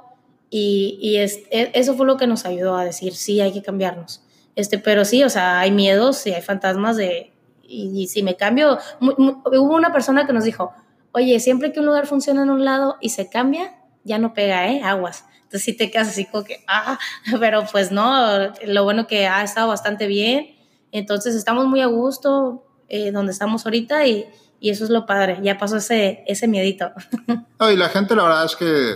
y, 0.50 0.98
y 1.02 1.18
es, 1.18 1.40
e, 1.50 1.72
eso 1.74 1.96
fue 1.96 2.06
lo 2.06 2.18
que 2.18 2.28
nos 2.28 2.46
ayudó 2.46 2.76
a 2.76 2.84
decir 2.84 3.16
sí, 3.16 3.40
hay 3.40 3.54
que 3.54 3.62
cambiarnos. 3.62 4.22
Este, 4.56 4.78
pero 4.78 5.06
sí, 5.06 5.24
o 5.24 5.30
sea, 5.30 5.60
hay 5.60 5.72
miedos 5.72 6.28
y 6.28 6.34
hay 6.34 6.42
fantasmas 6.42 6.98
de, 6.98 7.32
y, 7.70 8.08
si 8.08 8.24
me 8.24 8.36
cambio, 8.36 8.80
hubo 9.00 9.76
una 9.76 9.94
persona 9.94 10.26
que 10.26 10.34
nos 10.34 10.44
dijo, 10.44 10.74
oye, 11.12 11.40
siempre 11.40 11.72
que 11.72 11.80
un 11.80 11.86
lugar 11.86 12.08
funciona 12.08 12.44
en 12.44 12.50
un 12.50 12.66
lado 12.66 12.98
y 13.02 13.10
se 13.10 13.30
cambia, 13.30 13.76
ya 14.04 14.18
no 14.18 14.34
pega, 14.34 14.68
¿eh? 14.68 14.82
Aguas. 14.84 15.26
Entonces 15.44 15.64
sí 15.64 15.74
te 15.74 15.90
quedas 15.90 16.10
así 16.10 16.26
como 16.26 16.44
que, 16.44 16.64
ah, 16.68 17.00
pero 17.40 17.66
pues 17.72 17.92
no, 17.92 18.54
lo 18.66 18.84
bueno 18.84 19.08
que 19.08 19.28
ha 19.28 19.44
estado 19.44 19.68
bastante 19.68 20.08
bien. 20.08 20.56
Entonces 20.92 21.36
estamos 21.36 21.66
muy 21.66 21.82
a 21.82 21.88
gusto 21.88 22.66
eh, 22.88 23.12
donde 23.12 23.32
estamos 23.32 23.66
ahorita 23.66 24.06
y, 24.08 24.26
y, 24.60 24.70
eso 24.70 24.84
es 24.84 24.90
lo 24.90 25.06
padre, 25.06 25.40
ya 25.42 25.58
pasó 25.58 25.78
ese, 25.78 26.24
ese 26.28 26.48
miedito. 26.48 26.92
No, 27.60 27.70
y 27.70 27.76
la 27.76 27.90
gente 27.90 28.16
la 28.16 28.24
verdad 28.24 28.46
es 28.46 28.56
que 28.56 28.94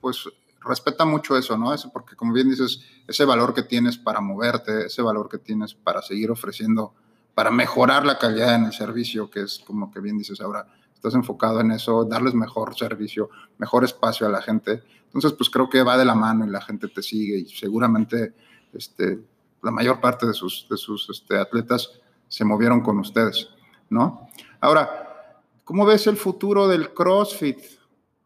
pues 0.00 0.24
respeta 0.60 1.04
mucho 1.04 1.36
eso, 1.36 1.56
¿no? 1.56 1.72
Eso 1.72 1.90
porque 1.92 2.16
como 2.16 2.32
bien 2.32 2.50
dices, 2.50 2.80
ese 3.06 3.24
valor 3.24 3.54
que 3.54 3.62
tienes 3.62 3.96
para 3.96 4.20
moverte, 4.20 4.86
ese 4.86 5.00
valor 5.00 5.28
que 5.28 5.38
tienes 5.38 5.74
para 5.74 6.02
seguir 6.02 6.30
ofreciendo, 6.30 6.92
para 7.34 7.50
mejorar 7.50 8.04
la 8.04 8.18
calidad 8.18 8.56
en 8.56 8.64
el 8.64 8.72
servicio, 8.72 9.30
que 9.30 9.42
es 9.42 9.60
como 9.64 9.92
que 9.92 10.00
bien 10.00 10.18
dices 10.18 10.40
ahora, 10.40 10.66
estás 11.04 11.14
enfocado 11.16 11.60
en 11.60 11.70
eso, 11.70 12.06
darles 12.06 12.32
mejor 12.32 12.74
servicio, 12.76 13.28
mejor 13.58 13.84
espacio 13.84 14.26
a 14.26 14.30
la 14.30 14.40
gente. 14.40 14.82
Entonces, 15.04 15.34
pues 15.34 15.50
creo 15.50 15.68
que 15.68 15.82
va 15.82 15.98
de 15.98 16.06
la 16.06 16.14
mano 16.14 16.46
y 16.46 16.50
la 16.50 16.62
gente 16.62 16.88
te 16.88 17.02
sigue 17.02 17.40
y 17.40 17.46
seguramente 17.46 18.32
este, 18.72 19.18
la 19.62 19.70
mayor 19.70 20.00
parte 20.00 20.26
de 20.26 20.32
sus, 20.32 20.66
de 20.70 20.78
sus 20.78 21.10
este, 21.10 21.36
atletas 21.36 22.00
se 22.26 22.46
movieron 22.46 22.80
con 22.80 22.98
ustedes, 22.98 23.50
¿no? 23.90 24.30
Ahora, 24.60 25.42
¿cómo 25.64 25.84
ves 25.84 26.06
el 26.06 26.16
futuro 26.16 26.68
del 26.68 26.94
CrossFit? 26.94 27.58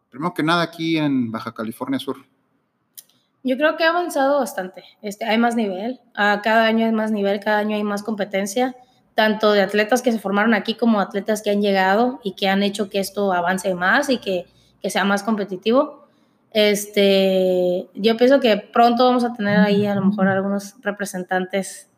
Primero 0.09 0.33
que 0.33 0.45
nada 0.45 0.63
aquí 0.63 0.99
en 0.99 1.33
Baja 1.33 1.53
California 1.53 1.99
Sur. 1.99 2.19
Yo 3.43 3.57
creo 3.57 3.77
que 3.77 3.83
ha 3.83 3.91
avanzado 3.91 4.39
bastante. 4.39 4.85
Este, 5.03 5.25
hay 5.25 5.39
más 5.39 5.57
nivel, 5.57 6.01
ah, 6.15 6.41
cada 6.45 6.67
año 6.67 6.87
hay 6.87 6.93
más 6.93 7.11
nivel, 7.11 7.41
cada 7.41 7.59
año 7.59 7.75
hay 7.75 7.83
más 7.83 8.05
competencia 8.05 8.77
tanto 9.19 9.51
de 9.51 9.63
atletas 9.63 10.01
que 10.01 10.13
se 10.13 10.21
formaron 10.21 10.55
aquí 10.55 10.77
como 10.77 11.01
atletas 11.01 11.43
que 11.43 11.51
han 11.51 11.61
llegado 11.61 12.21
y 12.23 12.37
que 12.37 12.47
han 12.47 12.63
hecho 12.63 12.89
que 12.89 13.01
esto 13.01 13.33
avance 13.33 13.75
más 13.75 14.11
y 14.11 14.19
que, 14.19 14.47
que 14.81 14.91
sea 14.91 15.03
más 15.03 15.25
competitivo. 15.25 16.07
Este, 16.53 17.89
yo 17.95 18.17
pienso 18.17 18.39
que 18.39 18.59
pronto 18.59 19.05
vamos 19.05 19.25
a 19.25 19.33
tener 19.33 19.59
ahí 19.59 19.87
a 19.87 19.97
lo 19.97 20.05
mejor 20.05 20.29
algunos 20.29 20.77
representantes 20.83 21.89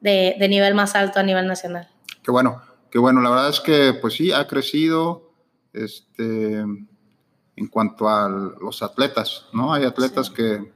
de, 0.00 0.36
de 0.38 0.48
nivel 0.48 0.76
más 0.76 0.94
alto 0.94 1.18
a 1.18 1.24
nivel 1.24 1.48
nacional. 1.48 1.88
Qué 2.22 2.30
bueno, 2.30 2.62
qué 2.88 3.00
bueno. 3.00 3.20
La 3.20 3.30
verdad 3.30 3.48
es 3.48 3.58
que 3.58 3.92
pues 4.00 4.14
sí, 4.14 4.30
ha 4.30 4.46
crecido 4.46 5.32
este, 5.72 6.60
en 6.60 7.66
cuanto 7.68 8.08
a 8.08 8.28
los 8.28 8.80
atletas, 8.80 9.46
¿no? 9.52 9.74
Hay 9.74 9.82
atletas 9.82 10.30
que 10.30 10.70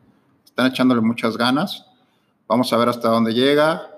están 0.44 0.66
echándole 0.66 1.02
muchas 1.02 1.36
ganas. 1.36 1.86
Vamos 2.48 2.72
a 2.72 2.76
ver 2.78 2.88
hasta 2.88 3.10
dónde 3.10 3.32
llega. 3.32 3.88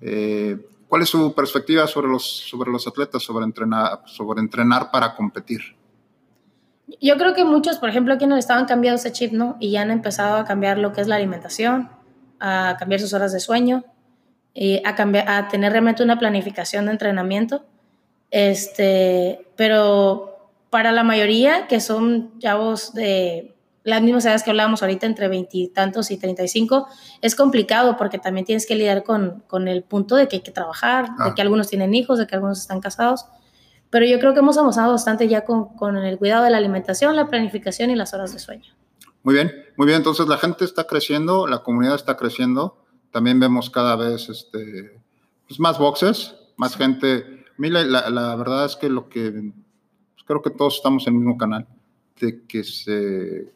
Eh, 0.00 0.58
¿Cuál 0.92 1.00
es 1.00 1.08
su 1.08 1.32
perspectiva 1.32 1.86
sobre 1.86 2.08
los, 2.08 2.22
sobre 2.22 2.70
los 2.70 2.86
atletas, 2.86 3.22
sobre 3.22 3.46
entrenar, 3.46 4.00
sobre 4.04 4.42
entrenar 4.42 4.90
para 4.90 5.14
competir? 5.14 5.74
Yo 7.00 7.16
creo 7.16 7.32
que 7.32 7.46
muchos, 7.46 7.78
por 7.78 7.88
ejemplo, 7.88 8.12
aquí 8.12 8.24
en 8.24 8.32
el 8.32 8.38
estado 8.38 8.60
han 8.60 8.66
cambiado 8.66 8.96
ese 8.96 9.10
chip, 9.10 9.32
¿no? 9.32 9.56
Y 9.58 9.70
ya 9.70 9.80
han 9.80 9.90
empezado 9.90 10.36
a 10.36 10.44
cambiar 10.44 10.76
lo 10.76 10.92
que 10.92 11.00
es 11.00 11.08
la 11.08 11.16
alimentación, 11.16 11.88
a 12.40 12.76
cambiar 12.78 13.00
sus 13.00 13.14
horas 13.14 13.32
de 13.32 13.40
sueño, 13.40 13.84
y 14.52 14.82
a, 14.84 14.94
cambiar, 14.94 15.30
a 15.30 15.48
tener 15.48 15.72
realmente 15.72 16.02
una 16.02 16.18
planificación 16.18 16.84
de 16.84 16.92
entrenamiento. 16.92 17.64
Este, 18.30 19.46
pero 19.56 20.50
para 20.68 20.92
la 20.92 21.04
mayoría, 21.04 21.68
que 21.68 21.80
son 21.80 22.38
chavos 22.38 22.92
de 22.92 23.56
las 23.84 24.00
mismas 24.02 24.24
edades 24.24 24.42
que 24.42 24.50
hablábamos 24.50 24.82
ahorita, 24.82 25.06
entre 25.06 25.28
veintitantos 25.28 26.10
y 26.10 26.16
treinta 26.16 26.42
y 26.44 26.48
cinco, 26.48 26.86
es 27.20 27.34
complicado 27.34 27.96
porque 27.96 28.18
también 28.18 28.46
tienes 28.46 28.66
que 28.66 28.74
lidiar 28.76 29.02
con, 29.02 29.42
con 29.48 29.66
el 29.68 29.82
punto 29.82 30.14
de 30.16 30.28
que 30.28 30.36
hay 30.36 30.42
que 30.42 30.52
trabajar, 30.52 31.06
de 31.06 31.12
Ah. 31.18 31.32
que 31.34 31.42
algunos 31.42 31.68
tienen 31.68 31.94
hijos, 31.94 32.18
de 32.18 32.26
que 32.26 32.34
algunos 32.36 32.60
están 32.60 32.80
casados. 32.80 33.26
Pero 33.90 34.06
yo 34.06 34.18
creo 34.20 34.32
que 34.32 34.38
hemos 34.40 34.56
avanzado 34.56 34.92
bastante 34.92 35.28
ya 35.28 35.44
con, 35.44 35.74
con 35.76 35.96
el 35.96 36.16
cuidado 36.16 36.44
de 36.44 36.50
la 36.50 36.56
alimentación, 36.58 37.14
la 37.16 37.28
planificación 37.28 37.90
y 37.90 37.96
las 37.96 38.14
horas 38.14 38.32
de 38.32 38.38
sueño. 38.38 38.72
Muy 39.22 39.34
bien, 39.34 39.52
muy 39.76 39.86
bien. 39.86 39.98
Entonces 39.98 40.26
la 40.28 40.38
gente 40.38 40.64
está 40.64 40.84
creciendo, 40.84 41.46
la 41.46 41.58
comunidad 41.62 41.94
está 41.96 42.16
creciendo. 42.16 42.78
También 43.10 43.38
vemos 43.38 43.68
cada 43.68 43.94
vez 43.96 44.28
este, 44.30 44.98
pues, 45.46 45.60
más 45.60 45.78
boxes, 45.78 46.34
más 46.56 46.76
gente. 46.76 47.44
A 47.50 47.54
mí 47.58 47.68
la, 47.68 47.82
la- 47.84 48.08
la 48.10 48.34
verdad 48.36 48.64
es 48.64 48.76
que 48.76 48.88
lo 48.88 49.08
que 49.10 49.30
pues, 49.30 50.24
creo 50.24 50.40
que 50.40 50.50
todos 50.50 50.76
estamos 50.76 51.06
en 51.06 51.14
el 51.14 51.18
mismo 51.20 51.36
canal, 51.36 51.66
de 52.18 52.46
que 52.46 52.64
se 52.64 53.52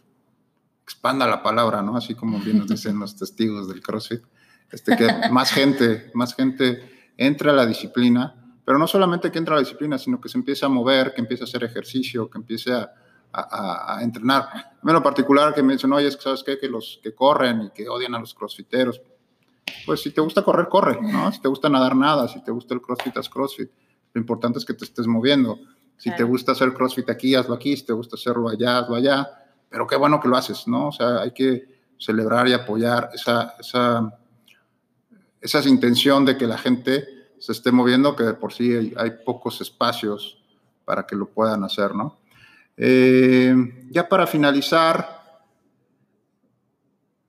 expanda 0.86 1.26
la 1.26 1.42
palabra, 1.42 1.82
¿no? 1.82 1.96
Así 1.96 2.14
como 2.14 2.38
bien 2.38 2.58
nos 2.58 2.68
dicen 2.68 2.96
los 3.00 3.16
testigos 3.16 3.66
del 3.68 3.82
CrossFit, 3.82 4.22
este, 4.70 4.96
que 4.96 5.08
más 5.32 5.50
gente, 5.50 6.12
más 6.14 6.32
gente 6.34 7.10
entre 7.16 7.50
a 7.50 7.52
la 7.52 7.66
disciplina, 7.66 8.36
pero 8.64 8.78
no 8.78 8.86
solamente 8.86 9.32
que 9.32 9.38
entre 9.38 9.54
a 9.54 9.56
la 9.56 9.62
disciplina, 9.62 9.98
sino 9.98 10.20
que 10.20 10.28
se 10.28 10.38
empiece 10.38 10.64
a 10.64 10.68
mover, 10.68 11.12
que 11.12 11.20
empiece 11.20 11.42
a 11.42 11.46
hacer 11.46 11.64
ejercicio, 11.64 12.30
que 12.30 12.38
empiece 12.38 12.72
a, 12.72 12.88
a- 13.32 13.98
entrenar. 14.02 14.42
A 14.44 14.78
mí 14.82 14.92
lo 14.92 15.02
particular 15.02 15.52
que 15.54 15.62
me 15.62 15.72
dicen, 15.72 15.92
oye, 15.92 16.06
es 16.06 16.16
que 16.16 16.22
sabes 16.22 16.44
qué, 16.44 16.56
que 16.56 16.68
los 16.68 17.00
que 17.02 17.12
corren 17.14 17.62
y 17.62 17.70
que 17.70 17.88
odian 17.88 18.14
a 18.14 18.20
los 18.20 18.32
crossfiteros. 18.34 19.00
Pues 19.84 20.00
si 20.02 20.10
te 20.12 20.20
gusta 20.20 20.42
correr, 20.42 20.68
corre, 20.68 20.98
¿no? 21.02 21.30
Si 21.32 21.40
te 21.40 21.48
gusta 21.48 21.68
nadar, 21.68 21.96
nada. 21.96 22.28
Si 22.28 22.42
te 22.44 22.52
gusta 22.52 22.74
el 22.74 22.80
crossfit, 22.80 23.16
haz 23.16 23.28
crossfit. 23.28 23.70
Lo 24.14 24.20
importante 24.20 24.58
es 24.60 24.64
que 24.64 24.74
te 24.74 24.84
estés 24.84 25.06
moviendo. 25.08 25.58
Si 25.96 26.10
te 26.16 26.22
gusta 26.22 26.52
hacer 26.52 26.72
crossfit 26.72 27.10
aquí, 27.10 27.34
hazlo 27.34 27.54
aquí. 27.54 27.76
Si 27.76 27.84
te 27.84 27.92
gusta 27.92 28.14
hacerlo 28.16 28.48
allá, 28.48 28.78
hazlo 28.78 28.94
allá. 28.94 29.28
Pero 29.68 29.86
qué 29.86 29.96
bueno 29.96 30.20
que 30.20 30.28
lo 30.28 30.36
haces, 30.36 30.66
¿no? 30.68 30.88
O 30.88 30.92
sea, 30.92 31.22
hay 31.22 31.32
que 31.32 31.76
celebrar 31.98 32.48
y 32.48 32.52
apoyar 32.52 33.10
esa, 33.14 33.54
esa, 33.58 34.18
esa 35.40 35.68
intención 35.68 36.24
de 36.24 36.36
que 36.36 36.46
la 36.46 36.58
gente 36.58 37.04
se 37.38 37.52
esté 37.52 37.72
moviendo, 37.72 38.16
que 38.16 38.24
de 38.24 38.34
por 38.34 38.52
sí 38.52 38.92
hay, 38.96 39.10
pocos 39.24 39.60
espacios 39.60 40.42
para 40.84 41.06
que 41.06 41.16
lo 41.16 41.26
puedan 41.26 41.64
hacer, 41.64 41.94
¿no? 41.94 42.18
Eh, 42.76 43.54
ya 43.90 44.08
para 44.08 44.26
finalizar, 44.26 45.22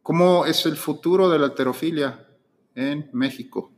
¿cómo 0.01 0.45
es 0.45 0.65
el 0.65 0.75
futuro 0.75 1.29
de 1.29 1.39
la 1.39 1.45
alterofilia 1.45 2.25
en 2.75 3.09
México? 3.13 3.71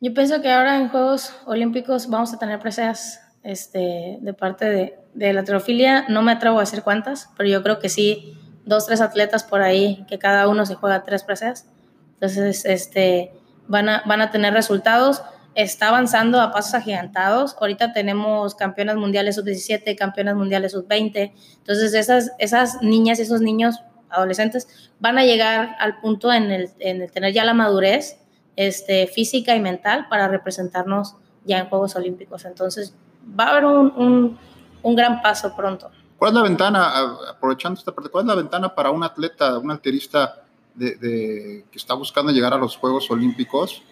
Yo 0.00 0.14
pienso 0.14 0.40
que 0.40 0.50
ahora 0.50 0.80
en 0.80 0.88
Juegos 0.88 1.34
Olímpicos 1.46 2.08
vamos 2.08 2.32
a 2.32 2.38
tener 2.38 2.58
preseas 2.58 3.20
este, 3.42 4.18
de 4.20 4.34
parte 4.34 4.64
de, 4.64 4.99
de 5.14 5.32
la 5.32 5.40
alterofilia. 5.40 6.06
No 6.08 6.22
me 6.22 6.32
atrevo 6.32 6.58
a 6.58 6.60
decir 6.60 6.82
cuántas, 6.82 7.30
pero 7.36 7.48
yo 7.48 7.62
creo 7.62 7.78
que 7.78 7.88
sí, 7.88 8.36
dos, 8.64 8.86
tres 8.86 9.00
atletas 9.00 9.44
por 9.44 9.62
ahí, 9.62 10.04
que 10.08 10.18
cada 10.18 10.48
uno 10.48 10.66
se 10.66 10.74
juega 10.74 11.02
tres 11.02 11.24
preseas. 11.24 11.68
Entonces, 12.14 12.64
este, 12.64 13.32
van, 13.66 13.88
a, 13.88 14.02
van 14.06 14.20
a 14.20 14.30
tener 14.30 14.52
resultados. 14.54 15.22
Está 15.54 15.88
avanzando 15.88 16.40
a 16.40 16.52
pasos 16.52 16.74
agigantados. 16.74 17.56
Ahorita 17.60 17.92
tenemos 17.92 18.54
campeonas 18.54 18.96
mundiales 18.96 19.34
sub-17, 19.36 19.96
campeonas 19.96 20.36
mundiales 20.36 20.72
sub-20. 20.72 21.32
Entonces, 21.58 21.94
esas, 21.94 22.32
esas 22.38 22.82
niñas 22.82 23.18
y 23.18 23.22
esos 23.22 23.40
niños 23.40 23.80
adolescentes 24.10 24.90
van 24.98 25.18
a 25.18 25.24
llegar 25.24 25.76
al 25.78 26.00
punto 26.00 26.32
en 26.32 26.50
el, 26.50 26.70
en 26.78 27.02
el 27.02 27.10
tener 27.10 27.32
ya 27.32 27.44
la 27.44 27.54
madurez 27.54 28.18
este, 28.56 29.06
física 29.06 29.54
y 29.54 29.60
mental 29.60 30.06
para 30.08 30.28
representarnos 30.28 31.16
ya 31.44 31.58
en 31.58 31.68
Juegos 31.68 31.96
Olímpicos. 31.96 32.44
Entonces, 32.44 32.94
va 33.38 33.44
a 33.44 33.50
haber 33.50 33.64
un, 33.64 34.38
un 34.82 34.94
gran 34.96 35.20
paso 35.22 35.54
pronto. 35.54 35.90
¿Cuál 36.16 36.32
es 36.32 36.34
la 36.36 36.42
ventana, 36.42 36.92
aprovechando 37.30 37.78
esta 37.78 37.92
parte, 37.92 38.10
cuál 38.10 38.24
es 38.24 38.28
la 38.28 38.34
ventana 38.34 38.74
para 38.74 38.90
un 38.90 39.02
atleta, 39.02 39.58
un 39.58 39.70
alterista 39.70 40.42
de, 40.74 40.96
de- 40.96 41.64
que 41.70 41.78
está 41.78 41.94
buscando 41.94 42.30
llegar 42.30 42.52
a 42.52 42.58
los 42.58 42.76
Juegos 42.76 43.10
Olímpicos? 43.10 43.82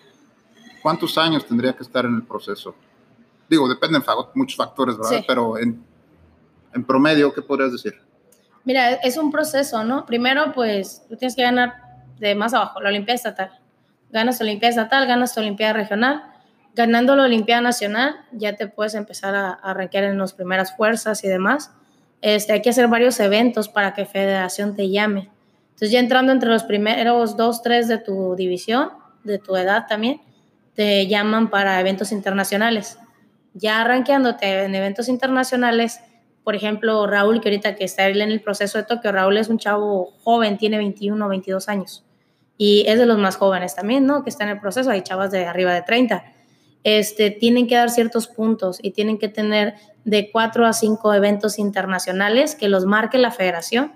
¿Cuántos 0.83 1.17
años 1.19 1.47
tendría 1.47 1.73
que 1.75 1.83
estar 1.83 2.05
en 2.05 2.15
el 2.17 2.23
proceso? 2.23 2.75
Digo, 3.49 3.69
dependen 3.69 4.03
muchos 4.35 4.57
factores, 4.57 4.97
¿verdad? 4.97 5.19
Sí. 5.19 5.25
Pero 5.27 5.59
en, 5.59 5.83
en 6.75 6.85
promedio, 6.85 7.33
¿qué 7.33 7.41
podrías 7.43 7.73
decir? 7.73 7.95
Mira, 8.65 8.93
es 8.93 9.17
un 9.17 9.31
proceso, 9.31 9.83
¿no? 9.85 10.05
Primero, 10.05 10.53
pues, 10.53 11.03
tú 11.09 11.17
tienes 11.17 11.35
que 11.35 11.43
ganar 11.43 11.75
de 12.19 12.35
más 12.35 12.53
abajo, 12.53 12.81
la 12.81 12.91
Olimpiada 12.91 13.17
Estatal. 13.17 13.59
Ganas 14.11 14.41
Olimpiada 14.41 14.71
Estatal, 14.71 15.07
ganas 15.07 15.35
tu 15.35 15.41
Olimpiada 15.41 15.73
Regional. 15.73 16.25
Ganando 16.79 17.17
la 17.17 17.25
Olimpiada 17.25 17.61
Nacional, 17.61 18.15
ya 18.31 18.55
te 18.55 18.69
puedes 18.69 18.95
empezar 18.95 19.35
a, 19.35 19.51
a 19.51 19.75
rankear 19.75 20.05
en 20.05 20.17
las 20.17 20.33
primeras 20.33 20.77
fuerzas 20.77 21.25
y 21.25 21.29
demás. 21.29 21.73
Este, 22.21 22.53
hay 22.53 22.63
que 22.63 22.71
hacer 22.71 22.87
varios 22.87 23.19
eventos 23.19 23.69
para 23.69 23.95
que 23.95 24.07
Federación 24.07 24.77
te 24.77 24.89
llame. 24.89 25.29
Entonces, 25.71 25.91
ya 25.91 25.99
entrando 25.99 26.31
entre 26.31 26.51
los 26.51 26.63
primeros 26.63 27.37
dos, 27.37 27.63
tres 27.63 27.89
de 27.89 27.99
tu 27.99 28.37
división, 28.37 28.91
de 29.25 29.39
tu 29.39 29.57
edad 29.57 29.87
también, 29.89 30.21
te 30.75 31.09
llaman 31.09 31.51
para 31.51 31.81
eventos 31.81 32.13
internacionales. 32.13 32.97
Ya 33.55 33.83
rankeándote 33.83 34.63
en 34.63 34.73
eventos 34.77 35.09
internacionales, 35.09 36.01
por 36.45 36.55
ejemplo, 36.55 37.09
Raúl, 37.09 37.41
que 37.41 37.49
ahorita 37.49 37.75
que 37.75 37.83
está 37.83 38.07
en 38.07 38.21
el 38.21 38.41
proceso 38.41 38.79
de 38.79 38.85
Tokio, 38.85 39.11
Raúl 39.11 39.37
es 39.37 39.49
un 39.49 39.59
chavo 39.59 40.13
joven, 40.23 40.59
tiene 40.59 40.79
21 40.79 41.27
o 41.27 41.29
22 41.29 41.69
años. 41.69 42.05
Y 42.57 42.85
es 42.87 43.01
de 43.01 43.07
los 43.07 43.19
más 43.19 43.35
jóvenes 43.35 43.75
también, 43.75 44.07
¿no? 44.07 44.23
Que 44.23 44.31
está 44.31 44.45
en 44.45 44.51
el 44.51 44.61
proceso, 44.61 44.91
hay 44.91 45.03
chavas 45.03 45.33
de 45.33 45.45
arriba 45.45 45.75
de 45.75 45.83
30. 45.83 46.38
Este, 46.85 47.31
tienen 47.31 47.67
que 47.67 47.75
dar 47.75 47.91
ciertos 47.91 48.29
puntos 48.29 48.79
y 48.83 48.93
tienen 48.93 49.19
que 49.19 49.29
tener 49.29 49.75
de 50.05 50.31
4 50.31 50.67
a 50.67 50.73
5 50.73 51.13
eventos 51.15 51.59
internacionales 51.59 52.55
que 52.55 52.69
los 52.69 52.87
marque 52.87 53.19
la 53.19 53.31
federación 53.31 53.93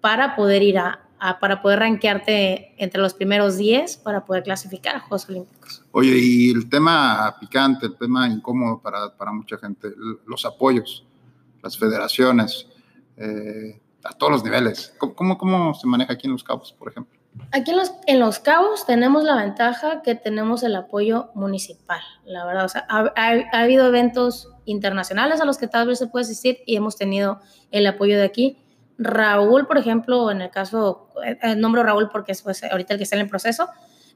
para 0.00 0.36
poder 0.36 0.62
ir 0.62 0.78
a, 0.78 1.08
para 1.40 1.62
poder 1.62 1.80
rankearte 1.80 2.74
entre 2.82 3.00
los 3.00 3.14
primeros 3.14 3.56
10 3.56 3.98
para 3.98 4.24
poder 4.24 4.42
clasificar 4.42 4.96
a 4.96 5.00
Juegos 5.00 5.28
Olímpicos. 5.28 5.84
Oye, 5.92 6.16
y 6.16 6.50
el 6.50 6.68
tema 6.68 7.36
picante, 7.38 7.86
el 7.86 7.96
tema 7.96 8.26
incómodo 8.26 8.80
para, 8.80 9.16
para 9.16 9.32
mucha 9.32 9.58
gente, 9.58 9.92
los 10.26 10.44
apoyos, 10.44 11.06
las 11.62 11.78
federaciones, 11.78 12.66
eh, 13.16 13.80
a 14.04 14.12
todos 14.14 14.32
los 14.32 14.44
niveles. 14.44 14.94
¿Cómo, 14.98 15.14
cómo, 15.14 15.38
cómo 15.38 15.74
se 15.74 15.86
maneja 15.86 16.12
aquí 16.12 16.26
en 16.26 16.32
Los 16.32 16.42
Cabos, 16.42 16.72
por 16.72 16.90
ejemplo? 16.90 17.21
Aquí 17.50 17.70
en 17.70 17.76
los, 17.78 17.92
en 18.06 18.20
los 18.20 18.38
Cabos 18.38 18.86
tenemos 18.86 19.24
la 19.24 19.36
ventaja 19.36 20.02
que 20.02 20.14
tenemos 20.14 20.62
el 20.62 20.74
apoyo 20.76 21.30
municipal, 21.34 22.00
la 22.24 22.44
verdad. 22.44 22.64
O 22.64 22.68
sea, 22.68 22.86
ha, 22.88 23.12
ha- 23.16 23.44
ha 23.52 23.60
habido 23.62 23.86
eventos 23.86 24.48
internacionales 24.64 25.40
a 25.40 25.44
los 25.44 25.58
que 25.58 25.66
tal 25.66 25.86
vez 25.88 25.98
se 25.98 26.06
puede 26.06 26.24
asistir 26.24 26.58
y 26.66 26.76
hemos 26.76 26.96
tenido 26.96 27.40
el 27.70 27.86
apoyo 27.86 28.18
de 28.18 28.24
aquí. 28.24 28.58
Raúl, 28.98 29.66
por 29.66 29.78
ejemplo, 29.78 30.30
en 30.30 30.42
el 30.42 30.50
caso, 30.50 31.08
eh, 31.24 31.38
eh, 31.42 31.56
nombro 31.56 31.82
Raúl 31.82 32.08
porque 32.10 32.32
es 32.32 32.42
pues, 32.42 32.62
ahorita 32.64 32.94
el 32.94 32.98
que 32.98 33.04
está 33.04 33.16
en 33.16 33.22
el 33.22 33.28
proceso, 33.28 33.68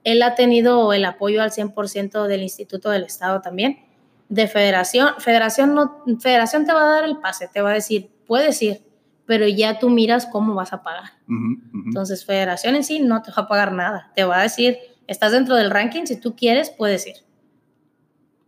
él 0.05 0.23
ha 0.23 0.35
tenido 0.35 0.93
el 0.93 1.05
apoyo 1.05 1.43
al 1.43 1.51
100% 1.51 2.27
del 2.27 2.43
Instituto 2.43 2.91
del 2.91 3.03
Estado 3.05 3.41
también. 3.41 3.81
De 4.29 4.47
federación, 4.49 5.11
federación, 5.19 5.75
no, 5.75 6.03
federación 6.21 6.64
te 6.67 6.73
va 6.73 6.83
a 6.83 6.95
dar 6.97 7.05
el 7.05 7.19
pase, 7.19 7.49
te 7.49 7.61
va 7.62 7.71
a 7.71 7.75
decir, 7.75 8.11
puedes 8.27 8.61
ir, 8.62 8.83
pero 9.27 9.47
ya 9.49 9.79
tú 9.79 9.91
miras 9.91 10.27
cómo 10.27 10.55
vas 10.55 10.72
a 10.72 10.83
pagar. 10.83 11.11
Ujú, 11.29 11.61
ujú. 11.79 11.89
Entonces, 11.89 12.24
federación 12.24 12.77
en 12.77 12.85
sí 12.85 13.01
no 13.01 13.22
te 13.22 13.33
va 13.33 13.43
a 13.43 13.49
pagar 13.49 13.72
nada. 13.72 14.12
Te 14.14 14.24
va 14.24 14.39
a 14.39 14.43
decir, 14.43 14.79
estás 15.07 15.33
dentro 15.33 15.57
del 15.57 15.70
ranking, 15.70 16.07
si 16.07 16.18
tú 16.20 16.37
quieres, 16.37 16.70
puedes 16.70 17.07
ir. 17.07 17.16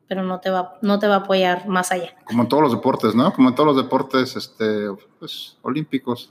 Pero 0.07 0.22
no 0.22 0.41
te 0.41 0.51
va, 0.51 0.79
no 0.81 0.99
te 0.99 1.07
va 1.07 1.16
a 1.16 1.18
apoyar 1.18 1.68
más 1.68 1.93
allá. 1.93 2.14
Como 2.24 2.43
en 2.45 2.49
todos 2.49 2.62
los 2.62 2.72
deportes, 2.72 3.14
¿no? 3.14 3.33
Como 3.33 3.51
en 3.51 3.55
todos 3.55 3.66
los 3.66 3.76
deportes 3.76 4.37
este, 4.37 4.89
pues, 5.18 5.59
olímpicos, 5.62 6.31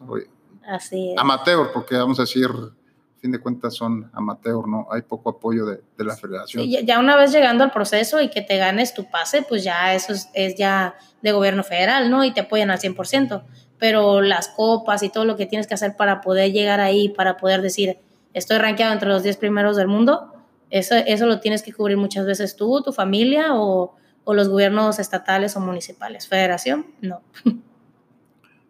Así 0.67 1.11
es. 1.11 1.19
amateur, 1.19 1.71
porque 1.73 1.95
vamos 1.95 2.17
a 2.19 2.23
decir, 2.23 2.47
a 2.47 3.19
fin 3.19 3.31
de 3.31 3.39
cuentas 3.39 3.75
son 3.75 4.09
amateur, 4.13 4.67
¿no? 4.67 4.87
Hay 4.89 5.03
poco 5.03 5.29
apoyo 5.29 5.65
de, 5.65 5.81
de 5.97 6.03
la 6.03 6.15
federación. 6.15 6.63
Sí, 6.63 6.71
ya, 6.71 6.81
ya 6.81 6.99
una 6.99 7.15
vez 7.15 7.31
llegando 7.31 7.63
al 7.63 7.71
proceso 7.71 8.19
y 8.19 8.29
que 8.29 8.41
te 8.41 8.57
ganes 8.57 8.93
tu 8.95 9.09
pase, 9.11 9.43
pues 9.43 9.63
ya 9.63 9.93
eso 9.93 10.13
es, 10.13 10.29
es 10.33 10.55
ya 10.55 10.95
de 11.21 11.31
gobierno 11.31 11.63
federal, 11.63 12.09
¿no? 12.09 12.23
Y 12.23 12.31
te 12.33 12.41
apoyan 12.41 12.71
al 12.71 12.79
100%. 12.79 13.43
Pero 13.80 14.21
las 14.21 14.47
copas 14.49 15.03
y 15.03 15.09
todo 15.09 15.25
lo 15.25 15.36
que 15.36 15.45
tienes 15.45 15.67
que 15.67 15.73
hacer 15.73 15.95
para 15.95 16.21
poder 16.21 16.51
llegar 16.51 16.80
ahí, 16.80 17.09
para 17.09 17.38
poder 17.38 17.61
decir, 17.61 17.97
estoy 18.34 18.57
rankeado 18.57 18.93
entre 18.93 19.09
los 19.09 19.23
10 19.23 19.38
primeros 19.38 19.78
del 19.78 19.88
mundo, 19.88 20.34
eso, 20.69 20.95
eso 20.95 21.25
lo 21.25 21.39
tienes 21.39 21.63
que 21.63 21.71
cubrir 21.71 21.97
muchas 21.97 22.25
veces 22.25 22.55
tú, 22.55 22.82
tu 22.82 22.91
familia 22.91 23.55
o, 23.55 23.95
o 24.23 24.34
los 24.34 24.49
gobiernos 24.49 24.99
estatales 24.99 25.55
o 25.55 25.61
municipales. 25.61 26.28
Federación, 26.28 26.88
no. 27.01 27.21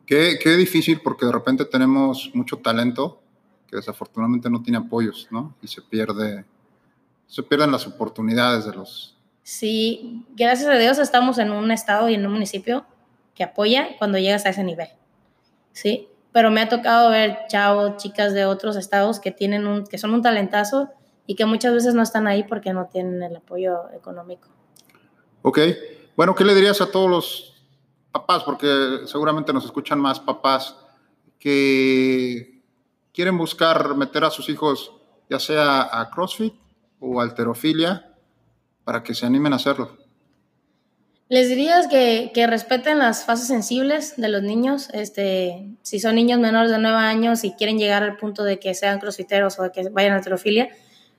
Qué, 0.06 0.40
qué 0.42 0.56
difícil 0.56 1.02
porque 1.04 1.26
de 1.26 1.34
repente 1.34 1.66
tenemos 1.66 2.32
mucho 2.34 2.58
talento 2.58 3.22
que 3.68 3.76
desafortunadamente 3.76 4.50
no 4.50 4.64
tiene 4.64 4.78
apoyos, 4.78 5.28
¿no? 5.32 5.56
Y 5.62 5.68
se 5.68 5.82
pierde, 5.82 6.46
se 7.28 7.44
pierden 7.44 7.72
las 7.72 7.86
oportunidades 7.86 8.66
de 8.66 8.74
los... 8.74 9.18
Sí, 9.44 10.26
gracias 10.36 10.70
a 10.70 10.78
Dios 10.78 10.98
estamos 10.98 11.38
en 11.38 11.52
un 11.52 11.72
estado 11.72 12.10
y 12.10 12.16
en 12.16 12.26
un 12.26 12.32
municipio 12.34 12.86
que 13.36 13.44
apoya 13.44 13.98
cuando 13.98 14.18
llegas 14.18 14.46
a 14.46 14.50
ese 14.50 14.64
nivel, 14.64 14.88
¿sí? 15.78 16.10
Pero 16.32 16.52
me 16.52 16.62
ha 16.62 16.70
tocado 16.70 17.10
ver 17.10 17.38
chavos, 17.48 17.98
chicas 17.98 18.34
de 18.34 18.46
otros 18.46 18.76
estados 18.76 19.20
que, 19.20 19.32
tienen 19.32 19.68
un, 19.68 19.86
que 19.86 19.98
son 19.98 20.14
un 20.14 20.22
talentazo 20.22 20.90
y 21.26 21.36
que 21.36 21.46
muchas 21.46 21.74
veces 21.74 21.94
no 21.94 22.02
están 22.02 22.28
ahí 22.28 22.44
porque 22.44 22.74
no 22.74 22.88
tienen 22.88 23.22
el 23.22 23.36
apoyo 23.36 23.90
económico. 23.94 24.50
Ok, 25.42 25.60
bueno, 26.16 26.36
¿qué 26.36 26.44
le 26.44 26.56
dirías 26.56 26.82
a 26.82 26.92
todos 26.92 27.10
los 27.10 27.64
papás? 28.12 28.44
Porque 28.44 29.02
seguramente 29.06 29.54
nos 29.54 29.66
escuchan 29.66 30.00
más 30.00 30.20
papás 30.20 30.76
que 31.40 32.62
quieren 33.14 33.38
buscar 33.38 33.96
meter 33.96 34.24
a 34.24 34.32
sus 34.32 34.50
hijos 34.50 34.92
ya 35.30 35.40
sea 35.40 36.00
a 36.00 36.10
CrossFit 36.10 36.54
o 37.00 37.20
alterofilia 37.20 38.16
para 38.84 39.04
que 39.04 39.14
se 39.14 39.26
animen 39.26 39.54
a 39.54 39.58
hacerlo. 39.58 39.98
Les 41.30 41.50
dirías 41.50 41.88
que, 41.88 42.32
respeten 42.48 43.00
las 43.00 43.26
fases 43.26 43.48
sensibles 43.48 44.16
de 44.16 44.30
los 44.30 44.44
niños. 44.44 44.88
Este, 44.94 45.66
si 45.82 46.00
son 46.00 46.16
niños 46.16 46.40
menores 46.40 46.72
de 46.72 46.78
9 46.78 46.98
años 46.98 47.44
y 47.44 47.52
quieren 47.52 47.78
llegar 47.78 48.02
al 48.04 48.16
punto 48.16 48.46
de 48.46 48.60
que 48.60 48.74
sean 48.74 49.00
crossfiteros 49.00 49.60
o 49.60 49.64
de 49.64 49.72
que 49.72 49.90
vayan 49.90 50.14
a 50.14 50.18
alterofilia, 50.18 50.70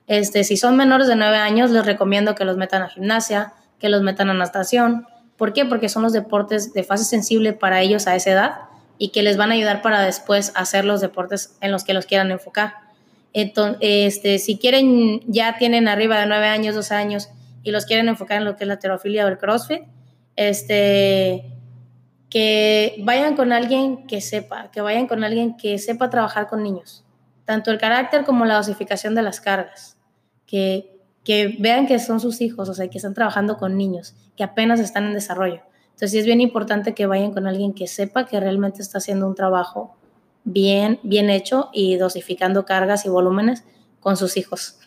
este, 0.07 0.43
si 0.43 0.57
son 0.57 0.75
menores 0.75 1.07
de 1.07 1.15
9 1.15 1.37
años, 1.37 1.69
les 1.69 1.85
recomiendo 1.85 2.33
que 2.33 2.43
los 2.43 2.57
metan 2.57 2.81
a 2.81 2.89
gimnasia, 2.89 3.53
que 3.77 3.89
los 3.89 4.01
metan 4.01 4.31
a 4.31 4.33
natación. 4.33 5.05
¿Por 5.37 5.53
qué? 5.53 5.65
Porque 5.65 5.89
son 5.89 6.01
los 6.01 6.11
deportes 6.11 6.73
de 6.73 6.83
fase 6.83 7.03
sensible 7.03 7.53
para 7.53 7.81
ellos 7.81 8.07
a 8.07 8.15
esa 8.15 8.31
edad 8.31 8.55
y 8.97 9.09
que 9.09 9.21
les 9.21 9.37
van 9.37 9.51
a 9.51 9.53
ayudar 9.53 9.83
para 9.83 10.01
después 10.01 10.51
hacer 10.55 10.85
los 10.85 11.01
deportes 11.01 11.55
en 11.61 11.71
los 11.71 11.83
que 11.83 11.93
los 11.93 12.07
quieran 12.07 12.31
enfocar. 12.31 12.73
Entonces, 13.33 13.77
este, 13.81 14.39
si 14.39 14.57
quieren, 14.57 15.21
ya 15.27 15.57
tienen 15.59 15.87
arriba 15.87 16.19
de 16.19 16.25
9 16.25 16.47
años, 16.47 16.73
12 16.73 16.95
años 16.95 17.29
y 17.61 17.69
los 17.69 17.85
quieren 17.85 18.09
enfocar 18.09 18.39
en 18.39 18.45
lo 18.45 18.55
que 18.55 18.63
es 18.63 18.67
la 18.67 18.79
terofilia 18.79 19.25
o 19.25 19.27
el 19.27 19.37
CrossFit, 19.37 19.83
este, 20.39 21.51
que 22.29 22.95
vayan 23.03 23.35
con 23.35 23.51
alguien 23.51 24.07
que 24.07 24.21
sepa, 24.21 24.71
que 24.71 24.79
vayan 24.79 25.05
con 25.05 25.25
alguien 25.25 25.57
que 25.57 25.77
sepa 25.79 26.09
trabajar 26.09 26.47
con 26.47 26.63
niños, 26.63 27.03
tanto 27.43 27.71
el 27.71 27.77
carácter 27.77 28.23
como 28.23 28.45
la 28.45 28.55
dosificación 28.55 29.15
de 29.15 29.21
las 29.21 29.41
cargas, 29.41 29.97
que, 30.45 30.97
que 31.25 31.57
vean 31.59 31.87
que 31.87 31.99
son 31.99 32.21
sus 32.21 32.39
hijos, 32.39 32.69
o 32.69 32.73
sea, 32.73 32.87
que 32.89 32.99
están 32.99 33.13
trabajando 33.13 33.57
con 33.57 33.75
niños, 33.75 34.15
que 34.37 34.45
apenas 34.45 34.79
están 34.79 35.07
en 35.07 35.13
desarrollo. 35.13 35.59
Entonces 35.87 36.11
sí 36.11 36.19
es 36.19 36.25
bien 36.25 36.39
importante 36.39 36.93
que 36.95 37.05
vayan 37.05 37.33
con 37.33 37.45
alguien 37.45 37.73
que 37.73 37.87
sepa 37.87 38.25
que 38.25 38.39
realmente 38.39 38.81
está 38.81 38.99
haciendo 38.99 39.27
un 39.27 39.35
trabajo 39.35 39.97
bien, 40.45 41.01
bien 41.03 41.29
hecho 41.29 41.69
y 41.73 41.97
dosificando 41.97 42.63
cargas 42.63 43.05
y 43.05 43.09
volúmenes 43.09 43.65
con 43.99 44.15
sus 44.15 44.37
hijos. 44.37 44.79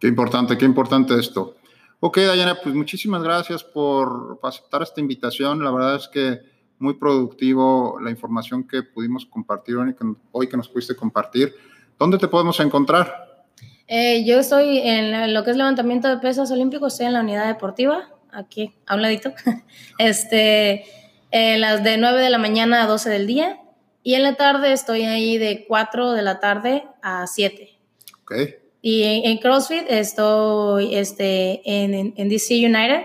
Qué 0.00 0.08
importante, 0.08 0.58
qué 0.58 0.64
importante 0.64 1.16
esto. 1.20 1.54
Ok, 2.00 2.18
Dayana, 2.18 2.58
pues 2.62 2.74
muchísimas 2.74 3.22
gracias 3.22 3.64
por 3.64 4.38
aceptar 4.42 4.82
esta 4.82 5.00
invitación. 5.00 5.64
La 5.64 5.70
verdad 5.70 5.96
es 5.96 6.08
que 6.08 6.40
muy 6.78 6.94
productivo 6.94 7.98
la 8.00 8.10
información 8.10 8.68
que 8.68 8.82
pudimos 8.82 9.24
compartir 9.24 9.76
hoy, 10.32 10.48
que 10.48 10.56
nos 10.56 10.68
pudiste 10.68 10.94
compartir. 10.94 11.54
¿Dónde 11.98 12.18
te 12.18 12.28
podemos 12.28 12.60
encontrar? 12.60 13.46
Eh, 13.88 14.24
yo 14.26 14.38
estoy 14.38 14.78
en 14.78 15.32
lo 15.32 15.42
que 15.44 15.52
es 15.52 15.56
levantamiento 15.56 16.08
de 16.08 16.18
pesas 16.18 16.50
olímpicos, 16.50 16.92
estoy 16.92 17.06
en 17.06 17.14
la 17.14 17.20
unidad 17.20 17.46
deportiva, 17.46 18.10
aquí 18.30 18.74
a 18.86 18.96
un 18.96 19.02
ladito. 19.02 19.32
este, 19.98 20.84
las 21.32 21.82
de 21.82 21.96
9 21.96 22.20
de 22.20 22.30
la 22.30 22.38
mañana 22.38 22.82
a 22.82 22.86
12 22.86 23.08
del 23.08 23.26
día 23.26 23.60
y 24.02 24.14
en 24.14 24.22
la 24.22 24.34
tarde 24.34 24.72
estoy 24.72 25.02
ahí 25.02 25.38
de 25.38 25.64
4 25.66 26.12
de 26.12 26.22
la 26.22 26.40
tarde 26.40 26.84
a 27.02 27.26
7. 27.26 27.70
Ok. 28.22 28.34
Y 28.88 29.02
en, 29.02 29.38
CrossFit 29.38 29.84
estoy 29.88 30.94
este, 30.94 31.60
en, 31.64 32.14
en, 32.16 32.28
DC 32.28 32.54
United, 32.54 33.02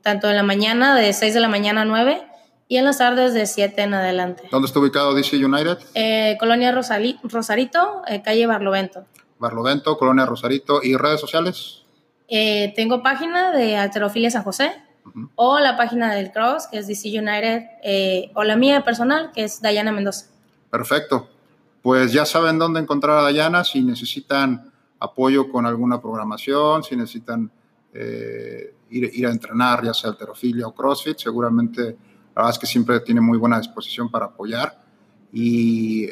tanto 0.00 0.30
en 0.30 0.36
la 0.36 0.42
mañana 0.42 0.96
de 0.96 1.12
6 1.12 1.34
de 1.34 1.40
la 1.40 1.50
mañana 1.50 1.82
a 1.82 1.84
9 1.84 2.22
y 2.66 2.78
en 2.78 2.86
las 2.86 2.96
tardes 2.96 3.34
de 3.34 3.44
7 3.44 3.82
en 3.82 3.92
adelante. 3.92 4.44
¿Dónde 4.50 4.68
está 4.68 4.80
ubicado 4.80 5.12
DC 5.12 5.36
United? 5.36 5.76
Eh, 5.92 6.38
Colonia 6.40 6.72
Rosarito, 6.72 8.00
eh, 8.08 8.22
calle 8.22 8.46
Barlovento. 8.46 9.04
Barlovento, 9.38 9.98
Colonia 9.98 10.24
Rosarito. 10.24 10.80
¿Y 10.82 10.96
redes 10.96 11.20
sociales? 11.20 11.82
Eh, 12.26 12.72
tengo 12.74 13.02
página 13.02 13.52
de 13.52 13.76
Alterofilia 13.76 14.30
San 14.30 14.44
José 14.44 14.72
o 15.34 15.58
la 15.58 15.76
página 15.76 16.14
del 16.14 16.32
Cross, 16.32 16.68
que 16.68 16.78
es 16.78 16.86
DC 16.86 17.10
United, 17.10 18.30
o 18.32 18.44
la 18.44 18.56
mía 18.56 18.82
personal, 18.82 19.30
que 19.34 19.44
es 19.44 19.60
Dayana 19.60 19.92
Mendoza. 19.92 20.28
Perfecto 20.70 21.35
pues 21.86 22.12
ya 22.12 22.26
saben 22.26 22.58
dónde 22.58 22.80
encontrar 22.80 23.18
a 23.18 23.22
Dayana 23.22 23.62
si 23.62 23.80
necesitan 23.80 24.72
apoyo 24.98 25.48
con 25.48 25.66
alguna 25.66 26.00
programación, 26.00 26.82
si 26.82 26.96
necesitan 26.96 27.48
eh, 27.92 28.74
ir, 28.90 29.24
a 29.24 29.30
entrenar, 29.30 29.84
ya 29.84 29.94
sea 29.94 30.10
alterofilia 30.10 30.66
o 30.66 30.74
CrossFit, 30.74 31.16
seguramente 31.16 31.82
la 32.34 32.42
verdad 32.42 32.50
es 32.50 32.58
que 32.58 32.66
siempre 32.66 32.98
tiene 32.98 33.20
muy 33.20 33.38
buena 33.38 33.58
disposición 33.58 34.10
para 34.10 34.26
apoyar 34.26 34.82
y 35.32 36.06
eh, 36.06 36.10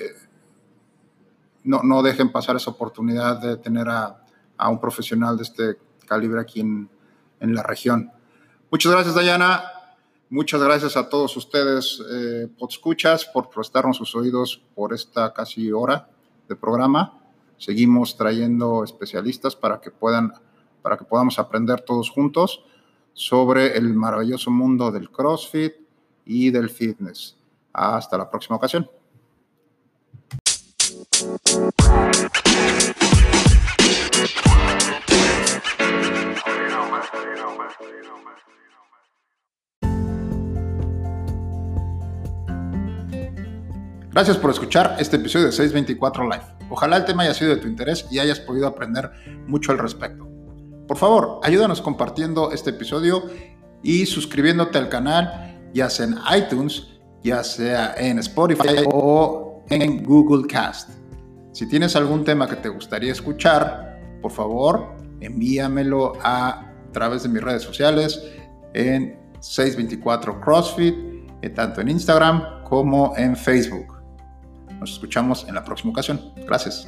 no, 1.64 1.80
no, 1.82 2.04
dejen 2.04 2.30
pasar 2.30 2.54
esa 2.54 2.70
oportunidad 2.70 3.40
de 3.40 3.56
tener 3.56 3.88
a, 3.88 4.24
a 4.56 4.68
un 4.68 4.80
profesional 4.80 5.36
de 5.36 5.42
este 5.42 5.78
calibre 6.06 6.40
aquí 6.40 6.60
en, 6.60 6.88
en 7.40 7.52
la 7.52 7.64
región. 7.64 8.12
Muchas 8.70 8.92
gracias, 8.92 9.16
Dayana. 9.16 9.73
Muchas 10.30 10.62
gracias 10.62 10.96
a 10.96 11.08
todos 11.08 11.36
ustedes, 11.36 12.02
eh, 12.10 12.48
escuchas, 12.68 13.24
por 13.26 13.50
prestarnos 13.50 13.98
sus 13.98 14.14
oídos 14.14 14.62
por 14.74 14.94
esta 14.94 15.32
casi 15.32 15.70
hora 15.70 16.08
de 16.48 16.56
programa. 16.56 17.20
Seguimos 17.58 18.16
trayendo 18.16 18.82
especialistas 18.84 19.54
para 19.54 19.80
que 19.80 19.90
puedan, 19.90 20.32
para 20.82 20.96
que 20.96 21.04
podamos 21.04 21.38
aprender 21.38 21.82
todos 21.82 22.10
juntos 22.10 22.64
sobre 23.12 23.76
el 23.76 23.94
maravilloso 23.94 24.50
mundo 24.50 24.90
del 24.90 25.10
CrossFit 25.10 25.74
y 26.24 26.50
del 26.50 26.70
fitness. 26.70 27.36
Hasta 27.72 28.18
la 28.18 28.30
próxima 28.30 28.56
ocasión. 28.56 28.88
Gracias 44.14 44.36
por 44.36 44.52
escuchar 44.52 44.94
este 45.00 45.16
episodio 45.16 45.46
de 45.46 45.50
624 45.52 46.22
Live. 46.22 46.44
Ojalá 46.70 46.98
el 46.98 47.04
tema 47.04 47.24
haya 47.24 47.34
sido 47.34 47.50
de 47.50 47.56
tu 47.56 47.66
interés 47.66 48.06
y 48.12 48.20
hayas 48.20 48.38
podido 48.38 48.68
aprender 48.68 49.10
mucho 49.48 49.72
al 49.72 49.78
respecto. 49.78 50.28
Por 50.86 50.96
favor, 50.96 51.40
ayúdanos 51.42 51.82
compartiendo 51.82 52.52
este 52.52 52.70
episodio 52.70 53.24
y 53.82 54.06
suscribiéndote 54.06 54.78
al 54.78 54.88
canal, 54.88 55.58
ya 55.74 55.90
sea 55.90 56.06
en 56.06 56.18
iTunes, 56.32 56.90
ya 57.24 57.42
sea 57.42 57.96
en 57.98 58.20
Spotify 58.20 58.84
o 58.86 59.64
en 59.68 60.04
Google 60.04 60.46
Cast. 60.46 60.90
Si 61.50 61.68
tienes 61.68 61.96
algún 61.96 62.24
tema 62.24 62.46
que 62.46 62.54
te 62.54 62.68
gustaría 62.68 63.10
escuchar, 63.10 63.98
por 64.22 64.30
favor, 64.30 64.94
envíamelo 65.18 66.12
a 66.22 66.72
través 66.92 67.24
de 67.24 67.30
mis 67.30 67.42
redes 67.42 67.64
sociales 67.64 68.22
en 68.74 69.18
624 69.40 70.40
CrossFit, 70.40 70.94
eh, 71.42 71.50
tanto 71.50 71.80
en 71.80 71.88
Instagram 71.88 72.62
como 72.62 73.12
en 73.16 73.36
Facebook. 73.36 73.93
Nos 74.84 74.92
escuchamos 74.92 75.48
en 75.48 75.54
la 75.54 75.64
próxima 75.64 75.92
ocasión. 75.92 76.20
Gracias. 76.44 76.86